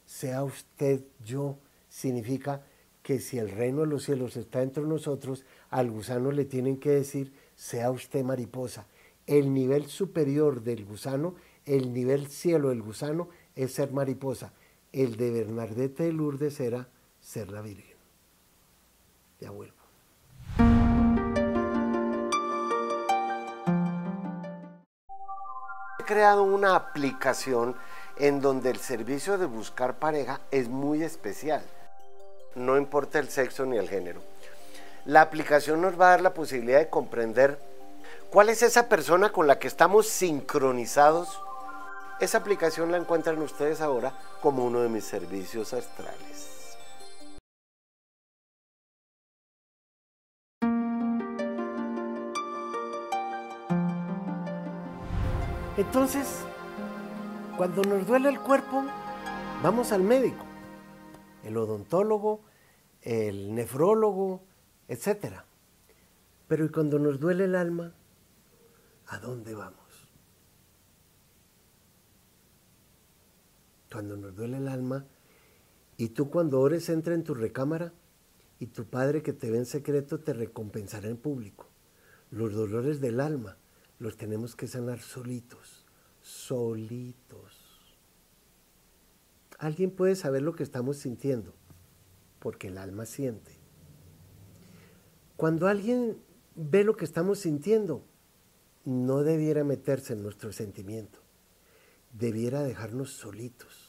sea 0.05 0.43
usted 0.43 1.01
yo, 1.23 1.57
significa 1.89 2.63
que 3.03 3.19
si 3.19 3.37
el 3.37 3.51
reino 3.51 3.81
de 3.81 3.87
los 3.87 4.03
cielos 4.03 4.35
está 4.35 4.63
entre 4.63 4.83
nosotros, 4.83 5.45
al 5.69 5.91
gusano 5.91 6.31
le 6.31 6.45
tienen 6.45 6.77
que 6.77 6.89
decir, 6.89 7.33
sea 7.55 7.91
usted 7.91 8.23
mariposa. 8.23 8.87
El 9.27 9.53
nivel 9.53 9.87
superior 9.87 10.61
del 10.61 10.85
gusano, 10.85 11.33
el 11.65 11.93
nivel 11.93 12.27
cielo 12.27 12.69
del 12.69 12.83
gusano 12.83 13.29
es 13.55 13.73
ser 13.73 13.91
mariposa. 13.91 14.53
El 14.91 15.17
de 15.17 15.31
Bernardete 15.31 16.03
de 16.03 16.13
Lourdes 16.13 16.59
era 16.59 16.87
ser 17.19 17.49
la 17.49 17.61
Virgen. 17.61 17.97
Ya 19.39 19.49
vuelvo. 19.49 19.73
He 25.99 26.03
creado 26.03 26.43
una 26.43 26.75
aplicación 26.75 27.75
en 28.17 28.41
donde 28.41 28.69
el 28.69 28.77
servicio 28.77 29.39
de 29.39 29.47
buscar 29.47 29.97
pareja 29.97 30.39
es 30.51 30.69
muy 30.69 31.01
especial. 31.01 31.63
No 32.53 32.77
importa 32.77 33.17
el 33.17 33.29
sexo 33.29 33.65
ni 33.65 33.77
el 33.77 33.89
género. 33.89 34.21
La 35.05 35.21
aplicación 35.21 35.81
nos 35.81 35.99
va 35.99 36.07
a 36.07 36.11
dar 36.11 36.21
la 36.21 36.33
posibilidad 36.35 36.79
de 36.79 36.89
comprender 36.89 37.59
cuál 38.35 38.49
es 38.49 38.63
esa 38.63 38.89
persona 38.89 39.31
con 39.31 39.47
la 39.47 39.59
que 39.59 39.69
estamos 39.69 40.09
sincronizados 40.09 41.41
esa 42.19 42.39
aplicación 42.39 42.91
la 42.91 42.97
encuentran 42.97 43.37
ustedes 43.41 43.79
ahora 43.79 44.11
como 44.41 44.65
uno 44.65 44.81
de 44.81 44.89
mis 44.89 45.05
servicios 45.05 45.73
astrales. 45.73 46.75
Entonces, 55.77 56.41
cuando 57.55 57.83
nos 57.83 58.05
duele 58.05 58.27
el 58.27 58.41
cuerpo, 58.41 58.83
vamos 59.63 59.93
al 59.93 60.01
médico, 60.01 60.43
el 61.45 61.55
odontólogo, 61.55 62.41
el 63.01 63.55
nefrólogo, 63.55 64.41
etc. 64.89 65.35
Pero 66.49 66.65
¿y 66.65 66.69
cuando 66.69 66.99
nos 66.99 67.21
duele 67.21 67.45
el 67.45 67.55
alma? 67.55 67.93
¿A 69.07 69.19
dónde 69.19 69.53
vamos? 69.53 69.85
cuando 73.95 74.17
nos 74.17 74.35
duele 74.35 74.57
el 74.57 74.67
alma, 74.67 75.05
y 75.95 76.09
tú 76.09 76.29
cuando 76.29 76.59
ores 76.59 76.89
entra 76.89 77.13
en 77.13 77.23
tu 77.23 77.33
recámara 77.33 77.93
y 78.59 78.65
tu 78.65 78.83
Padre 78.83 79.23
que 79.23 79.31
te 79.31 79.49
ve 79.49 79.57
en 79.57 79.65
secreto 79.65 80.19
te 80.19 80.33
recompensará 80.33 81.07
en 81.07 81.15
público. 81.15 81.69
Los 82.29 82.53
dolores 82.53 82.99
del 82.99 83.21
alma 83.21 83.55
los 83.97 84.17
tenemos 84.17 84.53
que 84.57 84.67
sanar 84.67 84.99
solitos, 84.99 85.85
solitos. 86.21 87.95
Alguien 89.59 89.91
puede 89.91 90.17
saber 90.17 90.41
lo 90.41 90.55
que 90.57 90.63
estamos 90.63 90.97
sintiendo, 90.97 91.53
porque 92.39 92.67
el 92.67 92.77
alma 92.77 93.05
siente. 93.05 93.53
Cuando 95.37 95.69
alguien 95.69 96.17
ve 96.55 96.83
lo 96.83 96.97
que 96.97 97.05
estamos 97.05 97.39
sintiendo, 97.39 98.03
no 98.85 99.23
debiera 99.23 99.63
meterse 99.63 100.13
en 100.13 100.23
nuestro 100.23 100.53
sentimiento, 100.53 101.19
debiera 102.13 102.63
dejarnos 102.63 103.11
solitos 103.11 103.85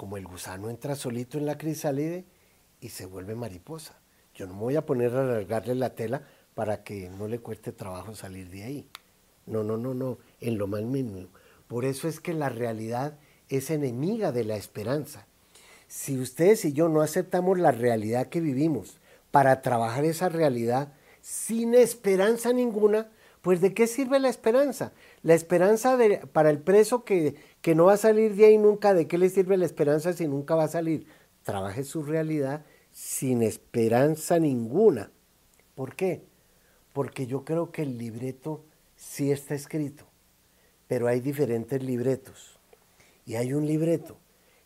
como 0.00 0.16
el 0.16 0.26
gusano 0.26 0.70
entra 0.70 0.94
solito 0.94 1.36
en 1.36 1.44
la 1.44 1.58
crisálide 1.58 2.24
y 2.80 2.88
se 2.88 3.04
vuelve 3.04 3.34
mariposa. 3.34 4.00
Yo 4.34 4.46
no 4.46 4.54
me 4.54 4.60
voy 4.60 4.76
a 4.76 4.86
poner 4.86 5.14
a 5.14 5.20
alargarle 5.20 5.74
la 5.74 5.94
tela 5.94 6.22
para 6.54 6.82
que 6.82 7.10
no 7.10 7.28
le 7.28 7.40
cueste 7.40 7.70
trabajo 7.70 8.14
salir 8.14 8.48
de 8.48 8.64
ahí. 8.64 8.88
No, 9.44 9.62
no, 9.62 9.76
no, 9.76 9.92
no, 9.92 10.16
en 10.40 10.56
lo 10.56 10.66
más 10.66 10.80
mínimo. 10.84 11.28
Por 11.68 11.84
eso 11.84 12.08
es 12.08 12.18
que 12.18 12.32
la 12.32 12.48
realidad 12.48 13.18
es 13.50 13.68
enemiga 13.68 14.32
de 14.32 14.44
la 14.44 14.56
esperanza. 14.56 15.26
Si 15.86 16.18
ustedes 16.18 16.64
y 16.64 16.72
yo 16.72 16.88
no 16.88 17.02
aceptamos 17.02 17.58
la 17.58 17.70
realidad 17.70 18.28
que 18.28 18.40
vivimos 18.40 18.96
para 19.30 19.60
trabajar 19.60 20.06
esa 20.06 20.30
realidad 20.30 20.94
sin 21.20 21.74
esperanza 21.74 22.54
ninguna, 22.54 23.10
pues 23.42 23.60
¿de 23.60 23.72
qué 23.72 23.86
sirve 23.86 24.18
la 24.18 24.28
esperanza? 24.28 24.92
La 25.22 25.34
esperanza 25.34 25.96
de, 25.96 26.18
para 26.18 26.50
el 26.50 26.58
preso 26.58 27.04
que, 27.04 27.36
que 27.62 27.74
no 27.74 27.86
va 27.86 27.94
a 27.94 27.98
salir 27.98 28.34
de 28.36 28.46
ahí 28.46 28.58
nunca, 28.58 28.94
¿de 28.94 29.06
qué 29.06 29.18
le 29.18 29.30
sirve 29.30 29.56
la 29.56 29.66
esperanza 29.66 30.12
si 30.12 30.26
nunca 30.26 30.54
va 30.54 30.64
a 30.64 30.68
salir? 30.68 31.06
Trabaje 31.42 31.84
su 31.84 32.02
realidad 32.02 32.64
sin 32.92 33.42
esperanza 33.42 34.38
ninguna. 34.38 35.10
¿Por 35.74 35.94
qué? 35.94 36.22
Porque 36.92 37.26
yo 37.26 37.44
creo 37.44 37.70
que 37.70 37.82
el 37.82 37.96
libreto 37.96 38.64
sí 38.96 39.30
está 39.32 39.54
escrito, 39.54 40.04
pero 40.86 41.08
hay 41.08 41.20
diferentes 41.20 41.82
libretos. 41.82 42.58
Y 43.24 43.36
hay 43.36 43.54
un 43.54 43.66
libreto 43.66 44.18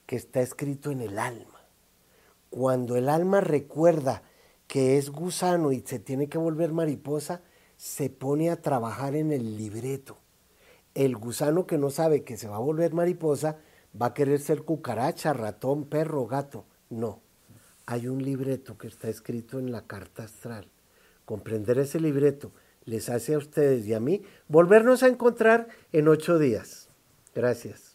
que 0.07 0.17
está 0.17 0.41
escrito 0.41 0.91
en 0.91 1.01
el 1.01 1.19
alma. 1.19 1.61
Cuando 2.51 2.97
el 2.97 3.09
alma 3.09 3.41
recuerda 3.41 4.23
que 4.67 4.97
es 4.97 5.11
gusano 5.11 5.73
y 5.73 5.81
se 5.81 5.99
tiene 5.99 6.29
que 6.29 6.39
volver 6.39 6.73
mariposa, 6.73 7.43
se 7.85 8.09
pone 8.09 8.49
a 8.49 8.63
trabajar 8.63 9.15
en 9.15 9.31
el 9.31 9.59
libreto 9.59 10.17
el 10.95 11.17
gusano 11.17 11.67
que 11.67 11.77
no 11.77 11.91
sabe 11.91 12.25
que 12.25 12.39
se 12.39 12.49
va 12.49 12.57
a 12.57 12.61
volver 12.61 12.95
mariposa 12.95 13.59
va 14.01 14.07
a 14.07 14.15
querer 14.15 14.41
ser 14.41 14.63
cucaracha, 14.63 15.35
ratón, 15.35 15.85
perro, 15.85 16.27
gato. 16.27 16.65
No, 16.89 17.21
hay 17.85 18.09
un 18.09 18.25
libreto 18.25 18.79
que 18.79 18.87
está 18.87 19.09
escrito 19.09 19.59
en 19.59 19.71
la 19.71 19.87
carta 19.87 20.25
astral. 20.25 20.71
Comprender 21.25 21.79
ese 21.79 22.01
libreto 22.01 22.53
les 22.85 23.09
hace 23.09 23.35
a 23.35 23.39
ustedes 23.39 23.87
y 23.87 23.93
a 23.95 24.01
mí 24.01 24.23
volvernos 24.49 25.03
a 25.03 25.09
encontrar 25.09 25.69
en 25.93 26.09
ocho 26.09 26.39
días. 26.39 26.89
Gracias. 27.35 27.94